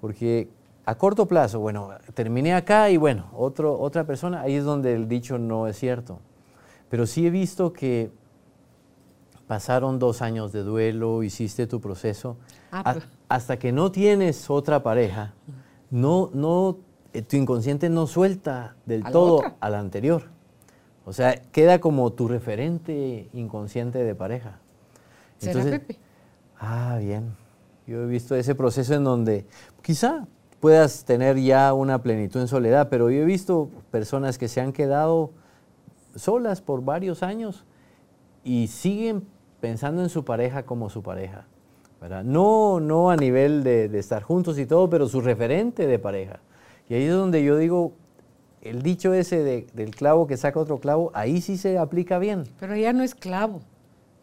Porque 0.00 0.48
a 0.86 0.94
corto 0.96 1.26
plazo, 1.26 1.60
bueno, 1.60 1.90
terminé 2.12 2.54
acá 2.54 2.90
y 2.90 2.96
bueno, 2.96 3.26
otro, 3.34 3.78
otra 3.80 4.04
persona, 4.04 4.42
ahí 4.42 4.54
es 4.54 4.64
donde 4.64 4.94
el 4.94 5.08
dicho 5.08 5.38
no 5.38 5.66
es 5.66 5.78
cierto. 5.78 6.20
Pero 6.90 7.06
sí 7.06 7.26
he 7.26 7.30
visto 7.30 7.72
que 7.72 8.10
pasaron 9.46 9.98
dos 9.98 10.22
años 10.22 10.52
de 10.52 10.62
duelo, 10.62 11.22
hiciste 11.22 11.66
tu 11.66 11.80
proceso, 11.80 12.36
ah, 12.70 12.96
hasta 13.28 13.58
que 13.58 13.72
no 13.72 13.90
tienes 13.90 14.50
otra 14.50 14.82
pareja, 14.82 15.34
no, 15.90 16.30
no, 16.34 16.78
eh, 17.12 17.22
tu 17.22 17.36
inconsciente 17.36 17.88
no 17.88 18.06
suelta 18.06 18.76
del 18.84 19.04
todo 19.04 19.42
a 19.60 19.70
la 19.70 19.78
anterior. 19.78 20.33
O 21.04 21.12
sea, 21.12 21.34
queda 21.52 21.80
como 21.80 22.12
tu 22.12 22.28
referente 22.28 23.28
inconsciente 23.32 24.02
de 24.02 24.14
pareja. 24.14 24.58
¿Será 25.38 25.62
Pepe? 25.64 25.98
Ah, 26.58 26.96
bien. 26.98 27.36
Yo 27.86 28.02
he 28.02 28.06
visto 28.06 28.34
ese 28.34 28.54
proceso 28.54 28.94
en 28.94 29.04
donde 29.04 29.44
quizá 29.82 30.26
puedas 30.60 31.04
tener 31.04 31.38
ya 31.38 31.74
una 31.74 32.02
plenitud 32.02 32.40
en 32.40 32.48
soledad, 32.48 32.88
pero 32.88 33.10
yo 33.10 33.20
he 33.20 33.24
visto 33.26 33.68
personas 33.90 34.38
que 34.38 34.48
se 34.48 34.62
han 34.62 34.72
quedado 34.72 35.32
solas 36.14 36.62
por 36.62 36.82
varios 36.82 37.22
años 37.22 37.64
y 38.42 38.68
siguen 38.68 39.26
pensando 39.60 40.02
en 40.02 40.08
su 40.08 40.24
pareja 40.24 40.62
como 40.62 40.88
su 40.88 41.02
pareja. 41.02 41.46
No, 42.24 42.80
no 42.80 43.10
a 43.10 43.16
nivel 43.16 43.64
de, 43.64 43.88
de, 43.88 43.98
estar 43.98 44.22
juntos 44.22 44.58
y 44.58 44.66
todo, 44.66 44.90
pero 44.90 45.08
su 45.08 45.22
referente 45.22 45.86
de 45.86 45.98
pareja. 45.98 46.40
Y 46.86 46.94
ahí 46.94 47.04
es 47.04 47.12
donde 47.12 47.42
yo 47.42 47.56
digo, 47.56 47.92
el 48.64 48.82
dicho 48.82 49.14
ese 49.14 49.42
de, 49.42 49.66
del 49.74 49.94
clavo 49.94 50.26
que 50.26 50.36
saca 50.36 50.58
otro 50.58 50.80
clavo, 50.80 51.10
ahí 51.14 51.40
sí 51.40 51.56
se 51.56 51.78
aplica 51.78 52.18
bien. 52.18 52.44
Pero 52.58 52.76
ya 52.76 52.92
no 52.92 53.02
es 53.02 53.14
clavo, 53.14 53.60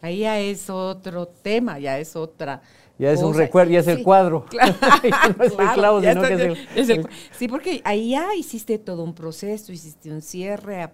ahí 0.00 0.20
ya 0.20 0.38
es 0.38 0.68
otro 0.68 1.26
tema, 1.26 1.78
ya 1.78 1.98
es 1.98 2.16
otra 2.16 2.62
ya 3.02 3.10
es 3.10 3.22
un 3.22 3.34
recuerdo, 3.34 3.72
ya 3.72 3.80
es 3.80 3.88
el 3.88 4.02
cuadro. 4.02 4.46
Claro, 4.50 4.74
no 5.38 5.44
es 5.44 5.52
el 5.58 5.68
clavo, 5.74 6.00
sino 6.00 6.22
que 6.22 6.56
es 6.76 6.88
el, 6.88 7.08
Sí, 7.38 7.48
porque 7.48 7.80
ahí 7.84 8.10
ya 8.10 8.34
hiciste 8.34 8.78
todo 8.78 9.02
un 9.02 9.14
proceso, 9.14 9.72
hiciste 9.72 10.12
un 10.12 10.22
cierre, 10.22 10.88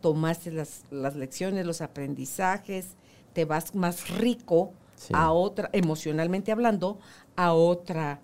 tomaste 0.00 0.52
las, 0.52 0.84
las 0.90 1.16
lecciones, 1.16 1.66
los 1.66 1.82
aprendizajes, 1.82 2.96
te 3.34 3.44
vas 3.44 3.74
más 3.74 4.08
rico 4.08 4.72
a 5.12 5.32
otra, 5.32 5.68
emocionalmente 5.72 6.50
hablando, 6.50 6.98
a 7.36 7.52
otra 7.52 8.20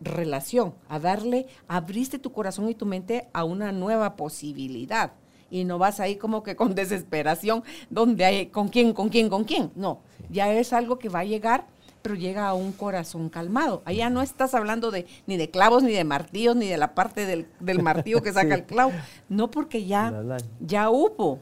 relación, 0.00 0.74
a 0.88 0.98
darle, 0.98 1.46
abriste 1.68 2.18
tu 2.18 2.32
corazón 2.32 2.68
y 2.68 2.74
tu 2.74 2.86
mente 2.86 3.28
a 3.32 3.44
una 3.44 3.72
nueva 3.72 4.16
posibilidad. 4.16 5.12
Y 5.50 5.64
no 5.64 5.78
vas 5.78 6.00
ahí 6.00 6.16
como 6.16 6.42
que 6.42 6.56
con 6.56 6.74
desesperación, 6.74 7.62
donde 7.90 8.24
hay, 8.24 8.46
con 8.46 8.68
quién, 8.68 8.92
con 8.92 9.08
quién, 9.08 9.28
con 9.28 9.44
quién. 9.44 9.70
No, 9.74 10.00
ya 10.30 10.52
es 10.52 10.72
algo 10.72 10.98
que 10.98 11.08
va 11.08 11.20
a 11.20 11.24
llegar 11.24 11.66
pero 12.04 12.16
llega 12.16 12.46
a 12.46 12.52
un 12.52 12.72
corazón 12.72 13.30
calmado. 13.30 13.80
Allá 13.86 14.10
no 14.10 14.20
estás 14.20 14.52
hablando 14.52 14.90
de 14.90 15.06
ni 15.26 15.38
de 15.38 15.48
clavos, 15.48 15.82
ni 15.82 15.94
de 15.94 16.04
martillos, 16.04 16.54
ni 16.54 16.68
de 16.68 16.76
la 16.76 16.94
parte 16.94 17.24
del, 17.24 17.48
del 17.60 17.82
martillo 17.82 18.20
que 18.20 18.30
saca 18.34 18.54
el 18.54 18.64
clavo. 18.64 18.92
No, 19.30 19.50
porque 19.50 19.86
ya, 19.86 20.12
ya 20.60 20.90
hubo 20.90 21.40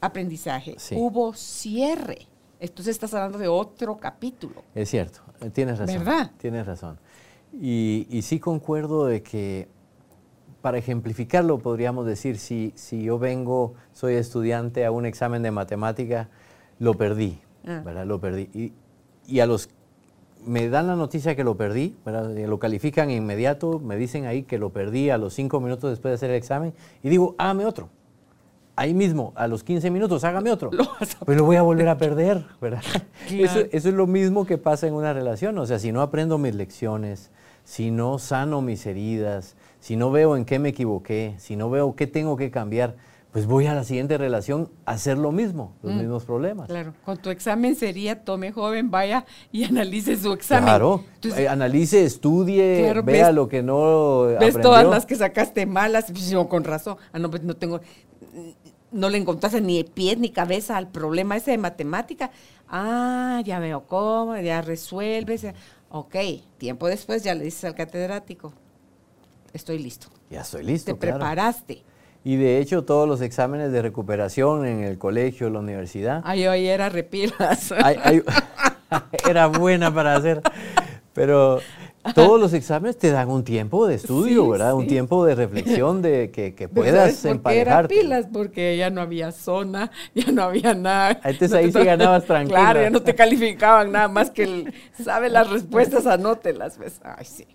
aprendizaje, 0.00 0.76
hubo 0.92 1.34
cierre. 1.34 2.26
Entonces 2.58 2.92
estás 2.92 3.12
hablando 3.12 3.36
de 3.36 3.48
otro 3.48 3.98
capítulo. 3.98 4.64
Es 4.74 4.88
cierto, 4.88 5.20
tienes 5.52 5.78
razón. 5.78 5.98
¿Verdad? 5.98 6.30
Tienes 6.38 6.66
razón. 6.66 6.98
Y, 7.52 8.06
y 8.10 8.22
sí 8.22 8.38
concuerdo 8.40 9.06
de 9.06 9.22
que, 9.22 9.68
para 10.62 10.78
ejemplificarlo, 10.78 11.58
podríamos 11.58 12.06
decir, 12.06 12.38
si, 12.38 12.72
si 12.74 13.04
yo 13.04 13.18
vengo, 13.18 13.74
soy 13.92 14.14
estudiante 14.14 14.84
a 14.84 14.90
un 14.90 15.06
examen 15.06 15.42
de 15.42 15.50
matemática, 15.50 16.28
lo 16.78 16.94
perdí, 16.94 17.38
ah. 17.66 17.82
¿verdad? 17.84 18.06
Lo 18.06 18.20
perdí. 18.20 18.48
Y, 18.52 18.72
y 19.26 19.40
a 19.40 19.46
los 19.46 19.70
me 20.46 20.68
dan 20.68 20.86
la 20.86 20.94
noticia 20.94 21.34
que 21.34 21.42
lo 21.42 21.56
perdí, 21.56 21.96
lo 22.04 22.58
califican 22.58 23.10
inmediato, 23.10 23.80
me 23.80 23.96
dicen 23.96 24.26
ahí 24.26 24.44
que 24.44 24.58
lo 24.58 24.70
perdí 24.70 25.10
a 25.10 25.18
los 25.18 25.34
cinco 25.34 25.60
minutos 25.60 25.90
después 25.90 26.10
de 26.12 26.14
hacer 26.14 26.30
el 26.30 26.36
examen 26.36 26.72
y 27.02 27.08
digo, 27.08 27.34
hágame 27.36 27.66
otro. 27.66 27.88
Ahí 28.76 28.92
mismo, 28.92 29.32
a 29.36 29.48
los 29.48 29.64
15 29.64 29.90
minutos, 29.90 30.22
hágame 30.22 30.50
otro. 30.50 30.70
Lo 30.72 30.84
pues 31.24 31.38
lo 31.38 31.44
voy 31.44 31.56
a 31.56 31.62
volver 31.62 31.88
a 31.88 31.96
perder, 31.96 32.44
¿verdad? 32.60 32.82
Eso, 33.30 33.60
eso, 33.72 33.88
es 33.88 33.94
lo 33.94 34.06
mismo 34.06 34.46
que 34.46 34.58
pasa 34.58 34.86
en 34.86 34.94
una 34.94 35.12
relación. 35.12 35.58
O 35.58 35.66
sea, 35.66 35.78
si 35.78 35.90
no 35.90 36.02
aprendo 36.02 36.38
mis 36.38 36.54
lecciones, 36.54 37.30
si 37.64 37.90
no 37.90 38.18
sano 38.18 38.60
mis 38.60 38.86
heridas, 38.86 39.56
si 39.80 39.96
no 39.96 40.10
veo 40.10 40.36
en 40.36 40.44
qué 40.44 40.58
me 40.58 40.68
equivoqué, 40.68 41.34
si 41.38 41.56
no 41.56 41.70
veo 41.70 41.96
qué 41.96 42.06
tengo 42.06 42.36
que 42.36 42.50
cambiar, 42.50 42.94
pues 43.32 43.46
voy 43.46 43.66
a 43.66 43.74
la 43.74 43.84
siguiente 43.84 44.16
relación 44.16 44.70
a 44.86 44.92
hacer 44.92 45.18
lo 45.18 45.30
mismo, 45.30 45.74
los 45.82 45.92
mm. 45.92 45.98
mismos 45.98 46.24
problemas. 46.24 46.68
Claro, 46.68 46.94
con 47.04 47.18
tu 47.18 47.28
examen 47.28 47.74
sería 47.76 48.24
tome 48.24 48.50
joven, 48.50 48.90
vaya 48.90 49.26
y 49.52 49.64
analice 49.64 50.16
su 50.16 50.32
examen. 50.32 50.64
Claro, 50.64 51.04
eh, 51.36 51.46
analice, 51.48 52.04
estudie, 52.04 52.94
vea 53.04 53.32
lo 53.32 53.48
que 53.48 53.62
no 53.62 54.22
Ves 54.40 54.58
todas 54.60 54.86
las 54.86 55.04
que 55.04 55.16
sacaste 55.16 55.66
malas, 55.66 56.06
pues, 56.10 56.34
con 56.48 56.64
razón. 56.64 56.96
Ah, 57.12 57.18
no, 57.18 57.30
pues 57.30 57.42
no 57.42 57.54
tengo, 57.56 57.80
no 58.96 59.10
le 59.10 59.18
encontraste 59.18 59.60
ni 59.60 59.84
pies 59.84 60.18
ni 60.18 60.30
cabeza 60.30 60.76
al 60.76 60.88
problema 60.88 61.36
ese 61.36 61.52
de 61.52 61.58
matemática. 61.58 62.30
Ah, 62.68 63.42
ya 63.44 63.58
veo 63.58 63.86
cómo, 63.86 64.36
ya 64.38 64.62
resuelves. 64.62 65.46
Ok, 65.90 66.16
tiempo 66.58 66.88
después 66.88 67.22
ya 67.22 67.34
le 67.34 67.44
dices 67.44 67.64
al 67.64 67.74
catedrático, 67.74 68.52
estoy 69.52 69.78
listo. 69.78 70.08
Ya 70.30 70.40
estoy 70.40 70.64
listo. 70.64 70.92
Te 70.92 70.98
preparaste. 70.98 71.84
Y 72.24 72.34
de 72.34 72.58
hecho 72.58 72.84
todos 72.84 73.08
los 73.08 73.20
exámenes 73.20 73.70
de 73.70 73.82
recuperación 73.82 74.66
en 74.66 74.82
el 74.82 74.98
colegio, 74.98 75.48
la 75.48 75.60
universidad. 75.60 76.22
Ay, 76.24 76.46
hoy 76.48 76.66
era 76.66 76.88
repilas. 76.88 77.72
era 79.28 79.46
buena 79.46 79.94
para 79.94 80.16
hacer. 80.16 80.42
Pero 81.12 81.60
todos 82.14 82.40
los 82.40 82.52
exámenes 82.52 82.96
te 82.96 83.10
dan 83.10 83.28
un 83.28 83.44
tiempo 83.44 83.86
de 83.86 83.96
estudio, 83.96 84.48
¿verdad? 84.48 84.74
Un 84.74 84.86
tiempo 84.86 85.24
de 85.24 85.34
reflexión 85.34 86.02
de 86.02 86.30
que, 86.30 86.54
que 86.54 86.68
puedas 86.68 87.24
emparejarte. 87.24 87.94
Era 87.94 88.02
pilas 88.02 88.26
porque 88.32 88.76
ya 88.76 88.90
no 88.90 89.00
había 89.00 89.32
zona, 89.32 89.90
ya 90.14 90.30
no 90.32 90.42
había 90.42 90.74
nada. 90.74 91.20
Entonces 91.24 91.52
ahí 91.52 91.72
sí 91.72 91.84
ganabas 91.84 92.24
tranquilo. 92.24 92.56
Claro, 92.66 92.80
ya 92.80 92.90
no 92.90 93.02
te 93.02 93.14
calificaban 93.14 93.92
nada 93.92 94.08
más 94.08 94.30
que 94.30 94.42
el, 94.44 94.74
sabe 95.02 95.28
las 95.28 95.48
respuestas, 95.56 96.06
anótelas. 96.06 96.78
¿ves? 96.78 97.00
Ay, 97.02 97.24
sí. 97.24 97.46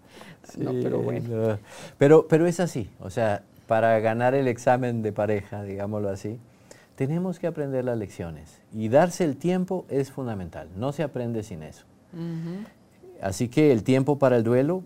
no, 0.58 0.72
pero 0.72 1.00
bueno. 1.00 1.58
Pero, 1.98 2.28
pero 2.28 2.46
es 2.46 2.60
así, 2.60 2.90
o 3.00 3.10
sea, 3.10 3.44
para 3.68 4.00
ganar 4.00 4.36
el 4.36 4.48
examen 4.48 5.02
de 5.02 5.12
pareja, 5.12 5.64
digámoslo 5.64 6.10
así, 6.10 6.40
tenemos 6.96 7.40
que 7.40 7.48
aprender 7.48 7.86
las 7.86 7.98
lecciones 7.98 8.62
y 8.74 8.90
darse 8.90 9.24
el 9.24 9.38
tiempo 9.38 9.86
es 9.90 10.12
fundamental, 10.12 10.70
no 10.76 10.92
se 10.92 11.04
aprende 11.04 11.42
sin 11.42 11.64
eso. 11.64 11.86
Así 13.22 13.50
que 13.50 13.72
el 13.72 13.84
tiempo 13.84 14.18
para 14.18 14.36
el 14.36 14.44
duelo, 14.44 14.84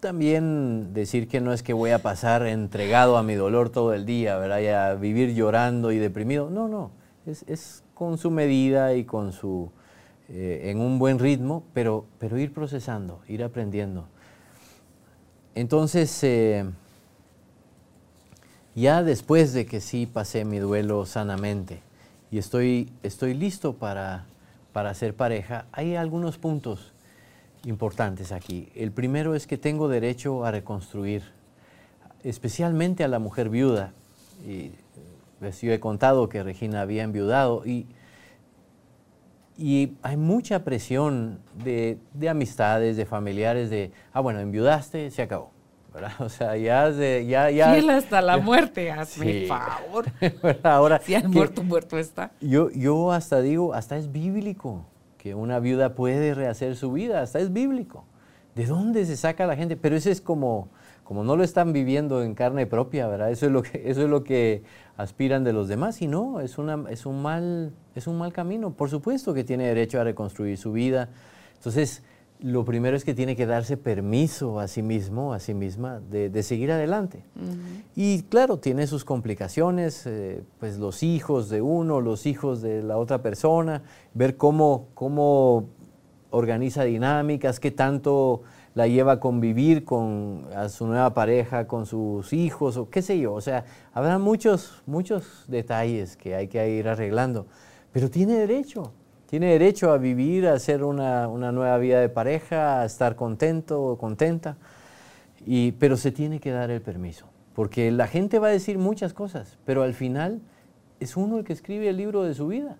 también 0.00 0.92
decir 0.92 1.28
que 1.28 1.40
no 1.40 1.52
es 1.52 1.62
que 1.62 1.72
voy 1.72 1.90
a 1.90 2.00
pasar 2.00 2.46
entregado 2.46 3.16
a 3.16 3.22
mi 3.22 3.34
dolor 3.34 3.70
todo 3.70 3.94
el 3.94 4.04
día, 4.04 4.36
¿verdad? 4.36 4.60
Y 4.60 4.66
a 4.68 4.94
vivir 4.94 5.34
llorando 5.34 5.90
y 5.90 5.98
deprimido, 5.98 6.50
no, 6.50 6.68
no, 6.68 6.90
es, 7.26 7.82
con 7.94 8.18
su 8.18 8.30
medida 8.30 8.94
y 8.94 9.04
con 9.04 9.32
su, 9.32 9.70
eh, 10.28 10.70
en 10.70 10.80
un 10.80 10.98
buen 10.98 11.18
ritmo, 11.18 11.62
pero, 11.72 12.04
pero 12.18 12.38
ir 12.38 12.52
procesando, 12.52 13.20
ir 13.28 13.42
aprendiendo. 13.42 14.06
Entonces, 15.54 16.22
eh, 16.22 16.64
ya 18.74 19.02
después 19.02 19.54
de 19.54 19.64
que 19.64 19.80
sí 19.80 20.06
pasé 20.06 20.44
mi 20.44 20.58
duelo 20.58 21.06
sanamente 21.06 21.80
y 22.30 22.38
estoy, 22.38 22.92
estoy 23.02 23.34
listo 23.34 23.74
para, 23.74 24.26
para 24.72 24.92
ser 24.94 25.14
pareja, 25.14 25.64
hay 25.72 25.96
algunos 25.96 26.38
puntos 26.38 26.92
importantes 27.64 28.32
aquí. 28.32 28.68
El 28.74 28.92
primero 28.92 29.34
es 29.34 29.46
que 29.46 29.58
tengo 29.58 29.88
derecho 29.88 30.44
a 30.44 30.50
reconstruir, 30.50 31.22
especialmente 32.22 33.04
a 33.04 33.08
la 33.08 33.18
mujer 33.18 33.48
viuda. 33.48 33.92
Y, 34.46 34.72
pues, 35.38 35.60
yo 35.60 35.72
he 35.72 35.80
contado 35.80 36.28
que 36.28 36.42
Regina 36.42 36.80
había 36.80 37.02
enviudado 37.02 37.62
y, 37.66 37.86
y 39.56 39.96
hay 40.02 40.16
mucha 40.16 40.64
presión 40.64 41.40
de, 41.62 41.98
de 42.14 42.28
amistades, 42.28 42.96
de 42.96 43.06
familiares, 43.06 43.70
de, 43.70 43.92
ah, 44.12 44.20
bueno, 44.20 44.40
enviudaste, 44.40 45.10
se 45.10 45.22
acabó 45.22 45.50
O 46.20 46.28
sea, 46.28 46.56
ya, 46.56 46.90
ya, 46.90 47.50
ya. 47.50 47.72
Fiel 47.72 47.90
hasta 47.90 48.22
la 48.22 48.38
muerte, 48.38 48.90
hazme 48.90 49.46
favor. 49.46 50.06
Ahora, 50.62 51.00
si 51.00 51.14
han 51.14 51.30
muerto, 51.30 51.62
muerto 51.62 51.98
está. 51.98 52.32
Yo, 52.40 52.70
yo 52.70 53.12
hasta 53.12 53.40
digo, 53.40 53.74
hasta 53.74 53.96
es 53.96 54.10
bíblico 54.10 54.84
que 55.20 55.34
una 55.34 55.60
viuda 55.60 55.94
puede 55.94 56.32
rehacer 56.32 56.76
su 56.76 56.92
vida, 56.92 57.20
hasta 57.20 57.40
es 57.40 57.52
bíblico. 57.52 58.04
¿De 58.54 58.64
dónde 58.64 59.04
se 59.04 59.18
saca 59.18 59.46
la 59.46 59.54
gente? 59.54 59.76
Pero 59.76 59.94
eso 59.94 60.10
es 60.10 60.22
como, 60.22 60.68
como 61.04 61.24
no 61.24 61.36
lo 61.36 61.44
están 61.44 61.74
viviendo 61.74 62.22
en 62.22 62.34
carne 62.34 62.66
propia, 62.66 63.06
¿verdad? 63.06 63.30
Eso 63.30 63.44
es 63.44 63.52
lo 63.52 63.62
que, 63.62 63.82
eso 63.90 64.02
es 64.02 64.08
lo 64.08 64.24
que 64.24 64.62
aspiran 64.96 65.44
de 65.44 65.52
los 65.52 65.68
demás 65.68 66.00
y 66.00 66.08
no, 66.08 66.40
es, 66.40 66.56
una, 66.56 66.84
es, 66.88 67.04
un 67.04 67.20
mal, 67.20 67.74
es 67.94 68.06
un 68.06 68.16
mal 68.16 68.32
camino. 68.32 68.72
Por 68.72 68.88
supuesto 68.88 69.34
que 69.34 69.44
tiene 69.44 69.66
derecho 69.66 70.00
a 70.00 70.04
reconstruir 70.04 70.56
su 70.56 70.72
vida. 70.72 71.10
Entonces, 71.56 72.02
lo 72.42 72.64
primero 72.64 72.96
es 72.96 73.04
que 73.04 73.14
tiene 73.14 73.36
que 73.36 73.46
darse 73.46 73.76
permiso 73.76 74.60
a 74.60 74.68
sí 74.68 74.82
mismo, 74.82 75.32
a 75.32 75.40
sí 75.40 75.54
misma, 75.54 76.00
de, 76.00 76.42
seguir 76.42 76.72
adelante. 76.72 77.24
Y 77.94 78.22
claro, 78.22 78.58
tiene 78.58 78.86
sus 78.86 79.04
complicaciones, 79.04 80.06
eh, 80.06 80.42
pues 80.58 80.78
los 80.78 81.02
hijos 81.02 81.48
de 81.48 81.60
uno, 81.60 82.00
los 82.00 82.26
hijos 82.26 82.62
de 82.62 82.82
la 82.82 82.96
otra 82.96 83.22
persona, 83.22 83.82
ver 84.14 84.36
cómo, 84.36 84.88
cómo 84.94 85.68
organiza 86.30 86.84
dinámicas, 86.84 87.60
qué 87.60 87.70
tanto 87.70 88.42
la 88.74 88.86
lleva 88.86 89.12
a 89.12 89.20
convivir 89.20 89.84
con 89.84 90.46
a 90.54 90.68
su 90.68 90.86
nueva 90.86 91.12
pareja, 91.12 91.66
con 91.66 91.86
sus 91.86 92.32
hijos, 92.32 92.76
o 92.76 92.88
qué 92.88 93.02
sé 93.02 93.18
yo. 93.18 93.34
O 93.34 93.40
sea, 93.40 93.64
habrá 93.92 94.18
muchos, 94.18 94.82
muchos 94.86 95.44
detalles 95.48 96.16
que 96.16 96.34
hay 96.34 96.48
que 96.48 96.70
ir 96.70 96.88
arreglando, 96.88 97.46
pero 97.92 98.08
tiene 98.08 98.34
derecho 98.34 98.92
tiene 99.30 99.52
derecho 99.52 99.92
a 99.92 99.98
vivir, 99.98 100.48
a 100.48 100.54
hacer 100.54 100.82
una, 100.82 101.28
nueva 101.28 101.78
vida 101.78 102.00
de 102.00 102.08
pareja, 102.08 102.80
a 102.80 102.84
estar 102.84 103.14
contento 103.14 103.80
o 103.80 103.96
contenta, 103.96 104.56
y, 105.46 105.70
pero 105.70 105.96
se 105.96 106.10
tiene 106.10 106.40
que 106.40 106.50
dar 106.50 106.72
el 106.72 106.82
permiso, 106.82 107.26
porque 107.54 107.92
la 107.92 108.08
gente 108.08 108.40
va 108.40 108.48
a 108.48 108.50
decir 108.50 108.76
muchas 108.76 109.14
cosas, 109.14 109.56
pero 109.64 109.84
al 109.84 109.94
final 109.94 110.40
es 110.98 111.16
uno 111.16 111.38
el 111.38 111.44
que 111.44 111.52
escribe 111.52 111.88
el 111.88 111.96
libro 111.96 112.24
de 112.24 112.34
su 112.34 112.48
vida. 112.48 112.76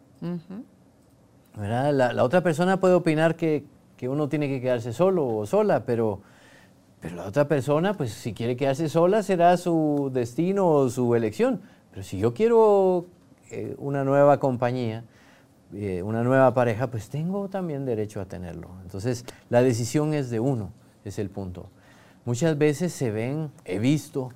la, 1.56 2.24
otra 2.24 2.42
persona 2.42 2.80
puede 2.80 2.94
opinar 2.94 3.36
que, 3.36 3.64
uno 4.02 4.28
tiene 4.28 4.48
que 4.48 4.60
quedarse 4.60 4.92
solo 4.92 5.28
o 5.28 5.46
sola, 5.46 5.84
pero, 5.84 6.20
pero 6.98 7.14
la 7.14 7.26
otra 7.26 7.46
persona, 7.46 7.94
pues 7.94 8.10
si 8.10 8.34
quiere 8.34 8.56
quedarse 8.56 8.88
sola, 8.88 9.22
será 9.22 9.56
su 9.56 10.10
destino 10.12 10.68
o 10.68 10.90
su 10.90 11.14
elección. 11.14 11.60
Pero 11.92 12.02
si 12.02 12.18
yo 12.18 12.34
quiero 12.34 13.06
eh, 13.52 13.76
una 13.78 14.02
nueva 14.02 14.40
compañía, 14.40 15.04
eh, 15.74 16.02
una 16.02 16.22
nueva 16.22 16.52
pareja, 16.54 16.90
pues 16.90 17.08
tengo 17.08 17.48
también 17.48 17.84
derecho 17.84 18.20
a 18.20 18.24
tenerlo. 18.24 18.68
Entonces, 18.82 19.24
la 19.48 19.62
decisión 19.62 20.14
es 20.14 20.30
de 20.30 20.40
uno, 20.40 20.72
es 21.04 21.18
el 21.18 21.30
punto. 21.30 21.68
Muchas 22.24 22.58
veces 22.58 22.92
se 22.92 23.10
ven, 23.10 23.50
he 23.64 23.78
visto, 23.78 24.30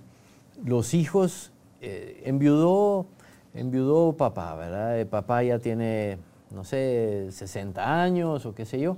los 0.65 0.95
hijos, 0.95 1.53
eh, 1.81 2.23
enviudó, 2.25 3.07
enviudó 3.53 4.13
papá, 4.17 4.55
¿verdad? 4.55 5.07
Papá 5.07 5.43
ya 5.43 5.59
tiene, 5.59 6.19
no 6.51 6.65
sé, 6.65 7.29
60 7.31 8.03
años 8.03 8.47
o 8.47 8.55
qué 8.55 8.65
sé 8.65 8.81
yo, 8.81 8.97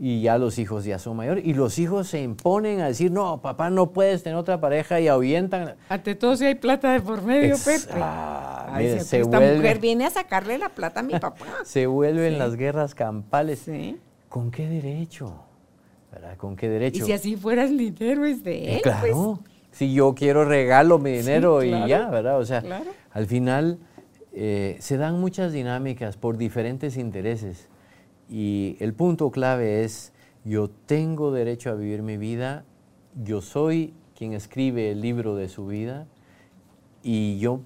y 0.00 0.22
ya 0.22 0.38
los 0.38 0.58
hijos 0.60 0.84
ya 0.84 0.98
son 1.00 1.16
mayores, 1.16 1.44
y 1.44 1.54
los 1.54 1.78
hijos 1.78 2.06
se 2.08 2.22
imponen 2.22 2.80
a 2.80 2.86
decir, 2.86 3.10
no, 3.10 3.40
papá, 3.42 3.68
no 3.68 3.90
puedes 3.90 4.22
tener 4.22 4.38
otra 4.38 4.60
pareja 4.60 5.00
y 5.00 5.08
ahuyentan. 5.08 5.74
Ante 5.88 6.14
todo 6.14 6.36
si 6.36 6.44
hay 6.44 6.54
plata 6.54 6.92
de 6.92 7.00
por 7.00 7.22
medio, 7.22 7.56
Pepe. 7.56 7.90
Ah, 8.00 8.70
Ay, 8.72 8.86
mire, 8.86 9.00
se 9.00 9.20
esta 9.20 9.38
vuelve- 9.40 9.56
mujer 9.56 9.78
viene 9.80 10.06
a 10.06 10.10
sacarle 10.10 10.56
la 10.58 10.68
plata 10.68 11.00
a 11.00 11.02
mi 11.02 11.18
papá. 11.18 11.44
se 11.64 11.86
vuelven 11.86 12.34
Sí. 12.34 12.38
las 12.38 12.54
guerras 12.54 12.94
campales. 12.94 13.58
Sí. 13.60 13.98
¿Con 14.28 14.50
qué 14.52 14.68
derecho? 14.68 15.34
¿Verdad? 16.12 16.36
¿Con 16.36 16.54
qué 16.54 16.66
Y 16.66 16.68
derecho? 16.70 17.04
si 17.04 17.12
así 17.12 17.36
fuera 17.36 17.64
el 17.64 17.76
dinero 17.76 18.24
es 18.24 18.44
de 18.44 18.76
él, 18.76 18.82
claro. 18.82 19.40
Si 19.72 19.92
yo 19.92 20.14
quiero 20.14 20.44
regalo 20.44 20.98
mi 20.98 21.12
dinero 21.12 21.62
y 21.62 21.68
claro, 21.70 21.86
ya, 21.86 22.08
¿verdad? 22.08 22.38
O 22.38 22.44
sea, 22.44 22.60
claro. 22.62 22.86
al 23.10 23.26
final 23.26 23.78
eh, 24.32 24.76
se 24.80 24.96
dan 24.96 25.20
muchas 25.20 25.52
dinámicas 25.52 26.16
por 26.16 26.36
diferentes 26.36 26.96
intereses 26.96 27.68
y 28.28 28.76
el 28.80 28.94
punto 28.94 29.30
clave 29.30 29.84
es 29.84 30.12
yo 30.44 30.68
tengo 30.68 31.32
derecho 31.32 31.70
a 31.70 31.74
vivir 31.74 32.02
mi 32.02 32.16
vida, 32.16 32.64
yo 33.22 33.40
soy 33.42 33.94
quien 34.16 34.32
escribe 34.32 34.90
el 34.90 35.00
libro 35.00 35.36
de 35.36 35.48
su 35.48 35.66
vida 35.66 36.06
y 37.02 37.38
yo 37.38 37.60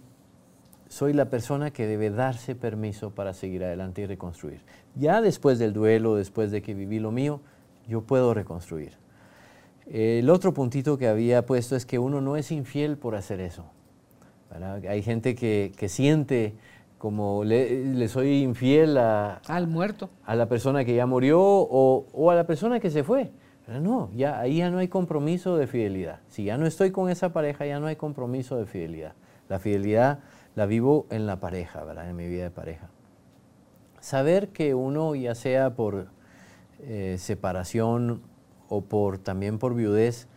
soy 0.89 1.13
la 1.15 1.31
persona 1.31 1.71
que 1.71 1.87
debe 1.87 2.11
darse 2.11 2.55
permiso 2.55 3.11
para 3.11 3.33
seguir 3.33 3.65
adelante 3.65 4.03
y 4.03 4.07
reconstruir. 4.07 4.61
Ya 4.95 5.23
después 5.23 5.59
del 5.59 5.73
duelo, 5.73 6.17
después 6.17 6.51
de 6.51 6.61
que 6.61 6.75
viví 6.75 6.99
lo 6.99 7.11
mío, 7.11 7.41
yo 7.89 8.03
puedo 8.03 8.35
reconstruir. 8.35 8.93
El 9.87 10.29
otro 10.29 10.53
puntito 10.53 10.99
que 10.99 11.09
había 11.09 11.47
puesto 11.47 11.77
es 11.77 11.87
que 11.87 11.99
uno 11.99 12.21
no 12.21 12.37
es 12.37 12.53
infiel 12.53 12.99
por 12.99 13.15
hacer 13.15 13.41
eso. 13.41 13.65
Hay 14.87 15.03
gente 15.03 15.35
que, 15.35 15.73
que 15.77 15.89
siente 15.89 16.55
como 17.03 17.43
le, 17.43 17.85
le 17.85 18.07
soy 18.07 18.45
infiel 18.45 18.97
a, 18.97 19.39
al 19.49 19.67
muerto. 19.67 20.09
a 20.25 20.37
la 20.37 20.47
persona 20.47 20.85
que 20.85 20.95
ya 20.95 21.05
murió 21.05 21.41
o, 21.43 22.07
o 22.13 22.31
a 22.31 22.37
la 22.37 22.47
persona 22.47 22.79
que 22.79 22.91
se 22.93 23.03
fue. 23.03 23.33
Pero 23.67 23.81
no, 23.81 24.09
ya, 24.15 24.39
ahí 24.39 24.59
ya 24.59 24.71
no 24.71 24.79
hay 24.79 24.87
compromiso 24.87 25.57
de 25.57 25.67
fidelidad. 25.67 26.21
Si 26.29 26.45
ya 26.45 26.57
no 26.59 26.65
estoy 26.65 26.93
con 26.93 27.11
esa 27.11 27.33
pareja, 27.33 27.67
ya 27.67 27.81
no 27.81 27.89
hay 27.89 27.97
compromiso 27.97 28.57
de 28.57 28.67
fidelidad. 28.67 29.15
La 29.49 29.59
fidelidad 29.59 30.21
la 30.55 30.67
vivo 30.67 31.09
en 31.11 31.27
la 31.27 31.41
pareja, 31.41 31.83
¿verdad? 31.83 32.09
En 32.09 32.15
mi 32.15 32.29
vida 32.29 32.45
de 32.45 32.51
pareja. 32.53 32.89
Saber 33.99 34.51
que 34.51 34.73
uno, 34.77 35.17
ya 35.17 35.35
sea 35.35 35.75
por 35.75 36.07
eh, 36.83 37.17
separación 37.19 38.23
o 38.69 38.83
por, 38.83 39.19
también 39.19 39.59
por 39.59 39.75
viudez, 39.75 40.29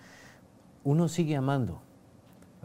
uno 0.84 1.10
sigue 1.10 1.36
amando. 1.36 1.85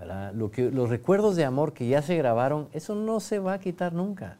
¿Verdad? 0.01 0.32
Lo 0.34 0.51
que, 0.51 0.70
los 0.70 0.88
recuerdos 0.88 1.36
de 1.36 1.44
amor 1.44 1.74
que 1.74 1.86
ya 1.86 2.01
se 2.01 2.16
grabaron, 2.16 2.68
eso 2.72 2.94
no 2.94 3.20
se 3.20 3.38
va 3.38 3.55
a 3.55 3.61
quitar 3.61 3.92
nunca. 3.92 4.38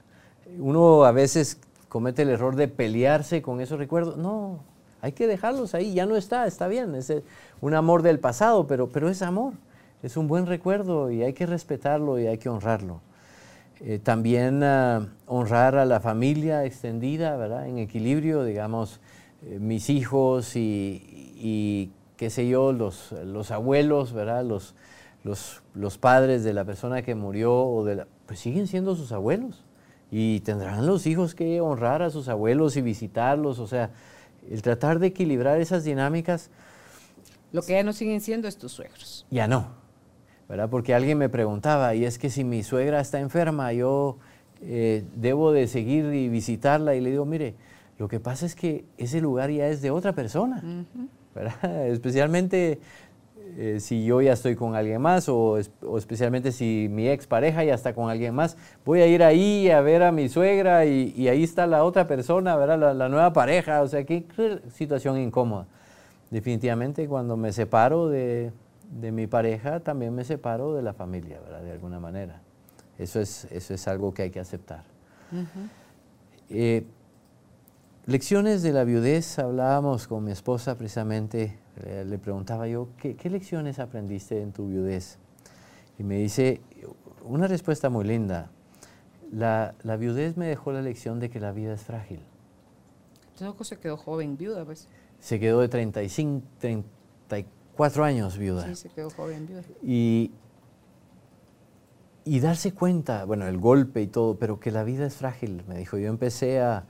Uno 0.58 1.04
a 1.04 1.12
veces 1.12 1.61
comete 1.88 2.22
el 2.22 2.30
error 2.30 2.56
de 2.56 2.66
pelearse 2.66 3.42
con 3.42 3.61
esos 3.61 3.78
recuerdos. 3.78 4.16
No, 4.16 4.61
hay 5.02 5.12
que 5.12 5.26
dejarlos 5.26 5.74
ahí, 5.74 5.92
ya 5.92 6.06
no 6.06 6.16
está, 6.16 6.46
está 6.46 6.66
bien, 6.66 6.94
es 6.94 7.11
eh, 7.11 7.22
un 7.61 7.74
amor 7.74 8.02
del 8.02 8.18
pasado, 8.18 8.66
pero, 8.66 8.88
pero 8.88 9.11
es 9.11 9.20
amor, 9.20 9.52
es 10.02 10.16
un 10.16 10.28
buen 10.28 10.46
recuerdo 10.46 11.11
y 11.11 11.22
hay 11.22 11.34
que 11.34 11.44
respetarlo 11.44 12.18
y 12.18 12.26
hay 12.26 12.38
que 12.38 12.48
honrarlo. 12.48 13.02
Eh, 13.82 13.98
también 13.98 14.62
ah, 14.62 15.08
honrar 15.26 15.76
a 15.76 15.84
la 15.84 16.00
familia 16.00 16.64
extendida, 16.64 17.36
¿verdad? 17.36 17.66
En 17.66 17.78
equilibrio, 17.78 18.44
digamos, 18.44 19.00
eh, 19.46 19.58
mis 19.58 19.90
hijos 19.90 20.56
y, 20.56 21.34
y, 21.36 21.90
qué 22.16 22.30
sé 22.30 22.48
yo, 22.48 22.72
los, 22.72 23.12
los 23.24 23.50
abuelos, 23.50 24.12
¿verdad? 24.12 24.44
Los, 24.44 24.74
los, 25.24 25.62
los 25.74 25.98
padres 25.98 26.44
de 26.44 26.52
la 26.52 26.64
persona 26.64 27.02
que 27.02 27.14
murió, 27.14 27.54
o 27.54 27.84
de 27.84 27.96
la, 27.96 28.06
pues 28.26 28.38
siguen 28.40 28.66
siendo 28.66 28.96
sus 28.96 29.12
abuelos. 29.12 29.64
Y 30.10 30.40
tendrán 30.40 30.86
los 30.86 31.06
hijos 31.06 31.34
que 31.34 31.60
honrar 31.60 32.02
a 32.02 32.10
sus 32.10 32.28
abuelos 32.28 32.76
y 32.76 32.82
visitarlos, 32.82 33.58
o 33.58 33.66
sea, 33.66 33.90
el 34.50 34.62
tratar 34.62 34.98
de 34.98 35.08
equilibrar 35.08 35.60
esas 35.60 35.84
dinámicas, 35.84 36.50
Lo 37.52 37.62
que 37.62 37.74
ya 37.74 37.82
no 37.82 37.92
siguen 37.92 38.20
siendo 38.20 38.48
es 38.48 38.56
tus 38.56 38.72
suegros. 38.72 39.26
ya 39.30 39.46
no, 39.46 39.68
¿verdad? 40.48 40.68
Porque 40.68 40.94
alguien 40.94 41.18
me 41.18 41.28
preguntaba, 41.28 41.94
y 41.94 42.04
es 42.04 42.18
que 42.18 42.30
si 42.30 42.42
mi 42.42 42.62
suegra 42.62 43.00
está 43.00 43.20
enferma, 43.20 43.72
yo 43.72 44.18
eh, 44.62 45.04
debo 45.14 45.52
de 45.52 45.68
seguir 45.68 46.06
y 46.12 46.28
visitarla, 46.28 46.94
y 46.94 47.00
le 47.00 47.10
digo, 47.10 47.24
mire, 47.24 47.54
lo 47.98 48.08
que 48.08 48.18
pasa 48.18 48.46
es 48.46 48.54
que 48.56 48.84
ese 48.98 49.20
lugar 49.20 49.50
ya 49.50 49.68
es 49.68 49.82
de 49.82 49.90
otra 49.90 50.12
persona, 50.12 50.62
¿verdad? 51.34 51.86
Especialmente 51.88 52.80
eh, 53.57 53.80
si 53.80 54.05
yo 54.05 54.20
ya 54.20 54.32
estoy 54.32 54.57
con 54.57 54.74
alguien 54.74 55.01
más, 55.01 55.28
o, 55.28 55.59
o 55.86 55.98
especialmente 55.98 56.53
si 56.53 56.88
mi 56.90 57.09
expareja 57.09 57.64
ya 57.64 57.74
está 57.74 57.94
con 57.94 58.11
alguien 58.11 58.34
más, 58.34 58.57
voy 58.84 59.01
a 59.01 59.07
ir 59.07 59.22
ahí 59.22 59.70
a 59.70 59.80
ver 59.80 60.03
a 60.03 60.12
mi 60.12 60.28
suegra 60.28 60.86
y, 60.86 61.12
y 61.16 61.28
ahí 61.28 61.42
está 61.42 61.66
la 61.66 61.84
otra 61.84 62.07
persona, 62.07 62.57
¿verdad? 62.57 62.78
La, 62.78 62.94
la 62.94 63.09
nueva 63.09 63.32
pareja, 63.32 63.82
o 63.82 63.88
sea, 63.88 64.05
qué 64.05 64.24
situación 64.72 65.18
incómoda. 65.18 65.66
Definitivamente 66.30 67.09
cuando 67.09 67.36
me 67.36 67.53
separo 67.53 68.09
de, 68.09 68.53
de 69.01 69.12
mi 69.12 69.26
pareja, 69.26 69.80
también 69.80 70.14
me 70.14 70.24
separo 70.24 70.74
de 70.74 70.82
la 70.82 70.92
familia, 70.92 71.40
¿verdad? 71.40 71.62
De 71.62 71.72
alguna 71.72 71.98
manera. 71.98 72.40
Eso 72.98 73.20
es, 73.20 73.46
eso 73.51 73.74
es 73.74 73.88
algo 73.88 74.12
que 74.12 74.22
hay 74.22 74.30
que 74.30 74.40
aceptar. 74.40 74.84
Eh, 76.51 76.84
lecciones 78.07 78.62
de 78.62 78.72
la 78.72 78.84
viudez, 78.84 79.38
hablábamos 79.38 80.07
con 80.07 80.24
mi 80.24 80.32
esposa 80.32 80.76
precisamente, 80.76 81.57
eh, 81.84 82.04
le 82.06 82.18
preguntaba 82.18 82.68
yo, 82.68 82.88
¿qué, 82.98 83.16
qué 83.16 83.30
lecciones 83.30 83.78
aprendiste 83.78 84.40
en 84.40 84.52
tu 84.52 84.68
viudez? 84.68 85.18
Y 85.98 86.02
me 86.02 86.16
dice, 86.16 86.60
una 87.24 87.46
respuesta 87.46 87.90
muy 87.90 88.04
linda, 88.04 88.50
la, 89.32 89.74
la 89.82 89.96
viudez 89.96 90.36
me 90.36 90.46
dejó 90.46 90.72
la 90.72 90.82
lección 90.82 91.20
de 91.20 91.30
que 91.30 91.40
la 91.40 91.52
vida 91.52 91.74
es 91.74 91.82
frágil. 91.82 92.20
Toco 93.38 93.64
se 93.64 93.78
quedó 93.78 93.96
joven, 93.96 94.36
viuda, 94.36 94.64
pues. 94.64 94.88
Se 95.18 95.38
quedó 95.40 95.60
de 95.60 95.68
35, 95.68 96.46
34 96.58 98.04
años 98.04 98.36
viuda. 98.36 98.66
Sí, 98.66 98.74
se 98.76 98.88
quedó 98.90 99.10
joven, 99.10 99.46
viuda. 99.46 99.62
Y, 99.82 100.32
y 102.24 102.40
darse 102.40 102.72
cuenta, 102.72 103.24
bueno, 103.24 103.46
el 103.46 103.58
golpe 103.58 104.02
y 104.02 104.06
todo, 104.06 104.38
pero 104.38 104.60
que 104.60 104.70
la 104.70 104.84
vida 104.84 105.06
es 105.06 105.14
frágil, 105.14 105.64
me 105.68 105.76
dijo. 105.76 105.96
Yo 105.96 106.08
empecé 106.08 106.60
a 106.60 106.84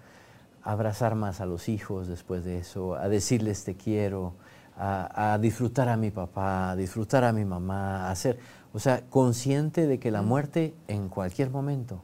abrazar 0.63 1.15
más 1.15 1.41
a 1.41 1.47
los 1.47 1.69
hijos 1.69 2.09
después 2.09 2.45
de 2.45 2.59
eso, 2.59 2.95
a 2.95 3.09
decirles 3.09 3.65
te 3.65 3.77
quiero, 3.77 4.35
a, 4.83 5.35
a 5.35 5.39
disfrutar 5.39 5.89
a 5.91 5.97
mi 5.97 6.11
papá, 6.11 6.71
a 6.71 6.77
disfrutar 6.77 7.23
a 7.25 7.33
mi 7.33 7.45
mamá, 7.45 8.11
a 8.11 8.15
ser, 8.15 8.39
o 8.73 8.79
sea, 8.79 9.03
consciente 9.11 9.87
de 9.87 9.99
que 9.99 10.11
la 10.11 10.23
muerte 10.23 10.75
en 10.89 11.09
cualquier 11.11 11.51
momento 11.51 12.03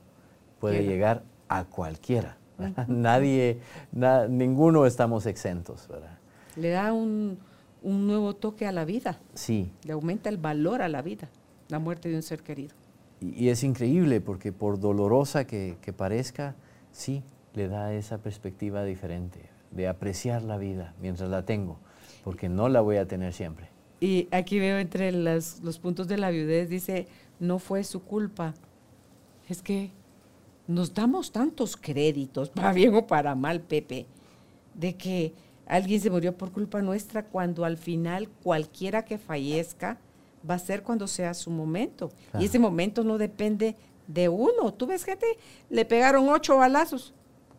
puede 0.60 0.80
Llega. 0.80 0.90
llegar 0.92 1.22
a 1.48 1.64
cualquiera. 1.64 2.36
¿verdad? 2.58 2.86
Nadie, 2.88 3.60
na- 3.92 4.28
ninguno 4.28 4.84
estamos 4.84 5.24
exentos, 5.26 5.88
¿verdad? 5.88 6.18
Le 6.56 6.70
da 6.70 6.92
un, 6.92 7.38
un 7.82 8.06
nuevo 8.06 8.34
toque 8.36 8.66
a 8.66 8.72
la 8.72 8.84
vida, 8.84 9.18
Sí, 9.34 9.72
le 9.84 9.92
aumenta 9.92 10.28
el 10.28 10.36
valor 10.36 10.82
a 10.82 10.88
la 10.88 11.00
vida, 11.02 11.28
la 11.68 11.78
muerte 11.78 12.08
de 12.10 12.16
un 12.16 12.22
ser 12.22 12.42
querido. 12.42 12.74
Y, 13.20 13.44
y 13.46 13.48
es 13.48 13.64
increíble 13.64 14.20
porque 14.20 14.52
por 14.52 14.78
dolorosa 14.80 15.46
que, 15.46 15.78
que 15.80 15.92
parezca, 15.94 16.54
sí, 16.92 17.22
le 17.54 17.68
da 17.68 17.94
esa 17.94 18.18
perspectiva 18.18 18.84
diferente 18.84 19.40
de 19.70 19.88
apreciar 19.88 20.42
la 20.42 20.58
vida 20.58 20.94
mientras 21.00 21.30
la 21.30 21.44
tengo, 21.44 21.78
porque 22.26 22.48
no 22.48 22.68
la 22.68 22.80
voy 22.80 22.96
a 22.96 23.06
tener 23.06 23.32
siempre. 23.32 23.68
Y 24.00 24.26
aquí 24.32 24.58
veo 24.58 24.78
entre 24.78 25.12
las- 25.12 25.60
los 25.62 25.78
puntos 25.78 26.08
de 26.08 26.16
la 26.18 26.30
viudez, 26.30 26.68
dice, 26.68 27.06
no 27.38 27.60
fue 27.60 27.84
su 27.84 28.02
culpa. 28.02 28.52
Es 29.48 29.62
que 29.62 29.92
nos 30.66 30.92
damos 30.92 31.30
tantos 31.30 31.76
créditos, 31.76 32.50
para 32.50 32.72
bien 32.72 32.92
o 32.96 33.06
para 33.06 33.36
mal, 33.36 33.60
Pepe, 33.60 34.06
de 34.74 34.96
que 34.96 35.34
alguien 35.66 36.00
se 36.00 36.10
murió 36.10 36.36
por 36.36 36.50
culpa 36.50 36.82
nuestra 36.82 37.24
cuando 37.26 37.64
al 37.64 37.76
final 37.76 38.28
cualquiera 38.42 39.04
que 39.04 39.18
fallezca 39.18 40.00
va 40.50 40.54
a 40.54 40.58
ser 40.58 40.82
cuando 40.82 41.06
sea 41.06 41.32
su 41.32 41.50
momento. 41.52 42.08
Claro. 42.32 42.42
Y 42.42 42.46
ese 42.46 42.58
momento 42.58 43.04
no 43.04 43.18
depende 43.18 43.76
de 44.08 44.28
uno. 44.28 44.74
Tú 44.74 44.88
ves 44.88 45.04
gente, 45.04 45.26
le 45.70 45.84
pegaron 45.84 46.28
ocho 46.28 46.56
balazos 46.56 47.14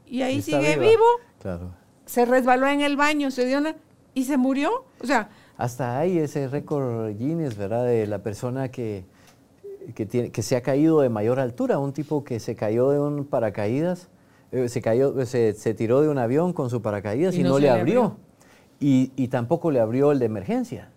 y 0.05 0.24
ahí 0.24 0.39
está 0.39 0.59
sigue 0.59 0.76
viva. 0.76 0.91
vivo, 0.91 1.05
Claro. 1.39 1.72
se 2.05 2.26
resbaló 2.26 2.68
en 2.68 2.82
el 2.82 2.97
baño, 2.97 3.32
se 3.32 3.45
dio 3.45 3.59
una 3.59 3.78
y 4.18 4.24
se 4.24 4.36
murió. 4.36 4.86
O 4.99 5.05
sea, 5.05 5.30
Hasta 5.57 5.99
hay 5.99 6.18
ese 6.18 6.47
récord 6.47 7.15
Guinness, 7.15 7.55
¿verdad? 7.55 7.86
De 7.86 8.07
la 8.07 8.18
persona 8.24 8.70
que, 8.70 9.05
que, 9.93 10.07
tiene, 10.07 10.32
que 10.32 10.41
se 10.41 10.55
ha 10.55 10.61
caído 10.61 11.01
de 11.01 11.09
mayor 11.09 11.39
altura, 11.39 11.78
un 11.78 11.93
tipo 11.93 12.24
que 12.24 12.39
se 12.39 12.55
cayó 12.55 12.89
de 12.89 12.99
un 12.99 13.26
paracaídas, 13.26 14.09
eh, 14.51 14.70
se, 14.70 14.82
cayó, 14.82 15.24
se, 15.28 15.53
se 15.53 15.74
tiró 15.76 16.01
de 16.01 16.09
un 16.09 16.18
avión 16.18 16.51
con 16.51 16.72
su 16.72 16.82
paracaídas 16.82 17.36
y, 17.36 17.43
no, 17.43 17.59
le 17.59 17.70
abrió. 17.70 18.03
abrió. 18.03 18.18
Y, 18.80 19.11
y 19.15 19.28
tampoco 19.28 19.70
le 19.70 19.80
abrió 19.80 20.11
el 20.11 20.18
de 20.18 20.26
emergencia. 20.26 20.89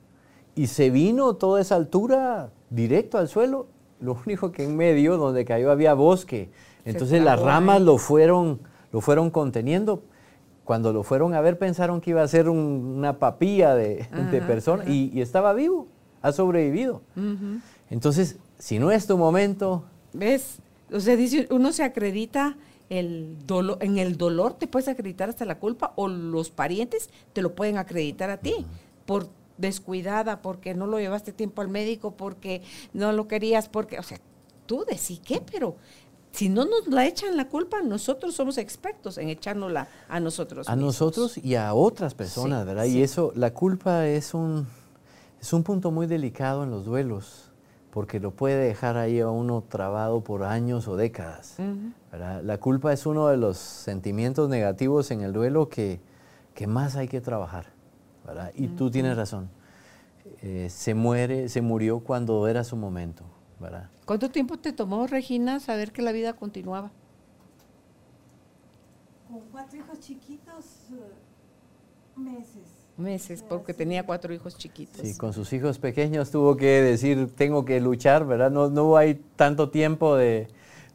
Y 0.54 0.68
se 0.68 0.88
vino 0.88 1.34
toda 1.34 1.60
esa 1.60 1.76
altura 1.76 2.52
directo 2.70 3.18
al 3.18 3.28
suelo. 3.28 3.66
Lo 4.00 4.16
único 4.24 4.50
que 4.50 4.64
en 4.64 4.78
medio, 4.78 5.18
donde 5.18 5.44
cayó, 5.44 5.70
había 5.70 5.92
bosque. 5.92 6.48
Entonces 6.86 7.22
las 7.22 7.38
ramas 7.38 7.82
lo 7.82 7.98
fueron, 7.98 8.60
lo 8.92 9.02
fueron 9.02 9.28
conteniendo. 9.28 10.04
Cuando 10.70 10.92
lo 10.92 11.02
fueron 11.02 11.34
a 11.34 11.40
ver 11.40 11.58
pensaron 11.58 12.00
que 12.00 12.10
iba 12.10 12.22
a 12.22 12.28
ser 12.28 12.48
una 12.48 13.18
papilla 13.18 13.74
de, 13.74 14.06
personas 14.46 14.88
y, 14.88 15.20
estaba 15.20 15.52
vivo, 15.52 15.88
ha 16.22 16.30
sobrevivido. 16.30 17.02
Entonces, 17.90 18.36
si 18.56 18.78
no 18.78 18.92
es 18.92 19.08
tu 19.08 19.18
momento... 19.18 19.82
¿Ves? 20.12 20.58
O 20.92 21.00
sea, 21.00 21.16
dice, 21.16 21.48
uno 21.50 21.72
se 21.72 21.82
acredita 21.82 22.56
el 22.88 23.36
dolor, 23.48 23.78
en 23.80 23.98
el 23.98 24.16
dolor 24.16 24.54
te 24.54 24.68
puedes 24.68 24.86
acreditar 24.86 25.28
hasta 25.28 25.44
la 25.44 25.58
culpa 25.58 25.92
o 25.96 26.06
los 26.06 26.50
parientes 26.50 27.10
te 27.32 27.42
lo 27.42 27.56
pueden 27.56 27.76
acreditar 27.76 28.30
a 28.30 28.36
ti 28.36 28.64
por 29.06 29.28
descuidada, 29.58 30.40
porque 30.40 30.74
no 30.74 30.86
lo 30.86 31.00
llevaste 31.00 31.32
tiempo 31.32 31.62
al 31.62 31.68
médico, 31.68 32.12
porque 32.12 32.62
no 32.92 33.10
lo 33.10 33.26
querías, 33.26 33.68
porque, 33.68 33.98
o 33.98 34.04
sea, 34.04 34.20
tú 34.66 34.84
decís 34.88 35.20
qué, 35.24 35.42
pero 35.50 35.74
si 36.32 36.48
no 36.48 36.64
nos 36.64 36.86
la 36.88 37.06
echan 37.06 37.36
la 37.36 37.48
culpa, 37.48 37.82
nosotros 37.82 38.34
somos 38.34 38.58
expertos 38.58 39.18
en 39.18 39.28
echárnosla 39.28 39.88
a 40.08 40.20
nosotros. 40.20 40.68
A 40.68 40.76
nosotros 40.76 41.38
y 41.38 41.56
a 41.56 41.74
otras 41.74 42.14
personas, 42.14 42.64
¿verdad? 42.64 42.84
Y 42.84 43.02
eso, 43.02 43.32
la 43.34 43.52
culpa 43.52 44.06
es 44.06 44.34
un, 44.34 44.66
es 45.40 45.52
un 45.52 45.62
punto 45.62 45.90
muy 45.90 46.06
delicado 46.06 46.64
en 46.64 46.70
los 46.70 46.84
duelos 46.84 47.50
porque 47.90 48.20
lo 48.20 48.30
puede 48.30 48.56
dejar 48.66 48.96
ahí 48.96 49.20
a 49.20 49.28
uno 49.28 49.64
trabado 49.68 50.22
por 50.22 50.44
años 50.44 50.86
o 50.88 50.96
décadas. 50.96 51.56
La 52.12 52.58
culpa 52.58 52.92
es 52.92 53.04
uno 53.06 53.28
de 53.28 53.36
los 53.36 53.56
sentimientos 53.56 54.48
negativos 54.48 55.10
en 55.10 55.22
el 55.22 55.32
duelo 55.32 55.68
que, 55.68 56.00
más 56.66 56.96
hay 56.96 57.08
que 57.08 57.20
trabajar. 57.20 57.66
Y 58.54 58.68
tú 58.68 58.90
tienes 58.90 59.16
razón. 59.16 59.50
Eh, 60.42 60.68
se 60.70 60.94
muere, 60.94 61.48
se 61.48 61.62
murió 61.62 62.00
cuando 62.00 62.46
era 62.46 62.62
su 62.62 62.76
momento. 62.76 63.24
¿Cuánto 64.10 64.28
tiempo 64.28 64.56
te 64.56 64.72
tomó, 64.72 65.06
Regina, 65.06 65.60
saber 65.60 65.92
que 65.92 66.02
la 66.02 66.10
vida 66.10 66.32
continuaba? 66.32 66.90
Con 69.28 69.38
cuatro 69.52 69.78
hijos 69.78 70.00
chiquitos, 70.00 70.64
eh, 70.90 72.18
meses 72.18 72.88
meses 72.96 73.44
porque 73.48 73.72
tenía 73.72 74.04
cuatro 74.04 74.34
hijos 74.34 74.58
chiquitos. 74.58 75.00
Sí, 75.00 75.16
con 75.16 75.32
sus 75.32 75.52
hijos 75.52 75.78
pequeños 75.78 76.32
tuvo 76.32 76.56
que 76.56 76.82
decir, 76.82 77.30
tengo 77.36 77.64
que 77.64 77.80
luchar, 77.80 78.26
¿verdad? 78.26 78.50
No, 78.50 78.68
no 78.68 78.96
hay 78.96 79.14
tanto 79.36 79.70
tiempo 79.70 80.16
de, 80.16 80.48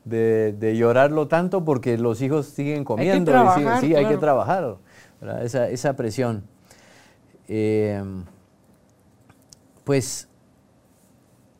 llorarlo 0.03 1.29
tanto 1.29 1.63
porque 1.63 1.97
los 1.97 2.21
hijos 2.21 2.47
siguen 2.47 2.83
comiendo. 2.83 3.31
sí, 3.79 3.95
hay 3.95 4.07
que 4.07 4.17
trabajar, 4.17 4.75
Esa, 5.41 5.69
esa, 5.69 5.95
presión. 5.95 6.43
Eh, 7.47 8.03
pues 9.85 10.27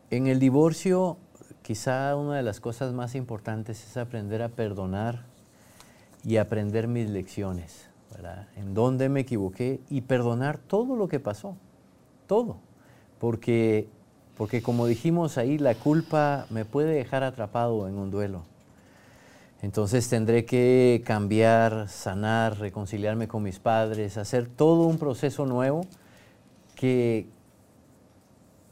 en 0.10 0.28
el 0.28 0.40
divorcio 0.40 1.18
quizá 1.66 2.16
una 2.16 2.38
de 2.38 2.44
las 2.44 2.60
cosas 2.60 2.94
más 2.94 3.16
importantes 3.16 3.84
es 3.84 3.98
aprender 3.98 4.44
a 4.44 4.50
perdonar 4.50 5.24
y 6.24 6.38
aprender 6.38 6.88
mis 6.88 7.10
lecciones 7.10 7.90
en 8.56 8.76
dónde 8.76 9.10
me 9.10 9.22
equivoqué 9.22 9.82
y 9.90 10.02
perdonar 10.02 10.60
todo 10.60 10.96
lo 10.96 11.08
que 11.08 11.20
pasó, 11.20 11.58
todo. 12.28 12.58
Porque, 13.18 13.90
porque 14.38 14.62
como 14.62 14.86
dijimos 14.86 15.40
ahí, 15.40 15.58
la 15.58 15.74
culpa 15.74 16.46
me 16.52 16.66
puede 16.66 16.94
dejar 16.94 17.24
atrapado 17.24 17.88
en 17.88 17.98
un 17.98 18.12
duelo. 18.12 18.44
Entonces 19.64 20.08
tendré 20.08 20.46
que 20.46 21.02
cambiar, 21.04 21.90
sanar, 21.90 22.60
reconciliarme 22.60 23.28
con 23.28 23.42
mis 23.42 23.58
padres, 23.58 24.18
hacer 24.18 24.46
todo 24.48 24.86
un 24.86 25.00
proceso 25.00 25.48
nuevo 25.48 25.82
que, 26.76 27.28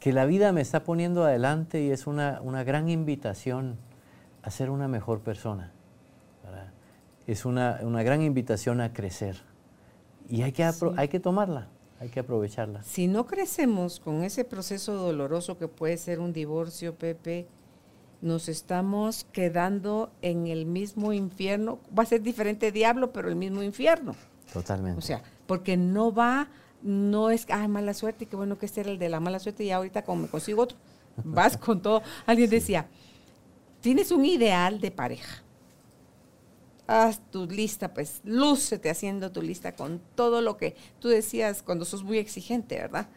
que 0.04 0.12
la 0.12 0.26
vida 0.26 0.52
me 0.52 0.62
está 0.62 0.84
poniendo 0.84 1.24
adelante 1.24 1.82
y 1.82 1.90
es 1.90 2.08
una, 2.08 2.42
una 2.42 2.64
gran 2.64 2.90
invitación 2.90 3.78
a 4.42 4.52
ser 4.52 4.70
una 4.70 4.88
mejor 4.88 5.22
persona 5.22 5.72
es 7.28 7.46
una, 7.46 7.80
gran 8.04 8.22
invitación 8.22 8.82
a 8.82 8.94
crecer. 8.94 9.38
Y 10.30 10.42
hay 10.42 10.52
que, 10.52 10.70
hay 10.98 11.08
que 11.08 11.20
tomarla, 11.20 11.68
hay 12.00 12.10
que 12.10 12.20
aprovecharla. 12.20 12.84
Si 12.84 13.08
no 13.08 13.26
crecemos 13.26 14.00
con 14.00 14.24
ese 14.24 14.46
proceso 14.46 14.94
doloroso 14.94 15.58
que 15.58 15.68
puede 15.68 15.98
ser 15.98 16.20
un 16.20 16.34
divorcio, 16.34 16.96
Pepe, 16.96 17.48
nos 18.22 18.48
estamos 18.48 19.26
quedando 19.32 20.12
en 20.22 20.48
el 20.48 20.66
mismo 20.66 21.14
infierno. 21.14 21.80
Va 21.98 22.04
a 22.04 22.06
ser 22.06 22.22
diferente 22.22 22.72
diablo, 22.72 23.12
pero 23.12 23.28
el 23.28 23.36
mismo 23.36 23.64
infierno. 23.64 24.16
Totalmente. 24.52 25.00
O 25.00 25.02
sea, 25.02 25.22
porque 25.46 25.76
no 25.76 26.14
va, 26.14 26.48
no 26.84 27.32
es, 27.32 27.46
ah, 27.50 27.68
mala 27.68 27.94
suerte, 27.94 28.26
qué 28.26 28.36
bueno 28.36 28.60
que 28.60 28.66
este 28.66 28.82
era 28.82 28.92
el 28.92 29.00
de 29.00 29.10
la 29.10 29.20
mala 29.20 29.40
suerte 29.40 29.64
y 29.64 29.72
ahorita 29.72 30.04
como 30.04 30.24
me 30.24 30.28
consigo 30.28 30.62
otro, 30.62 30.78
vas 31.24 31.58
con 31.58 31.82
todo. 31.82 32.04
Alguien 32.26 32.50
decía, 32.50 32.88
tienes 33.82 34.12
un 34.12 34.26
ideal 34.26 34.80
de 34.80 34.92
pareja 34.92 35.44
haz 36.88 37.22
tu 37.32 37.46
lista, 37.48 37.94
pues 37.94 38.22
lúcete 38.24 38.90
haciendo 38.90 39.32
tu 39.32 39.42
lista 39.42 39.74
con 39.74 40.02
todo 40.16 40.42
lo 40.42 40.58
que 40.58 40.76
tú 41.00 41.08
decías 41.08 41.64
cuando 41.64 41.86
sos 41.86 42.04
muy 42.04 42.18
exigente, 42.18 42.78
¿verdad? 42.78 43.08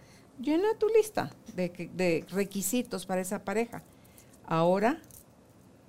Llena 0.41 0.69
tu 0.79 0.89
lista 0.89 1.31
de, 1.55 2.25
requisitos 2.31 3.07
para 3.07 3.21
esa 3.21 3.45
pareja. 3.45 3.83
Ahora 4.47 4.99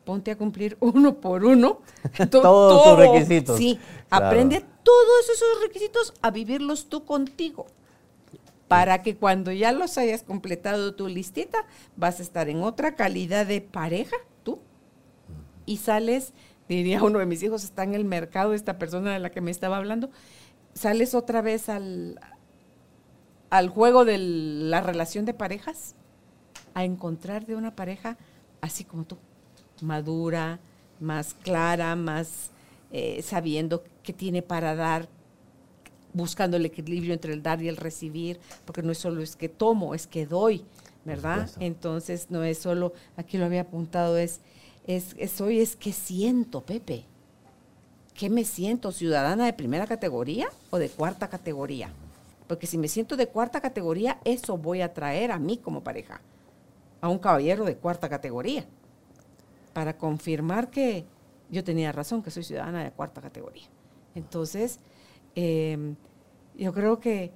ponte 0.05 0.31
a 0.31 0.37
cumplir 0.37 0.77
uno 0.79 1.15
por 1.15 1.43
uno 1.43 1.81
todos 2.31 2.83
tus 2.83 2.97
requisitos. 2.97 3.57
Sí, 3.57 3.79
aprende 4.09 4.65
todos 4.87 5.29
esos 5.29 5.61
requisitos 5.61 6.13
a 6.21 6.31
vivirlos 6.31 6.87
tú 6.87 7.03
contigo. 7.03 7.67
Para 8.69 9.03
que 9.03 9.17
cuando 9.17 9.51
ya 9.51 9.73
los 9.73 9.97
hayas 9.97 10.23
completado 10.23 10.95
tu 10.95 11.09
listita, 11.09 11.65
vas 11.97 12.21
a 12.21 12.23
estar 12.23 12.47
en 12.47 12.63
otra 12.63 12.95
calidad 12.95 13.45
de 13.45 13.59
pareja, 13.59 14.15
tú, 14.43 14.59
y 15.65 15.77
sales 15.77 16.31
diría 16.69 17.03
uno 17.03 17.19
de 17.19 17.25
mis 17.25 17.43
hijos, 17.43 17.65
está 17.65 17.83
en 17.83 17.95
el 17.95 18.05
mercado, 18.05 18.53
esta 18.53 18.79
persona 18.79 19.11
de 19.11 19.19
la 19.19 19.29
que 19.29 19.41
me 19.41 19.51
estaba 19.51 19.75
hablando, 19.75 20.09
sales 20.73 21.15
otra 21.15 21.41
vez 21.41 21.67
al, 21.67 22.21
al 23.49 23.67
juego 23.67 24.05
de 24.05 24.17
la 24.17 24.79
relación 24.79 25.25
de 25.25 25.33
parejas, 25.33 25.95
a 26.75 26.85
encontrar 26.85 27.45
de 27.45 27.57
una 27.57 27.75
pareja 27.75 28.17
así 28.61 28.85
como 28.85 29.03
tú, 29.03 29.17
madura, 29.81 30.59
más 31.01 31.33
clara, 31.33 31.97
más 31.97 32.51
eh, 32.91 33.21
sabiendo 33.21 33.83
qué 34.03 34.13
tiene 34.13 34.41
para 34.41 34.75
dar, 34.75 35.07
buscando 36.13 36.57
el 36.57 36.65
equilibrio 36.65 37.13
entre 37.13 37.33
el 37.33 37.43
dar 37.43 37.61
y 37.61 37.67
el 37.67 37.77
recibir, 37.77 38.39
porque 38.65 38.81
no 38.81 38.91
es 38.91 38.97
solo 38.97 39.21
es 39.21 39.35
que 39.35 39.49
tomo, 39.49 39.93
es 39.93 40.07
que 40.07 40.25
doy, 40.25 40.63
¿verdad? 41.05 41.49
Entonces 41.59 42.27
no 42.29 42.43
es 42.43 42.57
solo, 42.57 42.93
aquí 43.15 43.37
lo 43.37 43.45
había 43.45 43.61
apuntado, 43.61 44.17
es 44.17 44.41
es, 44.87 45.15
es 45.17 45.39
hoy 45.41 45.59
es 45.59 45.75
que 45.75 45.91
siento, 45.91 46.61
Pepe. 46.61 47.03
¿Qué 48.13 48.29
me 48.29 48.45
siento? 48.45 48.91
¿Ciudadana 48.93 49.45
de 49.45 49.53
primera 49.53 49.85
categoría 49.85 50.47
o 50.71 50.79
de 50.79 50.89
cuarta 50.89 51.27
categoría? 51.27 51.91
Porque 52.47 52.65
si 52.65 52.77
me 52.77 52.87
siento 52.87 53.17
de 53.17 53.27
cuarta 53.27 53.59
categoría, 53.59 54.19
eso 54.23 54.57
voy 54.57 54.81
a 54.81 54.93
traer 54.93 55.31
a 55.31 55.39
mí 55.39 55.57
como 55.57 55.83
pareja, 55.83 56.21
a 57.01 57.09
un 57.09 57.19
caballero 57.19 57.65
de 57.65 57.75
cuarta 57.75 58.07
categoría, 58.07 58.65
para 59.73 59.97
confirmar 59.97 60.69
que 60.69 61.05
yo 61.49 61.63
tenía 61.63 61.91
razón, 61.91 62.21
que 62.23 62.31
soy 62.31 62.43
ciudadana 62.43 62.83
de 62.83 62.91
cuarta 62.91 63.21
categoría. 63.21 63.67
Entonces, 64.15 64.79
em, 65.35 65.95
yo 66.55 66.73
creo 66.73 66.99
que 66.99 67.31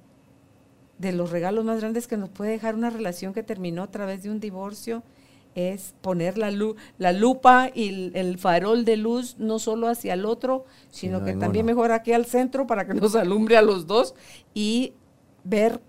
de 0.98 1.12
los 1.12 1.30
regalos 1.30 1.64
más 1.64 1.80
grandes 1.80 2.06
que 2.06 2.16
nos 2.16 2.28
puede 2.28 2.52
dejar 2.52 2.74
una 2.74 2.90
relación 2.90 3.32
que 3.32 3.42
terminó 3.42 3.82
a 3.82 3.90
través 3.90 4.22
de 4.22 4.30
un 4.30 4.40
divorcio 4.40 5.02
es 5.54 5.94
poner 6.00 6.38
la, 6.38 6.50
la 6.98 7.12
lupa 7.12 7.70
y 7.74 8.10
el, 8.16 8.38
farol 8.38 8.84
de 8.84 8.96
luz 8.96 9.36
no 9.38 9.58
solo 9.58 9.88
hacia 9.88 10.14
el 10.14 10.24
otro, 10.24 10.64
sino 10.90 11.24
que 11.24 11.34
también 11.34 11.66
mejor 11.66 11.92
aquí 11.92 12.12
al 12.12 12.24
centro 12.24 12.66
para 12.66 12.86
que 12.86 12.94
nos 12.94 13.14
alumbre 13.16 13.56
a 13.56 13.62
los 13.62 13.86
dos 13.86 14.14
y 14.54 14.94
ver 15.44 15.80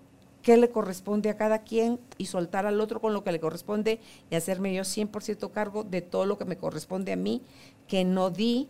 qué 0.44 0.58
le 0.58 0.70
corresponde 0.70 1.32
a 1.32 1.38
cada 1.38 1.64
quien 1.64 2.00
y 2.20 2.28
soltar 2.28 2.68
al 2.68 2.80
otro 2.80 3.02
con 3.02 3.14
lo 3.14 3.24
que 3.24 3.32
le 3.32 3.40
corresponde 3.40 4.00
y 4.30 4.36
hacerme 4.36 4.74
yo 4.74 4.84
100% 4.84 5.52
cargo 5.52 5.84
de 5.84 6.02
todo 6.02 6.26
lo 6.26 6.38
que 6.38 6.46
me 6.46 6.58
corresponde 6.58 7.14
a 7.14 7.16
mí, 7.16 7.42
que 7.88 8.04
no 8.04 8.30
di, 8.30 8.70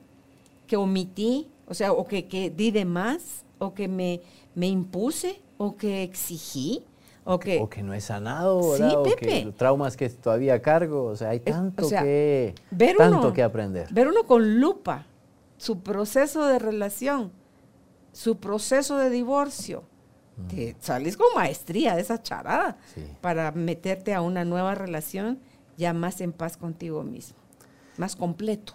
que 0.67 0.77
omití, 0.77 1.49
o 1.67 1.73
sea, 1.73 1.91
o 1.91 2.05
que, 2.05 2.27
que 2.27 2.49
di 2.49 2.71
de 2.71 2.85
más, 2.85 3.43
o 3.59 3.73
que 3.73 3.89
me, 3.89 4.21
me 4.55 4.67
impuse, 4.67 5.41
o 5.57 5.75
que 5.75 6.03
exigí 6.03 6.85
o 7.25 7.39
que 7.39 7.83
no 7.83 7.93
es 7.93 8.05
sanado, 8.05 8.71
¿verdad? 8.71 8.97
o 8.97 9.03
que 9.03 9.53
traumas 9.55 9.95
que 9.95 10.09
todavía 10.09 10.61
cargo, 10.61 11.05
o 11.05 11.15
sea, 11.15 11.29
hay 11.29 11.39
tanto, 11.39 11.87
que, 11.87 12.53
tanto 12.97 13.33
que 13.33 13.43
aprender. 13.43 13.87
Ver 13.93 14.07
uno 14.07 14.25
con 14.25 14.59
lupa 14.59 15.05
su 15.57 15.79
proceso 15.79 16.45
de 16.45 16.59
relación, 16.59 17.31
su 18.11 18.37
proceso 18.37 18.97
de 18.97 19.09
divorcio, 19.09 19.83
te 20.49 20.75
salís 20.79 21.17
con 21.17 21.27
maestría 21.35 21.95
de 21.95 22.01
esa 22.01 22.21
charada 22.21 22.77
para 23.21 23.51
meterte 23.51 24.13
a 24.13 24.21
una 24.21 24.45
nueva 24.45 24.75
relación 24.75 25.39
ya 25.77 25.93
más 25.93 26.21
en 26.21 26.31
paz 26.31 26.57
contigo 26.57 27.03
mismo, 27.03 27.37
más 27.97 28.15
completo. 28.15 28.73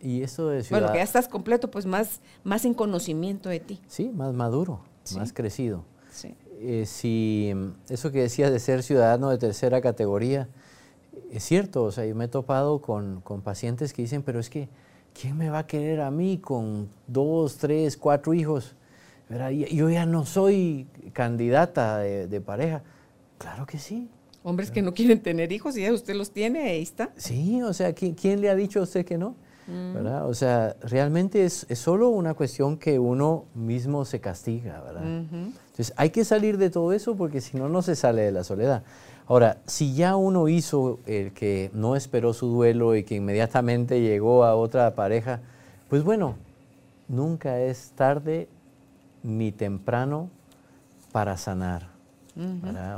Y 0.00 0.22
eso 0.22 0.48
de 0.48 0.62
Bueno, 0.68 0.92
que 0.92 0.98
ya 0.98 1.04
estás 1.04 1.28
completo, 1.28 1.70
pues 1.70 1.86
más, 1.86 2.20
más 2.42 2.64
en 2.64 2.74
conocimiento 2.74 3.48
de 3.48 3.60
ti. 3.60 3.80
Sí, 3.86 4.10
más 4.10 4.34
maduro, 4.34 4.80
más 5.16 5.32
crecido. 5.32 5.84
Sí. 6.12 6.34
Eh, 6.60 6.84
si 6.86 7.54
eso 7.88 8.12
que 8.12 8.20
decías 8.20 8.52
de 8.52 8.60
ser 8.60 8.82
ciudadano 8.82 9.30
de 9.30 9.38
tercera 9.38 9.80
categoría, 9.80 10.48
es 11.30 11.42
cierto, 11.42 11.84
o 11.84 11.92
sea, 11.92 12.06
yo 12.06 12.14
me 12.14 12.26
he 12.26 12.28
topado 12.28 12.80
con, 12.80 13.22
pacientes 13.42 13.92
que 13.92 14.02
dicen, 14.02 14.22
pero 14.22 14.38
es 14.40 14.50
que 14.50 14.68
¿quién 15.18 15.36
me 15.36 15.50
va 15.50 15.60
a 15.60 15.66
querer 15.66 16.00
a 16.00 16.10
mí 16.10 16.38
con 16.38 16.88
dos, 17.06 17.56
tres, 17.56 17.96
cuatro 17.96 18.34
hijos? 18.34 18.74
Yo 19.28 19.88
ya 19.88 20.06
no 20.06 20.26
soy 20.26 20.86
candidata 21.12 21.98
de, 21.98 22.40
pareja. 22.40 22.82
Claro 23.38 23.66
que 23.66 23.78
sí. 23.78 24.08
Hombres 24.42 24.70
que 24.70 24.82
no 24.82 24.92
quieren 24.92 25.22
tener 25.22 25.52
hijos 25.52 25.76
y 25.76 25.82
ya 25.82 25.92
usted 25.92 26.14
los 26.14 26.30
tiene, 26.30 26.68
ahí 26.68 26.82
está. 26.82 27.10
Sí, 27.16 27.62
o 27.62 27.72
sea, 27.72 27.94
¿quién, 27.94 28.40
le 28.40 28.50
ha 28.50 28.54
dicho 28.54 28.80
a 28.80 28.82
usted 28.82 29.04
que 29.04 29.16
no? 29.16 29.34
Mm. 29.66 29.94
¿verdad? 29.94 30.28
O 30.28 30.34
sea, 30.34 30.76
realmente 30.82 31.44
es, 31.44 31.66
solo 31.74 32.10
una 32.10 32.34
cuestión 32.34 32.76
que 32.76 32.98
uno 32.98 33.46
mismo 33.54 34.04
se 34.04 34.20
castiga, 34.20 34.82
¿verdad? 34.82 35.04
Entonces 35.06 35.94
hay 35.96 36.10
que 36.10 36.24
salir 36.26 36.58
de 36.58 36.68
todo 36.68 36.92
eso 36.92 37.16
porque 37.16 37.40
si 37.40 37.56
no, 37.56 37.70
no 37.70 37.80
se 37.80 37.96
sale 37.96 38.22
de 38.22 38.32
la 38.32 38.44
soledad. 38.44 38.82
Ahora, 39.26 39.56
si 39.66 39.94
ya 39.94 40.16
uno 40.16 40.48
hizo 40.48 40.98
el 41.06 41.32
que 41.32 41.70
no 41.72 41.96
esperó 41.96 42.34
su 42.34 42.48
duelo 42.48 42.94
y 42.94 43.04
que 43.04 43.14
inmediatamente 43.14 44.02
llegó 44.02 44.44
a 44.44 44.54
otra 44.54 44.94
pareja, 44.94 45.40
pues 45.88 46.04
bueno, 46.04 46.36
nunca 47.08 47.58
es 47.58 47.92
tarde 47.96 48.48
ni 49.24 49.50
temprano 49.50 50.30
para 51.10 51.36
sanar. 51.36 51.94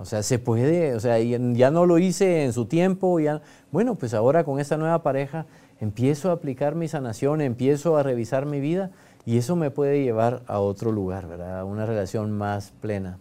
O 0.00 0.04
sea, 0.06 0.22
se 0.22 0.38
puede, 0.38 0.94
o 0.94 1.00
sea, 1.00 1.18
ya 1.18 1.70
no 1.70 1.84
lo 1.84 1.98
hice 1.98 2.44
en 2.44 2.54
su 2.54 2.64
tiempo, 2.64 3.20
ya, 3.20 3.42
bueno, 3.70 3.94
pues 3.94 4.14
ahora 4.14 4.44
con 4.44 4.60
esta 4.60 4.78
nueva 4.78 5.02
pareja 5.02 5.44
empiezo 5.78 6.30
a 6.30 6.34
aplicar 6.34 6.74
mi 6.74 6.88
sanación, 6.88 7.42
empiezo 7.42 7.98
a 7.98 8.02
revisar 8.02 8.46
mi 8.46 8.60
vida 8.60 8.90
y 9.26 9.36
eso 9.36 9.54
me 9.54 9.70
puede 9.70 10.02
llevar 10.02 10.42
a 10.46 10.60
otro 10.60 10.90
lugar, 10.90 11.26
¿verdad? 11.26 11.58
A 11.60 11.64
una 11.64 11.84
relación 11.84 12.32
más 12.32 12.72
plena. 12.80 13.18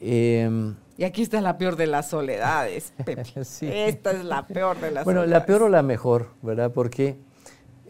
Em, 0.00 0.74
y 0.98 1.04
aquí 1.04 1.22
está 1.22 1.40
la 1.40 1.56
peor 1.56 1.76
de 1.76 1.86
las 1.86 2.10
soledades, 2.10 2.92
Esta 3.62 4.10
es 4.10 4.24
la 4.24 4.46
peor 4.46 4.78
de 4.80 4.90
las 4.90 5.04
bueno, 5.04 5.20
soledades. 5.20 5.40
la 5.42 5.46
peor 5.46 5.62
o 5.62 5.68
la 5.70 5.82
mejor, 5.82 6.28
¿verdad? 6.42 6.72
Porque 6.72 7.16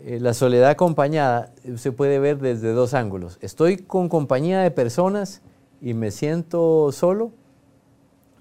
eh, 0.07 0.21
la 0.21 0.35
soledad 0.35 0.69
acompañada 0.69 1.51
se 1.77 1.91
puede 1.91 2.19
ver 2.19 2.39
desde 2.39 2.73
dos 2.73 2.93
ángulos. 2.93 3.39
Estoy 3.41 3.79
con 3.79 4.11
compañía 4.11 4.61
de 4.61 4.71
personas 4.71 5.41
y 5.81 5.95
me 5.95 6.11
siento 6.11 6.93
solo, 6.93 7.33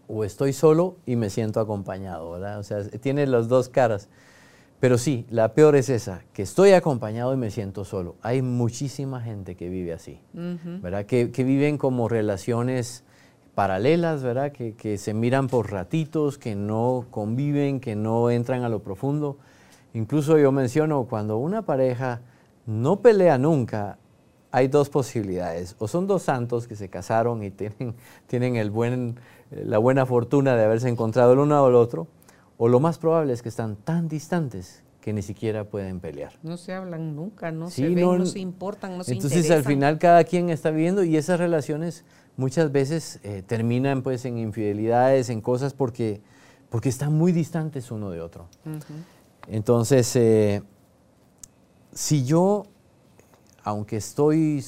o 0.09 0.26
estoy 0.26 0.51
solo 0.51 0.97
y 1.05 1.16
me 1.16 1.30
siento 1.30 1.61
acompañado, 1.61 2.32
¿verdad? 2.32 2.59
O 2.59 2.64
sea, 2.64 2.84
tiene 2.89 3.26
las 3.28 3.47
dos 3.47 3.70
caras. 3.70 4.09
Pero 4.82 4.97
sí, 4.97 5.26
la 5.30 5.53
peor 5.53 5.78
es 5.78 5.88
esa, 5.88 6.24
que 6.34 6.41
estoy 6.41 6.72
acompañado 6.74 7.34
y 7.34 7.38
me 7.38 7.49
siento 7.49 7.86
solo. 7.86 8.18
Hay 8.22 8.41
muchísima 8.41 9.22
gente 9.22 9.55
que 9.55 9.70
vive 9.70 9.93
así, 9.93 10.20
¿verdad? 10.34 11.05
Que, 11.05 11.32
que, 11.32 11.45
viven 11.45 11.78
como 11.78 12.09
relaciones 12.09 13.05
paralelas, 13.55 14.22
¿verdad? 14.24 14.51
Que, 14.51 14.74
que, 14.74 14.97
se 14.97 15.14
miran 15.14 15.47
por 15.47 15.72
ratitos, 15.72 16.38
que 16.38 16.55
no 16.55 17.05
conviven, 17.09 17.80
que 17.80 17.95
no 17.95 18.30
entran 18.30 18.64
a 18.64 18.70
lo 18.70 18.84
profundo. 18.84 19.38
Incluso 19.93 20.37
yo 20.37 20.51
menciono, 20.51 21.05
cuando 21.05 21.37
una 21.37 21.61
pareja 21.63 22.21
no 22.65 23.01
pelea 23.01 23.37
nunca, 23.37 23.97
hay 24.51 24.67
dos 24.67 24.89
posibilidades. 24.89 25.75
O 25.79 25.87
son 25.87 26.07
dos 26.07 26.23
santos 26.23 26.67
que 26.67 26.75
se 26.75 26.89
casaron 26.89 27.43
y 27.43 27.51
tienen, 27.51 27.95
tienen 28.27 28.55
el 28.55 28.71
buen, 28.71 29.19
la 29.51 29.77
buena 29.77 30.05
fortuna 30.05 30.55
de 30.55 30.63
haberse 30.63 30.89
encontrado 30.89 31.33
el 31.33 31.39
uno 31.39 31.65
al 31.65 31.75
otro, 31.75 32.07
o 32.57 32.67
lo 32.67 32.79
más 32.79 32.97
probable 32.97 33.33
es 33.33 33.41
que 33.41 33.49
están 33.49 33.75
tan 33.75 34.07
distantes 34.07 34.83
que 35.01 35.11
ni 35.11 35.21
siquiera 35.21 35.65
pueden 35.65 35.99
pelear. 35.99 36.33
No 36.43 36.55
se 36.55 36.73
hablan 36.73 37.15
nunca, 37.15 37.51
no 37.51 37.69
se 37.69 37.89
ven, 37.89 38.17
no, 38.19 38.25
se 38.25 38.39
importan, 38.39 38.97
no 38.97 39.03
se 39.03 39.13
Entonces 39.13 39.51
al 39.51 39.63
final 39.63 39.99
cada 39.99 40.23
quien 40.23 40.49
está 40.49 40.71
viviendo 40.71 41.03
y 41.03 41.17
esas 41.17 41.39
relaciones 41.39 42.05
muchas 42.37 42.71
veces 42.71 43.19
eh, 43.23 43.43
terminan 43.45 44.01
pues 44.01 44.23
en 44.23 44.37
infidelidades, 44.37 45.29
en 45.29 45.41
cosas 45.41 45.73
porque, 45.73 46.21
porque 46.69 46.87
están 46.87 47.13
muy 47.13 47.33
distantes 47.33 47.91
uno 47.91 48.11
de 48.11 48.21
otro. 48.21 48.47
Entonces, 49.47 50.15
eh, 50.15 50.63
si 51.93 52.25
yo, 52.25 52.65
aunque 53.63 53.97
estoy 53.97 54.63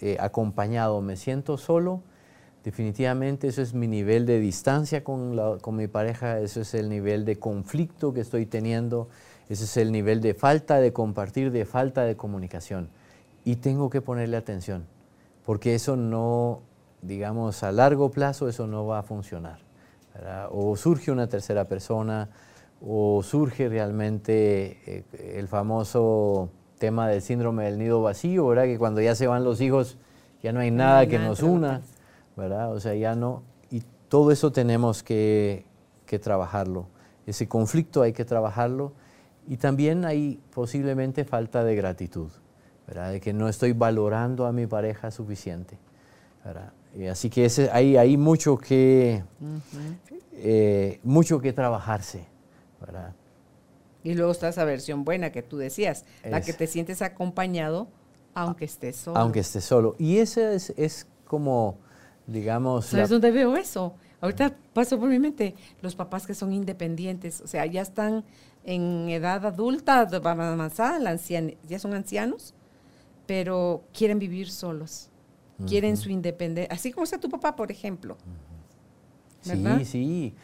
eh, 0.00 0.16
acompañado, 0.20 1.00
me 1.00 1.16
siento 1.16 1.56
solo, 1.56 2.02
definitivamente 2.64 3.48
eso 3.48 3.62
es 3.62 3.74
mi 3.74 3.88
nivel 3.88 4.26
de 4.26 4.38
distancia 4.38 5.02
con, 5.02 5.58
con 5.60 5.76
mi 5.76 5.88
pareja, 5.88 6.38
eso 6.40 6.60
es 6.60 6.74
el 6.74 6.88
nivel 6.88 7.24
de 7.24 7.38
conflicto 7.38 8.12
que 8.12 8.20
estoy 8.20 8.46
teniendo, 8.46 9.08
ese 9.48 9.64
es 9.64 9.76
el 9.76 9.92
nivel 9.92 10.20
de 10.20 10.34
falta 10.34 10.78
de 10.78 10.92
compartir, 10.92 11.50
de 11.50 11.64
falta 11.64 12.04
de 12.04 12.16
comunicación. 12.16 12.88
Y 13.44 13.56
tengo 13.56 13.90
que 13.90 14.00
ponerle 14.00 14.36
atención, 14.36 14.86
porque 15.44 15.74
eso 15.74 15.96
no, 15.96 16.60
digamos, 17.00 17.62
a 17.64 17.72
largo 17.72 18.10
plazo 18.10 18.48
eso 18.48 18.66
no 18.66 18.86
va 18.86 19.00
a 19.00 19.02
funcionar. 19.02 19.58
O 20.50 20.76
surge 20.76 21.10
una 21.10 21.26
tercera 21.26 21.66
persona, 21.66 22.28
o 22.84 23.22
surge 23.22 23.68
realmente 23.68 24.78
eh, 24.86 25.04
el 25.36 25.48
famoso 25.48 26.48
tema 26.78 27.08
del 27.08 27.22
síndrome 27.22 27.64
del 27.64 27.78
nido 27.78 28.02
vacío, 28.02 28.46
¿verdad? 28.48 28.64
Que 28.64 28.78
cuando 28.78 29.00
ya 29.00 29.14
se 29.14 29.26
van 29.26 29.44
los 29.44 29.60
hijos 29.60 29.98
ya 30.42 30.52
no 30.52 30.60
hay 30.60 30.72
nada 30.72 31.06
que 31.06 31.18
nos 31.18 31.42
una, 31.42 31.82
¿verdad? 32.36 32.72
O 32.72 32.80
sea, 32.80 32.94
ya 32.94 33.14
no... 33.14 33.42
Y 33.70 33.84
todo 34.08 34.32
eso 34.32 34.50
tenemos 34.50 35.04
que, 35.04 35.64
que 36.04 36.18
trabajarlo. 36.18 36.88
Ese 37.26 37.46
conflicto 37.46 38.02
hay 38.02 38.12
que 38.12 38.24
trabajarlo. 38.24 38.92
Y 39.46 39.58
también 39.58 40.04
hay 40.04 40.40
posiblemente 40.52 41.24
falta 41.24 41.62
de 41.62 41.76
gratitud, 41.76 42.30
¿verdad? 42.88 43.12
De 43.12 43.20
que 43.20 43.32
no 43.32 43.48
estoy 43.48 43.72
valorando 43.72 44.46
a 44.46 44.52
mi 44.52 44.66
pareja 44.66 45.12
suficiente, 45.12 45.78
¿verdad? 46.44 46.72
así 47.10 47.30
que 47.30 47.46
ese, 47.46 47.70
hay, 47.72 47.96
hay 47.96 48.16
mucho, 48.16 48.58
que, 48.58 49.22
eh, 50.32 51.00
mucho 51.02 51.40
que 51.40 51.52
trabajarse. 51.52 52.31
¿Verdad? 52.84 53.14
Y 54.04 54.14
luego 54.14 54.32
está 54.32 54.48
esa 54.48 54.64
versión 54.64 55.04
buena 55.04 55.30
que 55.30 55.42
tú 55.42 55.56
decías, 55.56 56.04
la 56.24 56.40
que 56.40 56.52
te 56.52 56.66
sientes 56.66 57.02
acompañado 57.02 57.88
aunque 58.34 58.64
estés 58.64 58.96
solo. 58.96 59.18
Aunque 59.18 59.40
estés 59.40 59.64
solo. 59.64 59.94
Y 59.98 60.18
ese 60.18 60.54
es, 60.54 60.72
es 60.76 61.06
como, 61.24 61.78
digamos... 62.26 62.86
¿Sabes 62.86 63.10
dónde 63.10 63.30
veo 63.30 63.56
eso? 63.56 63.94
Ahorita 64.20 64.56
pasó 64.72 64.98
por 64.98 65.08
mi 65.08 65.18
mente 65.18 65.54
los 65.82 65.94
papás 65.94 66.26
que 66.26 66.34
son 66.34 66.52
independientes, 66.52 67.40
o 67.40 67.46
sea, 67.46 67.66
ya 67.66 67.82
están 67.82 68.24
en 68.64 69.08
edad 69.08 69.44
adulta, 69.44 70.00
avanzada, 70.00 71.16
ya 71.68 71.78
son 71.78 71.94
ancianos, 71.94 72.54
pero 73.26 73.84
quieren 73.92 74.18
vivir 74.18 74.50
solos 74.50 75.10
quieren 75.66 75.96
su 75.96 76.10
independencia, 76.10 76.74
así 76.74 76.92
como 76.92 77.04
está 77.04 77.18
tu 77.18 77.28
papá, 77.28 77.54
por 77.54 77.70
ejemplo. 77.70 78.16
Sí, 79.42 79.84
sí. 79.84 80.34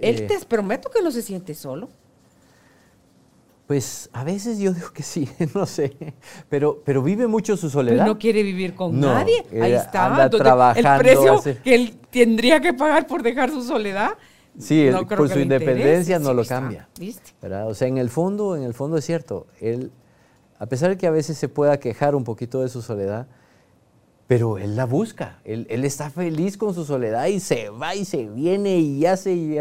Él 0.00 0.20
eh, 0.20 0.26
te 0.26 0.44
prometo 0.46 0.90
que 0.90 1.02
no 1.02 1.10
se 1.10 1.22
siente 1.22 1.54
solo. 1.54 1.88
Pues 3.66 4.10
a 4.12 4.22
veces 4.22 4.58
yo 4.58 4.72
digo 4.72 4.92
que 4.92 5.02
sí, 5.02 5.28
no 5.54 5.66
sé, 5.66 5.96
pero, 6.48 6.82
pero 6.84 7.02
vive 7.02 7.26
mucho 7.26 7.56
su 7.56 7.68
soledad. 7.68 8.06
no 8.06 8.16
quiere 8.16 8.42
vivir 8.44 8.74
con 8.74 9.00
nadie. 9.00 9.44
Ahí 9.60 9.72
está. 9.72 10.06
Anda 10.06 10.30
trabajando, 10.30 10.90
el 10.90 10.98
precio 10.98 11.60
que 11.64 11.74
él 11.74 11.98
tendría 12.10 12.60
que 12.60 12.72
pagar 12.72 13.06
por 13.06 13.22
dejar 13.22 13.50
su 13.50 13.62
soledad. 13.62 14.10
Sí, 14.58 14.88
por 15.08 15.28
su 15.28 15.40
independencia 15.40 16.18
no 16.18 16.32
lo 16.32 16.44
cambia. 16.44 16.88
O 17.66 17.74
sea, 17.74 17.88
en 17.88 17.98
el 17.98 18.08
fondo, 18.08 18.56
en 18.56 18.62
el 18.62 18.72
fondo 18.72 18.96
es 18.98 19.04
cierto. 19.04 19.46
Él, 19.60 19.90
a 20.58 20.66
pesar 20.66 20.90
de 20.90 20.96
que 20.96 21.06
a 21.06 21.10
veces 21.10 21.36
se 21.36 21.48
pueda 21.48 21.78
quejar 21.78 22.14
un 22.14 22.24
poquito 22.24 22.62
de 22.62 22.68
su 22.68 22.82
soledad, 22.82 23.26
pero 24.26 24.58
él 24.58 24.74
la 24.74 24.86
busca, 24.86 25.38
él, 25.44 25.66
está 25.68 26.10
feliz 26.10 26.56
con 26.56 26.74
su 26.74 26.84
soledad 26.84 27.26
y 27.26 27.38
se 27.38 27.70
va 27.70 27.94
y 27.94 28.04
se 28.04 28.28
viene 28.28 28.78
y 28.78 29.06
hace, 29.06 29.32
y 29.32 29.58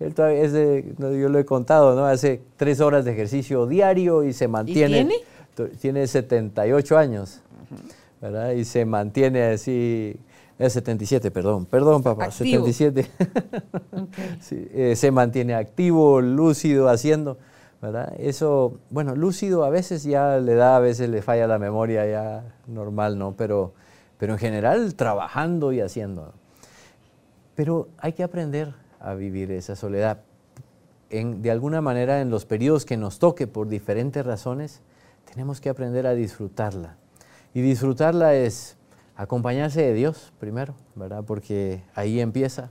él 0.00 0.14
todavía 0.14 0.46
yo 0.46 1.28
lo 1.28 1.38
he 1.38 1.44
contado, 1.44 1.94
¿no? 1.94 2.06
Hace 2.06 2.40
tres 2.56 2.80
horas 2.80 3.04
de 3.04 3.12
ejercicio 3.12 3.66
diario 3.66 4.24
y 4.24 4.32
se 4.32 4.48
mantiene. 4.48 5.00
¿Y 5.00 5.04
tiene? 5.04 5.70
Tiene 5.80 6.06
78 6.06 6.96
años, 6.96 7.40
¿verdad? 8.20 8.52
Y 8.52 8.64
se 8.64 8.86
mantiene 8.86 9.42
así, 9.42 10.16
es 10.58 10.72
77, 10.72 11.30
perdón, 11.30 11.66
perdón 11.66 12.02
papá, 12.02 12.30
77. 12.30 13.10
Eh, 14.50 14.94
se 14.96 15.10
mantiene 15.10 15.54
activo, 15.54 16.22
lúcido, 16.22 16.88
haciendo, 16.88 17.36
¿verdad? 17.82 18.14
Eso, 18.18 18.78
bueno, 18.88 19.14
lúcido 19.14 19.64
a 19.64 19.70
veces 19.70 20.04
ya 20.04 20.38
le 20.38 20.54
da, 20.54 20.76
a 20.76 20.80
veces 20.80 21.10
le 21.10 21.20
falla 21.20 21.46
la 21.46 21.58
memoria 21.58 22.06
ya 22.06 22.44
normal, 22.66 23.18
¿no? 23.18 23.34
Pero 23.36 23.74
pero 24.18 24.34
en 24.34 24.38
general 24.38 24.94
trabajando 24.94 25.72
y 25.72 25.80
haciendo. 25.80 26.32
Pero 27.54 27.88
hay 27.98 28.12
que 28.12 28.22
aprender 28.22 28.74
a 29.00 29.14
vivir 29.14 29.50
esa 29.50 29.76
soledad. 29.76 30.20
de 31.10 31.50
alguna 31.50 31.80
manera, 31.80 32.20
en 32.20 32.30
los 32.30 32.44
periodos 32.46 32.84
que 32.84 32.96
nos 32.96 33.18
toque 33.18 33.46
por 33.46 33.68
diferentes 33.68 34.24
razones, 34.26 34.80
tenemos 35.24 35.60
que 35.60 35.68
aprender 35.68 36.06
a 36.06 36.14
disfrutarla. 36.14 36.96
Y 37.54 37.62
disfrutarla 37.62 38.34
es 38.34 38.76
acompañarse 39.16 39.82
de 39.82 39.94
Dios 39.94 40.32
primero, 40.38 40.74
¿verdad? 40.94 41.24
Porque 41.24 41.82
ahí 41.94 42.20
empieza. 42.20 42.70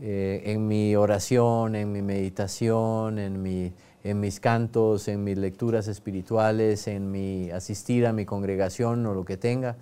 Eh, 0.00 0.42
en 0.52 0.68
mi 0.68 0.94
oración, 0.96 1.74
en 1.74 1.90
mi 1.90 2.02
meditación, 2.02 3.18
en, 3.18 3.42
mi, 3.42 3.72
en 4.04 4.20
mis 4.20 4.38
cantos, 4.38 5.08
en 5.08 5.24
mis 5.24 5.38
lecturas 5.38 5.88
espirituales, 5.88 6.86
en 6.88 7.10
mi 7.10 7.50
asistir 7.50 8.06
a 8.06 8.12
mi 8.12 8.24
congregación 8.24 9.04
o 9.06 9.14
lo 9.14 9.24
que 9.24 9.36
tenga, 9.36 9.76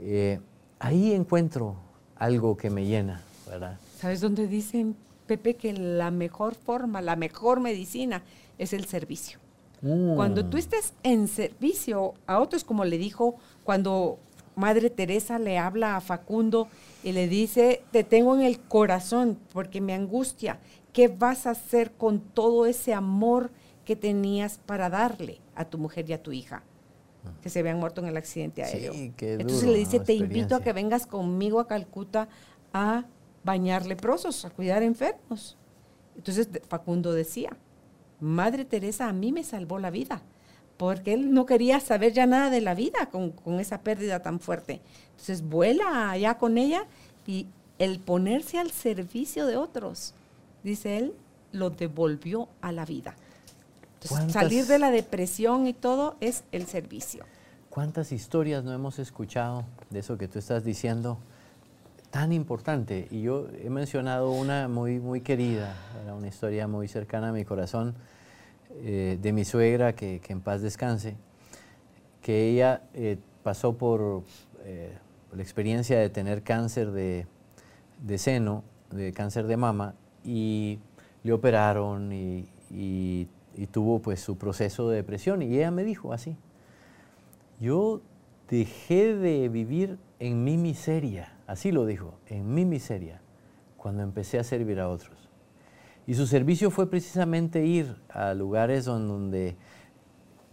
eh, 0.00 0.40
ahí 0.78 1.12
encuentro 1.12 1.76
algo 2.16 2.56
que 2.56 2.70
me 2.70 2.86
llena, 2.86 3.22
¿verdad? 3.48 3.78
¿Sabes 3.98 4.20
dónde 4.20 4.46
dicen, 4.46 4.96
Pepe, 5.26 5.54
que 5.54 5.72
la 5.72 6.10
mejor 6.10 6.54
forma, 6.54 7.00
la 7.00 7.16
mejor 7.16 7.60
medicina 7.60 8.22
es 8.58 8.72
el 8.72 8.86
servicio? 8.86 9.38
Mm. 9.82 10.16
Cuando 10.16 10.44
tú 10.44 10.56
estés 10.56 10.94
en 11.02 11.28
servicio 11.28 12.14
a 12.26 12.38
otros, 12.38 12.64
como 12.64 12.84
le 12.84 12.98
dijo 12.98 13.36
cuando 13.64 14.18
Madre 14.56 14.90
Teresa 14.90 15.38
le 15.38 15.58
habla 15.58 15.96
a 15.96 16.00
Facundo 16.00 16.68
y 17.02 17.12
le 17.12 17.28
dice, 17.28 17.82
te 17.92 18.04
tengo 18.04 18.34
en 18.34 18.42
el 18.42 18.60
corazón 18.60 19.38
porque 19.52 19.80
me 19.80 19.94
angustia. 19.94 20.58
¿Qué 20.92 21.08
vas 21.08 21.46
a 21.46 21.50
hacer 21.50 21.92
con 21.92 22.20
todo 22.20 22.66
ese 22.66 22.92
amor 22.92 23.50
que 23.84 23.96
tenías 23.96 24.58
para 24.66 24.90
darle 24.90 25.38
a 25.54 25.64
tu 25.64 25.78
mujer 25.78 26.10
y 26.10 26.12
a 26.12 26.22
tu 26.22 26.32
hija? 26.32 26.62
Que 27.42 27.50
se 27.50 27.60
habían 27.60 27.78
muerto 27.78 28.00
en 28.00 28.08
el 28.08 28.16
accidente 28.16 28.64
Sí, 28.64 28.76
aéreo. 28.76 28.92
Entonces 29.18 29.68
le 29.68 29.78
dice, 29.78 30.00
te 30.00 30.14
invito 30.14 30.54
a 30.54 30.62
que 30.62 30.72
vengas 30.72 31.06
conmigo 31.06 31.60
a 31.60 31.66
Calcuta 31.66 32.28
a 32.72 33.04
bañar 33.44 33.86
leprosos, 33.86 34.44
a 34.44 34.50
cuidar 34.50 34.82
enfermos. 34.82 35.56
Entonces 36.16 36.48
Facundo 36.68 37.12
decía, 37.12 37.56
Madre 38.20 38.64
Teresa 38.64 39.08
a 39.08 39.12
mí 39.12 39.32
me 39.32 39.44
salvó 39.44 39.78
la 39.78 39.90
vida, 39.90 40.22
porque 40.76 41.14
él 41.14 41.32
no 41.32 41.46
quería 41.46 41.80
saber 41.80 42.12
ya 42.12 42.26
nada 42.26 42.50
de 42.50 42.60
la 42.60 42.74
vida 42.74 43.08
con, 43.10 43.30
con 43.30 43.60
esa 43.60 43.80
pérdida 43.80 44.20
tan 44.20 44.40
fuerte. 44.40 44.80
Entonces 45.12 45.42
vuela 45.42 46.10
allá 46.10 46.36
con 46.36 46.58
ella 46.58 46.86
y 47.26 47.46
el 47.78 47.98
ponerse 47.98 48.58
al 48.58 48.70
servicio 48.70 49.46
de 49.46 49.56
otros, 49.56 50.14
dice 50.62 50.98
él, 50.98 51.14
lo 51.52 51.70
devolvió 51.70 52.48
a 52.60 52.72
la 52.72 52.84
vida. 52.84 53.16
Entonces, 54.02 54.16
¿Cuántas- 54.16 54.32
salir 54.42 54.66
de 54.66 54.78
la 54.78 54.90
depresión 54.90 55.66
y 55.66 55.74
todo 55.74 56.16
es 56.20 56.44
el 56.52 56.66
servicio. 56.66 57.24
¿Cuántas 57.68 58.12
historias 58.12 58.64
no 58.64 58.72
hemos 58.72 58.98
escuchado 58.98 59.64
de 59.90 59.98
eso 59.98 60.16
que 60.16 60.26
tú 60.26 60.38
estás 60.38 60.64
diciendo? 60.64 61.18
Tan 62.10 62.32
importante. 62.32 63.06
Y 63.10 63.20
yo 63.22 63.46
he 63.62 63.68
mencionado 63.68 64.32
una 64.32 64.68
muy, 64.68 64.98
muy 64.98 65.20
querida, 65.20 65.74
era 66.02 66.14
una 66.14 66.28
historia 66.28 66.66
muy 66.66 66.88
cercana 66.88 67.28
a 67.28 67.32
mi 67.32 67.44
corazón, 67.44 67.94
eh, 68.82 69.18
de 69.20 69.32
mi 69.34 69.44
suegra, 69.44 69.94
que, 69.94 70.20
que 70.20 70.32
en 70.32 70.40
paz 70.40 70.62
descanse, 70.62 71.14
que 72.22 72.48
ella 72.48 72.82
eh, 72.94 73.18
pasó 73.42 73.74
por 73.76 74.24
eh, 74.64 74.96
la 75.34 75.42
experiencia 75.42 75.98
de 75.98 76.08
tener 76.08 76.42
cáncer 76.42 76.90
de, 76.90 77.26
de 78.02 78.18
seno, 78.18 78.64
de 78.90 79.12
cáncer 79.12 79.46
de 79.46 79.56
mama, 79.58 79.94
y 80.24 80.78
le 81.22 81.32
operaron 81.34 82.12
y, 82.14 82.48
y- 82.70 83.28
y 83.56 83.66
tuvo 83.66 84.00
pues 84.00 84.20
su 84.20 84.36
proceso 84.38 84.88
de 84.88 84.96
depresión. 84.96 85.42
Y 85.42 85.56
ella 85.56 85.70
me 85.70 85.84
dijo 85.84 86.12
así, 86.12 86.36
yo 87.60 88.00
dejé 88.48 89.14
de 89.14 89.48
vivir 89.48 89.98
en 90.18 90.44
mi 90.44 90.56
miseria, 90.56 91.36
así 91.46 91.72
lo 91.72 91.86
dijo, 91.86 92.14
en 92.26 92.54
mi 92.54 92.64
miseria, 92.64 93.20
cuando 93.76 94.02
empecé 94.02 94.38
a 94.38 94.44
servir 94.44 94.80
a 94.80 94.88
otros. 94.88 95.28
Y 96.06 96.14
su 96.14 96.26
servicio 96.26 96.70
fue 96.70 96.90
precisamente 96.90 97.64
ir 97.64 97.96
a 98.08 98.34
lugares 98.34 98.84
don- 98.86 99.06
donde 99.06 99.56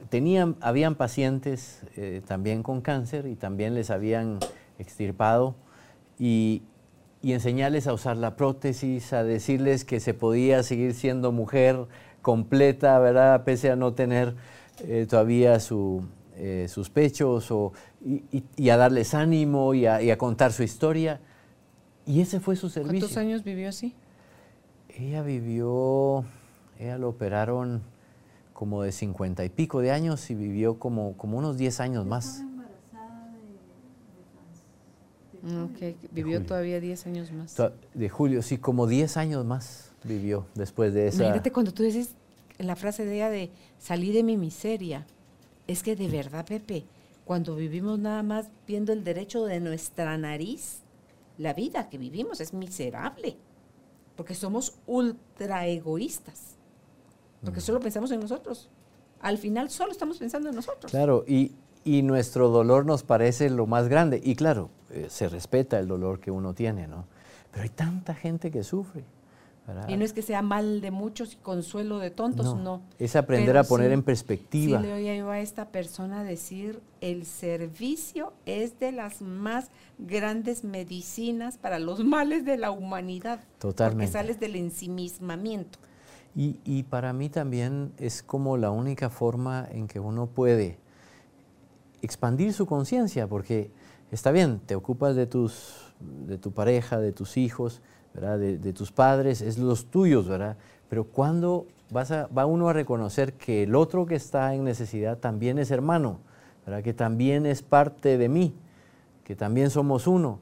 tenían, 0.10 0.56
habían 0.62 0.96
pacientes 0.96 1.84
eh, 1.96 2.22
también 2.28 2.62
con 2.62 2.82
cáncer 2.82 3.26
y 3.26 3.36
también 3.36 3.74
les 3.74 3.90
habían 3.90 4.40
extirpado 4.78 5.56
y, 6.20 6.62
y 7.24 7.34
enseñarles 7.34 7.88
a 7.88 7.94
usar 7.94 8.18
la 8.18 8.36
prótesis, 8.36 9.12
a 9.14 9.24
decirles 9.24 9.84
que 9.86 10.00
se 10.00 10.14
podía 10.14 10.62
seguir 10.62 10.94
siendo 10.94 11.32
mujer 11.32 11.88
completa, 12.32 13.00
¿verdad? 13.00 13.46
Pese 13.46 13.72
a 13.72 13.78
no 13.78 13.94
tener 13.94 14.36
eh, 14.80 15.08
todavía 15.10 15.62
su, 15.62 16.04
eh, 16.36 16.66
sus 16.68 16.90
pechos, 16.90 17.50
o, 17.52 17.72
y, 18.06 18.16
y- 18.34 18.44
y 18.58 18.70
a 18.70 18.76
darles 18.76 19.14
ánimo 19.14 19.74
y 19.74 19.86
a, 19.86 20.02
y 20.02 20.12
a 20.12 20.18
contar 20.18 20.52
su 20.52 20.62
historia. 20.62 21.22
Y 22.06 22.20
ese 22.20 22.42
fue 22.42 22.58
su 22.58 22.68
servicio. 22.70 23.00
¿Cuántos 23.00 23.16
años 23.18 23.46
vivió 23.46 23.70
así? 23.70 23.96
Ella 24.90 25.22
vivió, 25.22 26.26
ella 26.78 26.98
lo 26.98 27.08
operaron 27.08 27.82
como 28.52 28.82
de 28.84 28.92
cincuenta 28.92 29.46
y 29.46 29.50
pico 29.50 29.80
de 29.80 29.92
años 29.92 30.30
y 30.30 30.36
vivió 30.36 30.80
como, 30.80 31.16
como 31.16 31.38
unos 31.38 31.58
10 31.58 31.80
años 31.80 32.06
más. 32.06 32.44
Estaba 32.44 32.52
embarazada 32.52 33.32
de, 33.32 33.40
de 34.18 34.24
Franz- 34.34 35.56
de 35.56 35.62
Mm, 35.62 35.96
Ok, 35.96 35.98
vivió 36.12 36.44
todavía 36.46 36.82
10 36.82 37.06
años 37.08 37.32
más. 37.32 37.56
De 37.94 38.10
Julio, 38.10 38.42
sí, 38.42 38.58
como 38.58 38.86
10 38.86 39.16
años 39.16 39.46
más 39.46 39.94
vivió 40.04 40.46
después 40.56 40.94
de 40.94 41.08
esa. 41.08 41.18
Imagínate 41.24 41.52
cuando 41.52 41.74
tú 41.74 41.84
dices 41.84 42.16
la 42.58 42.76
frase 42.76 43.06
de 43.06 43.16
ella 43.16 43.30
de 43.30 43.52
salí 43.78 44.12
de 44.12 44.24
mi 44.24 44.38
miseria. 44.38 45.06
Es 45.68 45.84
que 45.84 45.96
de 45.96 46.08
verdad, 46.08 46.46
Pepe, 46.46 46.86
cuando 47.26 47.56
vivimos 47.56 48.00
nada 48.00 48.24
más 48.24 48.50
viendo 48.66 48.94
el 48.94 49.04
derecho 49.04 49.46
de 49.46 49.60
nuestra 49.60 50.18
nariz, 50.18 50.82
la 51.38 51.54
vida 51.54 51.90
que 51.90 51.98
vivimos 51.98 52.42
es 52.42 52.54
miserable. 52.54 53.38
Porque 54.16 54.34
somos 54.34 54.80
ultra 54.88 55.68
egoístas. 55.68 56.56
Porque 57.44 57.62
solo 57.62 57.80
pensamos 57.80 58.12
en 58.12 58.20
nosotros. 58.20 58.70
Al 59.20 59.38
final 59.38 59.70
solo 59.70 59.92
estamos 59.92 60.18
pensando 60.18 60.50
en 60.50 60.56
nosotros. 60.56 60.92
Claro, 60.92 61.24
y, 61.28 61.54
y 61.84 62.02
nuestro 62.02 62.50
dolor 62.50 62.86
nos 62.86 63.04
parece 63.04 63.50
lo 63.50 63.68
más 63.68 63.88
grande. 63.88 64.20
Y 64.24 64.36
claro, 64.36 64.70
eh, 64.90 65.08
se 65.10 65.30
respeta 65.30 65.78
el 65.80 65.88
dolor 65.88 66.20
que 66.20 66.32
uno 66.32 66.54
tiene, 66.54 66.88
¿no? 66.88 67.06
Pero 67.52 67.64
hay 67.64 67.70
tanta 67.70 68.16
gente 68.16 68.50
que 68.52 68.64
sufre. 68.64 69.04
¿Verdad? 69.68 69.90
Y 69.90 69.98
no 69.98 70.06
es 70.06 70.14
que 70.14 70.22
sea 70.22 70.42
mal 70.42 70.82
de 70.82 70.92
muchos 70.92 71.34
y 71.34 71.36
consuelo 71.36 72.00
de 72.00 72.10
tontos, 72.10 72.56
no. 72.56 72.82
Es 72.98 73.16
aprender 73.16 73.50
Pero 73.50 73.60
a 73.60 73.64
poner 73.64 73.90
sí- 73.90 73.94
en 73.94 74.04
perspectiva. 74.04 74.80
Sí, 74.82 74.88
le 74.88 74.94
oía 74.94 75.16
yo 75.16 75.30
a 75.30 75.40
esta 75.42 75.66
persona 75.66 76.24
decir, 76.24 76.80
el 77.02 77.26
servicio 77.26 78.34
es 78.46 78.80
de 78.80 78.92
las 78.94 79.22
más 79.22 79.70
grandes 80.00 80.64
medicinas 80.64 81.58
para 81.58 81.78
los 81.80 82.04
males 82.04 82.46
de 82.46 82.58
la 82.58 82.72
humanidad. 82.72 83.42
Totalmente. 83.60 84.06
Porque 84.06 84.12
sales 84.12 84.40
del 84.40 84.56
ensimismamiento. 84.56 85.78
Y, 86.36 86.60
y 86.66 86.84
para 86.84 87.14
mí 87.14 87.30
también 87.30 87.92
es 87.98 88.24
como 88.24 88.58
la 88.58 88.72
única 88.72 89.10
forma 89.10 89.68
en 89.72 89.88
que 89.88 90.00
uno 90.00 90.28
puede 90.28 90.78
expandir 92.02 92.54
su 92.54 92.66
conciencia, 92.66 93.28
porque 93.28 93.72
está 94.12 94.32
bien, 94.32 94.60
te 94.66 94.76
ocupas 94.76 95.16
de, 95.16 95.26
tus, 95.26 95.94
de 96.00 96.38
tu 96.38 96.52
pareja, 96.52 97.00
de 97.00 97.12
tus 97.12 97.38
hijos, 97.38 97.82
¿verdad? 98.18 98.40
De, 98.40 98.58
de 98.58 98.74
tus 98.74 98.92
padres, 98.92 99.42
es 99.42 99.60
los 99.60 99.86
tuyos, 99.86 100.28
¿verdad? 100.28 100.58
Pero 100.90 101.04
cuando 101.06 101.68
vas 101.92 102.10
a, 102.12 102.26
va 102.28 102.48
uno 102.48 102.68
a 102.68 102.74
reconocer 102.74 103.34
que 103.34 103.64
el 103.64 103.76
otro 103.76 104.08
que 104.08 104.16
está 104.16 104.56
en 104.56 104.64
necesidad 104.64 105.20
también 105.20 105.60
es 105.60 105.70
hermano, 105.70 106.20
¿verdad? 106.66 106.82
Que 106.84 106.94
también 106.96 107.46
es 107.46 107.62
parte 107.62 108.18
de 108.18 108.28
mí, 108.28 108.56
que 109.24 109.36
también 109.36 109.70
somos 109.70 110.08
uno. 110.08 110.40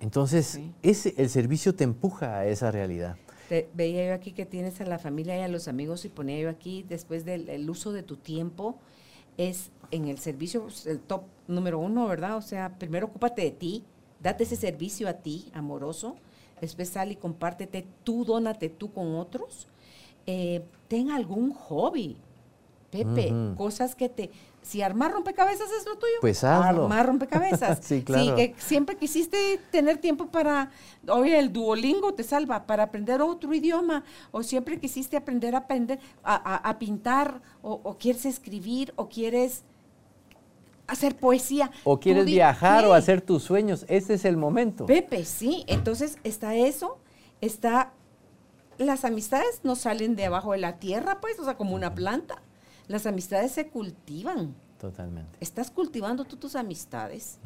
Entonces, 0.00 0.46
Sí. 0.46 0.72
ese, 0.82 1.14
el 1.16 1.30
servicio 1.30 1.74
te 1.74 1.84
empuja 1.84 2.38
a 2.38 2.46
esa 2.46 2.70
realidad. 2.70 3.16
Te- 3.48 3.68
veía 3.74 4.06
yo 4.08 4.14
aquí 4.14 4.32
que 4.32 4.44
tienes 4.44 4.80
a 4.80 4.84
la 4.86 4.98
familia 4.98 5.38
y 5.38 5.40
a 5.42 5.48
los 5.48 5.68
amigos 5.68 6.04
y 6.04 6.08
ponía 6.10 6.38
yo 6.40 6.50
aquí, 6.50 6.84
después 6.88 7.24
del 7.24 7.48
el 7.48 7.68
uso 7.70 7.92
de 7.92 8.02
tu 8.02 8.16
tiempo, 8.16 8.76
es 9.38 9.70
en 9.90 10.08
el 10.08 10.18
servicio 10.18 10.64
pues, 10.64 10.86
el 10.86 11.00
top 11.00 11.22
número 11.48 11.78
uno, 11.78 12.06
¿verdad? 12.06 12.36
O 12.36 12.42
sea, 12.42 12.76
primero 12.78 13.06
ocúpate 13.06 13.42
de 13.42 13.50
ti, 13.50 13.84
date 14.20 14.44
ese 14.44 14.56
servicio 14.56 15.08
a 15.08 15.14
ti, 15.14 15.50
amoroso, 15.54 16.16
después 16.62 16.88
sal 16.88 17.12
y 17.12 17.16
compártete, 17.16 17.86
tú 18.04 18.24
dónate 18.24 18.70
tú 18.70 18.90
con 18.92 19.14
otros, 19.16 19.68
eh, 20.26 20.64
ten 20.88 21.10
algún 21.10 21.52
hobby, 21.52 22.16
Pepe, 22.90 23.32
cosas 23.56 23.94
que 23.94 24.08
te... 24.10 24.30
Si 24.60 24.80
armar 24.82 25.10
rompecabezas 25.12 25.68
es 25.72 25.86
lo 25.86 25.96
tuyo, 25.96 26.12
Pues 26.20 26.44
hazlo. 26.44 26.82
armar 26.84 27.06
rompecabezas. 27.06 27.80
Sí, 27.82 28.02
claro. 28.02 28.36
que 28.36 28.54
siempre 28.58 28.96
quisiste 28.96 29.58
tener 29.72 29.96
tiempo 29.98 30.26
para, 30.26 30.70
oye, 31.08 31.36
el 31.38 31.52
Duolingo 31.52 32.12
te 32.14 32.22
salva, 32.22 32.64
para 32.66 32.84
aprender 32.84 33.20
otro 33.22 33.52
idioma, 33.54 34.04
o 34.30 34.42
siempre 34.44 34.78
quisiste 34.78 35.16
aprender 35.16 35.54
a 35.54 35.58
aprender 35.58 35.98
a, 36.22 36.34
a- 36.36 36.68
a 36.68 36.78
pintar, 36.78 37.40
o, 37.62 37.80
o 37.82 37.96
quieres 37.98 38.24
escribir, 38.26 38.92
o 38.96 39.08
quieres 39.08 39.64
hacer 40.86 41.16
poesía. 41.16 41.70
O 41.84 41.98
quieres 42.00 42.26
viajar 42.26 42.84
o 42.86 42.92
hacer 42.94 43.20
tus 43.22 43.42
sueños, 43.42 43.84
ese 43.88 44.14
es 44.14 44.24
el 44.24 44.36
momento. 44.36 44.86
Pepe, 44.86 45.24
sí. 45.24 45.64
Entonces 45.66 46.18
está 46.24 46.54
eso, 46.54 46.98
está 47.40 47.92
las 48.78 49.04
amistades 49.04 49.60
no 49.64 49.76
salen 49.76 50.16
de 50.16 50.24
abajo 50.24 50.52
de 50.52 50.58
la 50.58 50.78
tierra, 50.78 51.20
pues, 51.20 51.38
o 51.38 51.44
sea, 51.44 51.56
como 51.56 51.74
una 51.74 51.94
planta. 51.94 52.42
Las 52.88 53.06
amistades 53.06 53.52
se 53.52 53.68
cultivan. 53.68 54.54
Totalmente. 54.80 55.38
Estás 55.40 55.70
cultivando 55.70 56.24
tú 56.24 56.36
tus 56.36 56.56
amistades. 56.56 57.38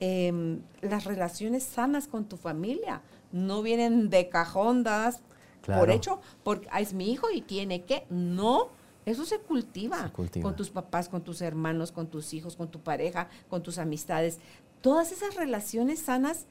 Em, 0.00 0.62
las 0.80 1.04
relaciones 1.04 1.64
sanas 1.64 2.06
con 2.08 2.24
tu 2.26 2.36
familia 2.36 3.02
no 3.32 3.60
vienen 3.62 4.08
de 4.08 4.28
cajón 4.28 4.82
dadas 4.84 5.16
por 5.60 5.74
Claro. 5.74 5.92
hecho, 5.92 6.20
porque 6.44 6.68
"Ah, 6.70 6.80
es 6.80 6.94
mi 6.94 7.10
hijo 7.12 7.26
y 7.30 7.42
tiene 7.42 7.82
que. 7.84 8.06
No, 8.08 8.68
eso 9.08 9.24
se 9.24 9.38
cultiva, 9.38 10.02
Se 10.04 10.12
cultiva. 10.12 10.42
con 10.44 10.56
tus 10.56 10.70
papás, 10.70 11.08
con 11.08 11.22
tus 11.22 11.40
hermanos, 11.42 11.92
con 11.92 12.06
tus 12.08 12.32
hijos, 12.34 12.56
con 12.56 12.70
tu 12.70 12.80
pareja, 12.80 13.28
con 13.48 13.62
tus 13.62 13.78
amistades. 13.78 14.38
Todas 14.80 15.10
esas 15.12 15.34
relaciones 15.34 16.00
sanas, 16.00 16.46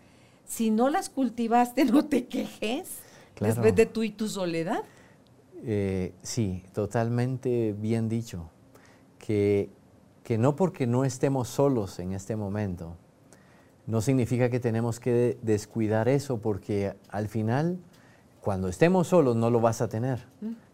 si 0.45 0.69
no 0.71 0.89
las 0.89 1.09
cultivaste, 1.09 1.85
no 1.85 2.05
te 2.05 2.25
quejes 2.27 2.99
Claro. 3.35 3.53
después 3.53 3.75
de 3.75 3.85
tú 3.85 4.03
y 4.03 4.09
tu 4.09 4.27
soledad. 4.27 4.83
Eh, 5.63 6.13
sí, 6.23 6.63
totalmente 6.73 7.73
bien 7.77 8.09
dicho. 8.09 8.49
Que, 9.19 9.69
que 10.23 10.37
no 10.37 10.55
porque 10.55 10.87
no 10.87 11.03
estemos 11.05 11.47
solos 11.47 11.99
en 11.99 12.13
este 12.13 12.35
momento, 12.35 12.95
no 13.85 14.01
significa 14.01 14.49
que 14.49 14.59
tenemos 14.59 14.99
que 14.99 15.37
descuidar 15.41 16.07
eso, 16.09 16.39
porque 16.39 16.95
al 17.09 17.27
final, 17.27 17.79
cuando 18.41 18.67
estemos 18.67 19.07
solos, 19.07 19.35
no 19.35 19.49
lo 19.49 19.59
vas 19.61 19.81
a 19.81 19.87
tener. 19.89 20.25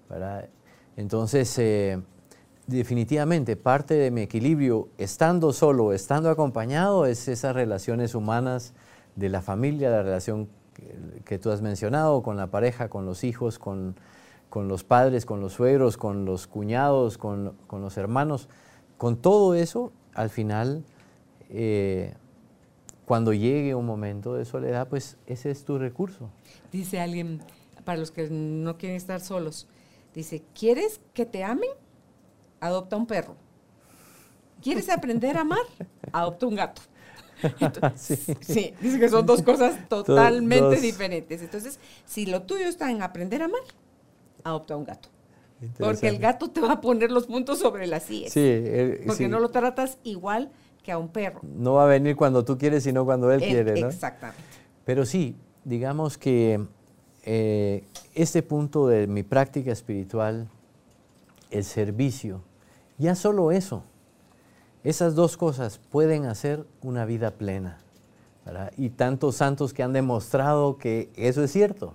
¿verdad? 0.10 0.50
Entonces, 0.96 1.58
eh, 1.60 2.02
definitivamente 2.68 3.56
parte 3.56 3.96
de 3.96 4.12
mi 4.12 4.22
equilibrio, 4.22 4.90
estando 4.98 5.54
solo, 5.54 5.94
estando 5.94 6.30
acompañado, 6.30 7.06
es 7.06 7.28
esas 7.28 7.56
relaciones 7.56 8.16
humanas 8.16 8.74
de 9.16 9.30
la 9.30 9.42
familia, 9.42 9.90
la 9.90 10.04
relación 10.04 10.48
que, 11.26 11.40
tú 11.40 11.52
has 11.52 11.62
mencionado 11.62 12.24
con 12.24 12.38
la 12.38 12.48
pareja, 12.48 12.90
con 12.90 13.06
los 13.06 13.24
hijos, 13.24 13.60
con, 13.60 13.96
los 14.54 14.84
padres, 14.84 15.26
con 15.26 15.42
los 15.42 15.54
suegros, 15.54 15.98
con 15.98 16.26
los 16.26 16.48
cuñados, 16.48 17.18
con, 17.18 17.56
los 17.72 17.98
hermanos. 17.98 18.50
Con 18.98 19.18
todo 19.18 19.56
eso, 19.56 19.92
al 20.14 20.30
final, 20.30 20.84
eh, 21.50 22.14
cuando 23.06 23.34
llegue 23.34 23.76
un 23.76 23.86
momento 23.86 24.36
de 24.36 24.46
soledad, 24.46 24.88
pues 24.88 25.18
ese 25.28 25.52
es 25.52 25.66
tu 25.66 25.78
recurso. 25.78 26.30
Dice 26.72 27.00
alguien, 27.00 27.42
para 27.84 28.00
los 28.00 28.12
que 28.12 28.30
no 28.30 28.78
quieren 28.78 28.96
estar 28.96 29.20
solos, 29.20 29.68
dice, 30.14 30.44
¿quieres 30.58 31.02
que 31.14 31.26
te 31.26 31.44
amen? 31.44 31.70
Adopta 32.60 32.96
un 32.96 33.06
perro. 33.06 33.36
¿Quieres 34.62 34.90
aprender 34.90 35.38
a 35.38 35.42
amar? 35.42 35.66
Adopta 36.12 36.48
un 36.48 36.56
gato. 36.56 36.82
sí. 37.96 38.74
dice 38.80 39.00
que 39.00 39.10
son 39.10 39.26
dos 39.26 39.42
cosas 39.42 39.88
totalmente 39.90 40.78
diferentes. 40.80 41.42
Entonces, 41.42 41.80
si 42.06 42.26
lo 42.26 42.44
tuyo 42.44 42.66
está 42.68 42.90
en 42.90 43.02
aprender 43.02 43.42
a 43.42 43.46
amar, 43.46 43.62
adopta 44.44 44.78
un 44.78 44.86
gato. 44.86 45.10
Porque 45.78 46.08
el 46.08 46.20
gato 46.20 46.50
te 46.50 46.60
va 46.60 46.74
a 46.74 46.82
poner 46.82 47.12
los 47.12 47.28
puntos 47.28 47.60
sobre 47.60 47.88
las 47.88 48.04
sillas. 48.04 48.34
Sí, 48.34 48.64
porque 49.06 49.28
no 49.28 49.40
lo 49.40 49.50
tratas 49.50 49.98
igual 50.04 50.52
que 50.84 50.92
a 50.92 50.98
un 50.98 51.08
perro. 51.10 51.40
No 51.44 51.74
va 51.76 51.86
a 51.86 51.88
venir 51.88 52.16
cuando 52.16 52.44
tú 52.44 52.58
quieres, 52.58 52.84
sino 52.84 53.06
cuando 53.06 53.32
él, 53.32 53.42
quiere, 53.42 53.80
¿no? 53.80 53.88
Exactamente. 53.88 54.44
Pero 54.84 55.06
sí, 55.06 55.38
digamos 55.64 56.18
que 56.18 56.66
eh, 57.24 57.84
este 58.16 58.44
punto 58.44 58.88
de 58.88 59.08
mi 59.08 59.24
práctica 59.24 59.72
espiritual, 59.72 60.48
el 61.52 61.64
servicio, 61.64 62.42
ya 62.98 63.16
solo 63.16 63.52
eso, 63.52 63.84
esas 64.84 65.16
dos 65.16 65.38
cosas 65.38 65.80
pueden 65.90 66.26
hacer 66.26 66.66
una 66.82 67.06
vida 67.06 67.32
plena. 67.32 67.80
Y 68.76 68.90
tantos 68.90 69.38
santos 69.38 69.74
que 69.74 69.84
han 69.84 69.94
demostrado 69.94 70.78
que 70.78 71.10
eso 71.16 71.44
es 71.44 71.52
cierto, 71.52 71.94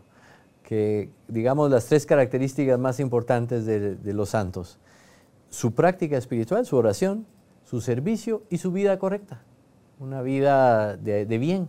que 0.63 1.11
digamos 1.29 1.71
las 1.71 1.87
tres 1.87 2.07
características 2.07 2.79
más 2.79 3.01
importantes 3.01 3.67
de, 3.67 4.13
los 4.15 4.31
santos, 4.31 4.79
su 5.51 5.73
práctica 5.73 6.17
espiritual, 6.17 6.65
su 6.65 6.77
oración, 6.77 7.27
su 7.65 7.83
servicio 7.83 8.43
y 8.49 8.59
su 8.59 8.73
vida 8.73 8.99
correcta, 8.99 9.43
una 9.99 10.23
vida 10.23 10.97
de, 10.97 11.27
bien. 11.39 11.69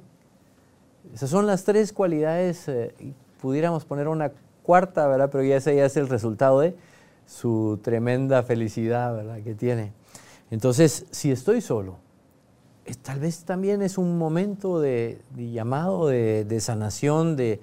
Esas 1.13 1.29
son 1.29 1.45
las 1.45 1.65
tres 1.65 1.91
cualidades, 1.91 2.69
eh, 2.69 2.93
pudiéramos 3.41 3.85
poner 3.85 4.07
una 4.07 4.31
cuarta, 4.63 5.07
¿verdad? 5.07 5.29
pero 5.31 5.43
ya 5.43 5.57
ese 5.57 5.75
ya 5.75 5.85
es 5.85 5.97
el 5.97 6.09
resultado 6.09 6.59
de 6.59 6.75
su 7.25 7.79
tremenda 7.83 8.43
felicidad 8.43 9.15
¿verdad? 9.15 9.41
que 9.43 9.55
tiene. 9.55 9.93
Entonces, 10.51 11.05
si 11.11 11.31
estoy 11.31 11.61
solo, 11.61 11.97
tal 13.01 13.19
vez 13.19 13.43
también 13.43 13.81
es 13.81 13.97
un 13.97 14.17
momento 14.17 14.79
de, 14.79 15.21
llamado, 15.35 16.07
de, 16.07 16.59
sanación, 16.59 17.35
de, 17.35 17.61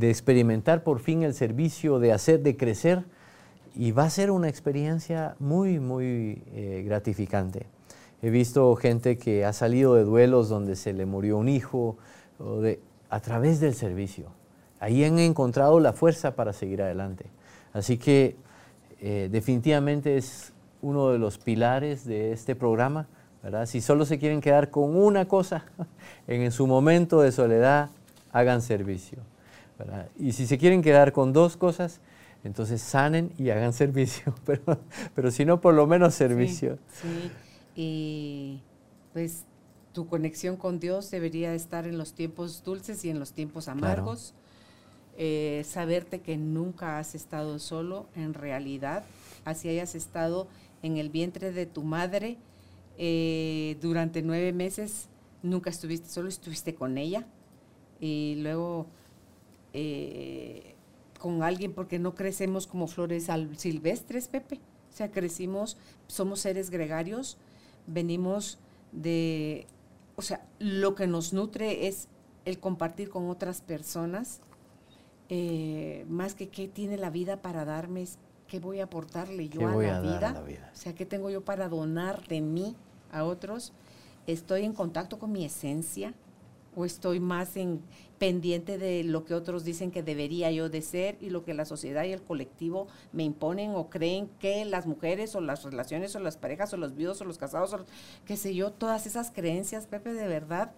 experimentar 0.00 0.84
por 0.84 1.00
fin 1.00 1.22
el 1.22 1.34
servicio, 1.34 1.98
de 1.98 2.12
hacer, 2.12 2.42
de 2.42 2.56
crecer, 2.56 3.04
y 3.74 3.92
va 3.92 4.04
a 4.04 4.10
ser 4.10 4.30
una 4.30 4.48
experiencia 4.48 5.36
muy, 5.38 5.78
muy 5.78 6.42
eh, 6.52 6.82
gratificante. 6.86 7.66
He 8.22 8.30
visto 8.30 8.74
gente 8.76 9.18
que 9.18 9.44
ha 9.44 9.52
salido 9.52 9.94
de 9.94 10.04
duelos 10.04 10.48
donde 10.48 10.74
se 10.74 10.92
le 10.92 11.06
murió 11.06 11.38
un 11.38 11.48
hijo, 11.48 11.96
a 13.10 13.20
través 13.20 13.58
del 13.58 13.74
servicio. 13.74 14.26
Ahí 14.80 15.04
han 15.04 15.18
encontrado 15.18 15.80
la 15.80 15.92
fuerza 15.92 16.34
para 16.34 16.52
seguir 16.52 16.82
adelante. 16.82 17.26
Así 17.72 17.98
que 17.98 18.36
eh, 19.00 19.28
definitivamente 19.30 20.16
es 20.16 20.52
uno 20.82 21.10
de 21.10 21.18
los 21.18 21.38
pilares 21.38 22.04
de 22.04 22.32
este 22.32 22.54
programa, 22.54 23.08
¿verdad? 23.42 23.66
Si 23.66 23.80
solo 23.80 24.04
se 24.04 24.18
quieren 24.18 24.40
quedar 24.40 24.70
con 24.70 24.96
una 24.96 25.26
cosa, 25.26 25.64
en 26.26 26.50
su 26.52 26.66
momento 26.66 27.20
de 27.20 27.32
soledad, 27.32 27.90
hagan 28.32 28.62
servicio, 28.62 29.18
Y 30.18 30.32
si 30.32 30.46
se 30.46 30.58
quieren 30.58 30.82
quedar 30.82 31.12
con 31.12 31.32
dos 31.32 31.56
cosas, 31.56 32.00
entonces 32.44 32.80
sanen 32.80 33.32
y 33.38 33.50
hagan 33.50 33.72
servicio, 33.82 34.34
pero, 34.44 34.78
pero 35.14 35.30
si 35.30 35.44
no, 35.44 35.60
por 35.60 35.74
lo 35.74 35.86
menos 35.86 36.14
servicio. 36.14 36.78
Sí, 36.92 37.30
y 37.74 38.62
pues 39.12 39.44
tu 39.92 40.06
conexión 40.06 40.56
con 40.56 40.78
Dios 40.78 41.10
debería 41.10 41.54
estar 41.54 41.86
en 41.86 41.98
los 41.98 42.12
tiempos 42.12 42.62
dulces 42.64 43.04
y 43.04 43.10
en 43.10 43.18
los 43.18 43.32
tiempos 43.32 43.68
amargos. 43.68 44.34
Eh, 45.20 45.64
saberte 45.64 46.20
que 46.20 46.36
nunca 46.36 47.00
has 47.00 47.16
estado 47.16 47.58
solo 47.58 48.06
en 48.14 48.34
realidad, 48.34 49.04
así 49.44 49.68
hayas 49.68 49.96
estado 49.96 50.46
en 50.84 50.96
el 50.96 51.10
vientre 51.10 51.50
de 51.50 51.66
tu 51.66 51.82
madre 51.82 52.36
eh, 52.98 53.76
durante 53.80 54.22
nueve 54.22 54.52
meses, 54.52 55.08
nunca 55.42 55.70
estuviste 55.70 56.08
solo, 56.08 56.28
estuviste 56.28 56.76
con 56.76 56.98
ella. 56.98 57.26
Y 58.00 58.36
luego 58.38 58.86
eh, 59.72 60.76
con 61.18 61.42
alguien, 61.42 61.72
porque 61.72 61.98
no 61.98 62.14
crecemos 62.14 62.68
como 62.68 62.86
flores 62.86 63.28
silvestres, 63.56 64.28
Pepe. 64.28 64.60
O 64.88 64.96
sea, 64.96 65.10
crecimos, 65.10 65.76
somos 66.06 66.40
seres 66.40 66.70
gregarios, 66.70 67.38
venimos 67.88 68.58
de, 68.92 69.66
o 70.14 70.22
sea, 70.22 70.46
lo 70.60 70.94
que 70.94 71.08
nos 71.08 71.32
nutre 71.32 71.88
es 71.88 72.06
el 72.44 72.60
compartir 72.60 73.10
con 73.10 73.28
otras 73.30 73.60
personas, 73.60 74.40
eh, 75.28 76.06
más 76.08 76.34
que 76.34 76.48
qué 76.48 76.68
tiene 76.68 76.96
la 76.96 77.10
vida 77.10 77.42
para 77.42 77.64
darme, 77.64 78.06
¿qué 78.46 78.60
voy 78.60 78.80
a 78.80 78.84
aportarle 78.84 79.48
yo 79.48 79.68
a, 79.68 79.76
la 79.76 80.00
vida? 80.00 80.44
O 80.72 80.76
sea, 80.76 80.94
¿qué 80.94 81.04
tengo 81.04 81.28
yo 81.28 81.44
para 81.44 81.68
donar 81.68 82.26
de 82.28 82.40
mí 82.40 82.76
a 83.12 83.24
otros? 83.24 83.72
¿Estoy 84.26 84.64
en 84.64 84.72
contacto 84.72 85.18
con 85.18 85.30
mi 85.32 85.44
esencia? 85.44 86.14
¿O 86.74 86.84
estoy 86.84 87.20
más 87.20 87.56
en 87.56 87.82
pendiente 88.18 88.78
de 88.78 89.04
lo 89.04 89.24
que 89.24 89.34
otros 89.34 89.64
dicen 89.64 89.90
que 89.90 90.02
debería 90.02 90.50
yo 90.50 90.68
de 90.68 90.80
ser 90.80 91.18
y 91.20 91.30
lo 91.30 91.44
que 91.44 91.52
la 91.54 91.64
sociedad 91.64 92.04
y 92.04 92.12
el 92.12 92.22
colectivo 92.22 92.88
me 93.12 93.24
imponen 93.24 93.72
o 93.74 93.90
creen 93.90 94.28
que 94.38 94.64
las 94.64 94.86
mujeres 94.86 95.34
o 95.34 95.40
las 95.40 95.64
relaciones 95.64 96.14
o 96.16 96.20
las 96.20 96.36
parejas 96.36 96.72
o 96.72 96.76
los 96.76 96.94
viudos 96.94 97.20
o 97.20 97.24
los 97.24 97.38
casados 97.38 97.72
o 97.74 97.84
qué 98.24 98.36
sé 98.36 98.54
yo, 98.54 98.72
todas 98.72 99.06
esas 99.06 99.30
creencias, 99.30 99.86
Pepe, 99.86 100.14
de 100.14 100.26
verdad, 100.26 100.72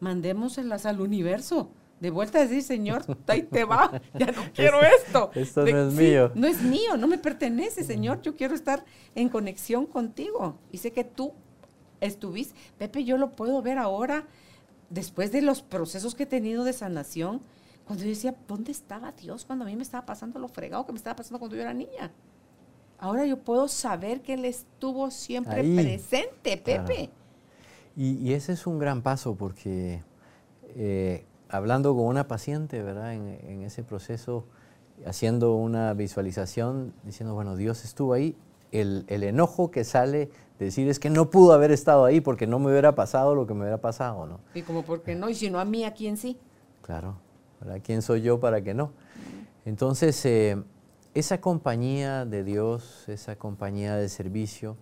mandémoselas 0.00 0.86
al 0.86 1.00
universo 1.00 1.70
de 2.04 2.10
vuelta 2.10 2.38
a 2.38 2.42
decir, 2.42 2.62
Señor, 2.62 3.02
ahí 3.28 3.44
te 3.44 3.64
va, 3.64 3.90
ya 4.14 4.26
no 4.26 4.42
quiero 4.52 4.82
esto. 4.82 5.30
Esto 5.34 5.64
no 5.64 5.88
es 5.88 5.94
mío. 5.94 6.30
No 6.34 6.46
es 6.46 6.60
mío, 6.60 6.98
no 6.98 7.06
me 7.06 7.16
pertenece, 7.16 7.82
Señor, 7.82 8.20
yo 8.20 8.36
quiero 8.36 8.54
estar 8.54 8.84
en 9.14 9.30
conexión 9.30 9.86
contigo. 9.86 10.58
Y 10.70 10.78
sé 10.78 10.92
que 10.92 11.02
tú 11.02 11.32
estuviste, 12.02 12.54
Pepe, 12.76 13.04
yo 13.04 13.16
lo 13.16 13.30
puedo 13.30 13.62
ver 13.62 13.78
ahora, 13.78 14.26
después 14.90 15.32
de 15.32 15.40
los 15.40 15.62
procesos 15.62 16.14
que 16.14 16.24
he 16.24 16.26
tenido 16.26 16.64
de 16.64 16.74
sanación, 16.74 17.40
cuando 17.86 18.04
yo 18.04 18.10
decía, 18.10 18.36
¿dónde 18.46 18.70
estaba 18.70 19.12
Dios 19.12 19.46
cuando 19.46 19.64
a 19.64 19.68
mí 19.68 19.74
me 19.74 19.82
estaba 19.82 20.04
pasando 20.04 20.38
lo 20.38 20.48
fregado 20.48 20.84
que 20.84 20.92
me 20.92 20.98
estaba 20.98 21.16
pasando 21.16 21.38
cuando 21.38 21.56
yo 21.56 21.62
era 21.62 21.72
niña? 21.72 22.12
Ahora 22.98 23.24
yo 23.24 23.38
puedo 23.38 23.66
saber 23.66 24.20
que 24.20 24.34
Él 24.34 24.44
estuvo 24.44 25.10
siempre 25.10 25.62
presente, 25.74 26.58
Pepe. 26.58 27.08
Y, 27.96 28.30
ese 28.34 28.52
es 28.52 28.66
un 28.66 28.78
gran 28.78 29.00
paso 29.00 29.36
porque... 29.36 30.02
Eh, 30.76 31.24
hablando 31.54 31.94
con 31.94 32.06
una 32.06 32.26
paciente, 32.26 32.82
¿verdad? 32.82 33.14
En, 33.14 33.62
ese 33.62 33.84
proceso, 33.84 34.44
haciendo 35.06 35.54
una 35.54 35.94
visualización, 35.94 36.92
diciendo, 37.04 37.34
bueno, 37.34 37.56
Dios 37.56 37.84
estuvo 37.84 38.12
ahí. 38.12 38.36
El, 38.72 39.04
enojo 39.08 39.70
que 39.70 39.84
sale 39.84 40.30
de 40.58 40.64
decir 40.64 40.88
es 40.88 40.98
que 40.98 41.08
no 41.08 41.30
pudo 41.30 41.52
haber 41.52 41.70
estado 41.70 42.04
ahí 42.04 42.20
porque 42.20 42.48
no 42.48 42.58
me 42.58 42.72
hubiera 42.72 42.96
pasado 42.96 43.36
lo 43.36 43.46
que 43.46 43.54
me 43.54 43.60
hubiera 43.60 43.78
pasado, 43.80 44.26
¿no? 44.26 44.40
Y 44.52 44.62
como, 44.62 44.82
¿por 44.82 45.02
qué 45.02 45.14
no? 45.14 45.28
Y 45.28 45.36
si 45.36 45.48
no 45.48 45.60
a 45.60 45.64
mí, 45.64 45.84
¿a 45.84 45.94
quién 45.94 46.16
sí? 46.16 46.36
Claro, 46.82 47.18
¿verdad? 47.60 47.80
¿Quién 47.84 48.02
soy 48.02 48.22
yo 48.22 48.40
para 48.40 48.62
que 48.62 48.74
no? 48.74 48.90
Entonces, 49.64 50.26
eh, 50.26 50.60
esa 51.14 51.40
compañía 51.40 52.24
de 52.24 52.42
Dios, 52.42 53.08
esa 53.08 53.36
compañía 53.36 53.94
de 53.94 54.08
servicio, 54.08 54.76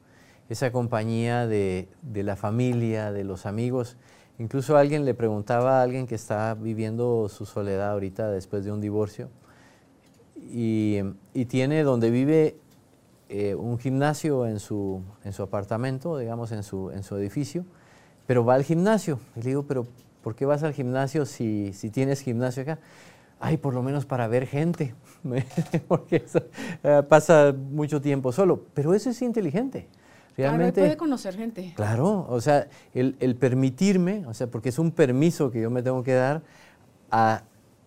esa 0.49 0.73
compañía 0.73 1.47
de, 1.47 1.89
de 2.01 2.23
la 2.23 2.37
familia, 2.37 3.13
de 3.13 3.25
los 3.25 3.45
amigos, 3.45 3.99
Incluso 4.43 4.77
alguien 4.77 5.05
le 5.05 5.15
preguntaba 5.15 5.79
a 5.79 5.83
alguien 5.85 6.09
que 6.09 6.17
está 6.17 6.55
viviendo 6.55 7.29
su 7.29 7.47
soledad 7.47 7.93
ahorita 7.93 8.29
después 8.29 8.65
de 8.65 8.73
un 8.73 8.81
divorcio 8.81 9.29
y, 10.35 11.01
tiene 11.47 11.85
donde 11.85 12.11
vive 12.11 12.57
eh, 13.29 13.55
un 13.55 13.79
gimnasio 13.79 14.45
en 14.47 14.59
su, 14.59 15.01
en 15.23 15.33
su 15.33 15.45
apartamento, 15.45 16.19
digamos, 16.19 16.51
en 16.51 16.65
su, 16.65 16.91
en 16.91 17.05
su 17.05 17.17
edificio, 17.19 17.65
pero 18.27 18.45
va 18.45 18.55
al 18.55 18.65
gimnasio. 18.65 19.21
Y 19.37 19.43
le 19.43 19.51
digo, 19.51 19.63
pero 19.63 19.87
¿por 20.25 20.35
qué 20.35 20.45
vas 20.45 20.65
al 20.65 20.73
gimnasio 20.73 21.25
si, 21.25 21.73
si 21.73 21.91
tienes 21.91 22.21
gimnasio 22.21 22.65
acá? 22.65 22.81
Ay, 23.39 23.59
por 23.59 23.75
lo 23.75 23.83
menos 23.85 24.07
para 24.07 24.27
ver 24.27 24.49
gente, 24.49 24.97
porque 25.87 26.25
eh, 26.83 27.03
pasa 27.09 27.55
mucho 27.57 28.01
tiempo 28.01 28.33
solo. 28.33 28.65
Pero 28.75 28.93
eso 28.93 29.09
es 29.11 29.23
inteligente. 29.23 29.87
Realmente, 30.37 30.81
puede 30.81 30.97
conocer 30.97 31.37
gente. 31.37 31.73
Claro, 31.77 32.27
o 32.29 32.41
sea, 32.41 32.69
el, 32.95 33.37
permitirme, 33.37 34.25
o 34.27 34.35
sea, 34.35 34.47
porque 34.47 34.71
es 34.71 34.79
un 34.79 34.91
permiso 34.91 35.51
que 35.51 35.61
yo 35.61 35.71
me 35.71 35.83
tengo 35.83 36.03
que 36.03 36.15
dar 36.15 36.43
a 37.11 37.45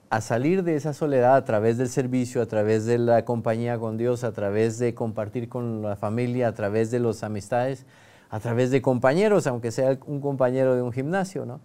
a 0.09 0.21
salir 0.21 0.63
de 0.63 0.75
esa 0.75 0.93
soledad 0.93 1.35
a 1.35 1.43
través 1.43 1.77
del 1.77 1.89
servicio, 1.89 2.41
a 2.41 2.45
través 2.45 2.85
de 2.85 2.97
la 2.97 3.25
compañía 3.25 3.77
con 3.77 3.97
Dios, 3.97 4.23
a 4.23 4.31
través 4.31 4.79
de 4.79 4.93
compartir 4.93 5.49
con 5.49 5.81
la 5.81 5.95
familia, 5.95 6.47
a 6.47 6.53
través 6.53 6.91
de 6.91 6.99
las 6.99 7.23
amistades, 7.23 7.85
a 8.29 8.39
través 8.39 8.71
de 8.71 8.81
compañeros, 8.81 9.47
aunque 9.47 9.71
sea 9.71 9.97
un 10.05 10.21
compañero 10.21 10.75
de 10.75 10.81
un 10.81 10.91
gimnasio, 10.91 11.45
¿no? 11.45 11.59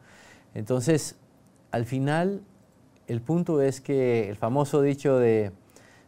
Entonces, 0.54 1.16
al 1.70 1.84
final, 1.84 2.42
el 3.06 3.20
punto 3.20 3.62
es 3.62 3.80
que 3.80 4.28
el 4.30 4.36
famoso 4.36 4.82
dicho 4.82 5.18
de 5.18 5.52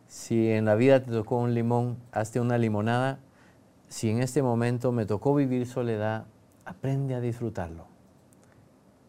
si 0.09 0.49
en 0.51 0.65
la 0.65 0.75
vida 0.75 1.03
te 1.03 1.11
tocó 1.11 1.37
un 1.37 1.55
limón, 1.55 1.97
hazte 2.11 2.41
una 2.41 2.59
limonada. 2.59 3.19
Si 3.93 4.09
en 4.09 4.23
este 4.23 4.43
momento 4.43 4.91
me 4.91 5.05
tocó 5.05 5.35
vivir 5.35 5.67
soledad, 5.67 6.25
aprende 6.65 7.15
a 7.15 7.21
disfrutarlo. 7.21 7.89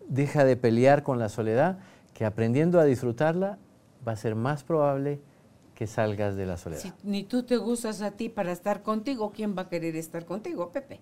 Deja 0.10 0.44
de 0.44 0.58
pelear 0.58 1.04
con 1.04 1.20
la 1.20 1.30
soledad, 1.30 1.80
que 2.14 2.26
aprendiendo 2.26 2.82
a 2.82 2.84
disfrutarla 2.84 3.58
va 4.06 4.12
a 4.12 4.18
ser 4.18 4.36
más 4.36 4.66
probable 4.66 5.22
que 5.74 5.88
salgas 5.88 6.36
de 6.36 6.46
la 6.46 6.58
soledad. 6.58 6.82
Si 6.82 6.92
ni 7.04 7.24
tú 7.24 7.44
te 7.44 7.56
gustas 7.56 8.02
a 8.02 8.12
ti 8.12 8.28
para 8.28 8.52
estar 8.52 8.84
contigo, 8.84 9.32
¿quién 9.34 9.56
va 9.58 9.62
a 9.62 9.70
querer 9.70 9.96
estar 9.96 10.26
contigo, 10.26 10.70
Pepe? 10.74 11.00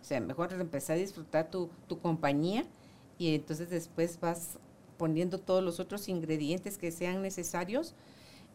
O 0.00 0.04
sea, 0.04 0.20
mejor 0.20 0.52
empezar 0.52 0.96
a 0.96 1.00
disfrutar 1.00 1.50
tu, 1.50 1.68
tu 1.88 1.98
compañía 1.98 2.62
y 3.18 3.34
entonces 3.34 3.68
después 3.70 4.20
vas 4.20 4.60
poniendo 4.98 5.38
todos 5.38 5.64
los 5.64 5.80
otros 5.80 6.08
ingredientes 6.08 6.78
que 6.78 6.92
sean 6.92 7.22
necesarios 7.22 7.96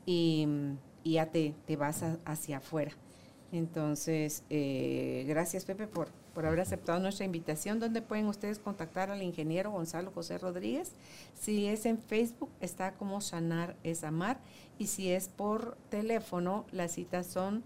y, 0.06 0.48
ya 1.04 1.26
te, 1.26 1.54
vas 1.78 2.06
hacia 2.24 2.60
afuera. 2.60 2.94
Entonces, 3.52 4.44
eh, 4.50 5.26
gracias 5.28 5.66
Pepe 5.66 5.88
por, 5.88 6.08
por 6.34 6.46
haber 6.46 6.62
aceptado 6.62 7.00
nuestra 7.00 7.26
invitación. 7.26 7.80
¿Dónde 7.80 8.02
pueden 8.02 8.28
ustedes 8.28 8.60
contactar 8.60 9.12
al 9.12 9.22
ingeniero 9.22 9.72
Gonzalo 9.72 10.12
José 10.12 10.38
Rodríguez? 10.38 10.94
Si 11.34 11.66
es 11.66 11.86
en 11.86 11.98
Facebook, 11.98 12.50
está 12.62 12.94
como 12.94 13.20
Sanar 13.20 13.76
es 13.84 14.04
Amar. 14.04 14.40
Y 14.78 14.88
si 14.88 15.12
es 15.12 15.28
por 15.28 15.78
teléfono, 15.90 16.66
las 16.72 16.94
citas 16.94 17.28
son 17.28 17.64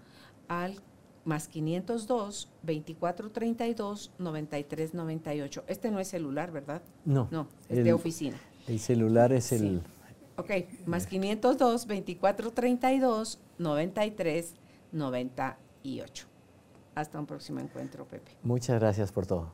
al 0.47 0.81
más 1.23 1.47
502 1.47 2.49
2432 2.63 4.11
9398. 4.17 5.63
Este 5.67 5.91
no 5.91 5.99
es 5.99 6.07
celular, 6.07 6.51
¿verdad? 6.51 6.81
No. 7.03 7.27
No, 7.31 7.47
es 7.69 7.83
de 7.83 7.93
oficina. 7.93 8.39
El 8.67 8.79
celular 8.79 9.33
es 9.33 9.51
el... 9.51 9.83
Ok, 10.37 10.51
más 10.85 11.07
502 11.07 11.87
2432 11.87 13.39
9398. 13.59 15.64
Hasta 16.95 17.19
un 17.19 17.25
próximo 17.25 17.59
encuentro, 17.59 18.05
Pepe. 18.05 18.31
Muchas 18.43 18.79
gracias 18.79 19.11
por 19.11 19.25
todo. 19.25 19.51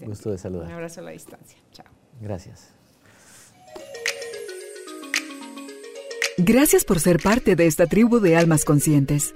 Gusto 0.00 0.30
de 0.30 0.38
saludar. 0.38 0.66
Un 0.66 0.72
abrazo 0.72 1.00
a 1.00 1.04
la 1.04 1.10
distancia. 1.10 1.58
Chao. 1.72 1.86
Gracias. 2.20 2.74
Gracias 6.38 6.84
por 6.84 7.00
ser 7.00 7.20
parte 7.22 7.56
de 7.56 7.66
esta 7.66 7.86
tribu 7.86 8.20
de 8.20 8.36
almas 8.36 8.64
conscientes. 8.64 9.34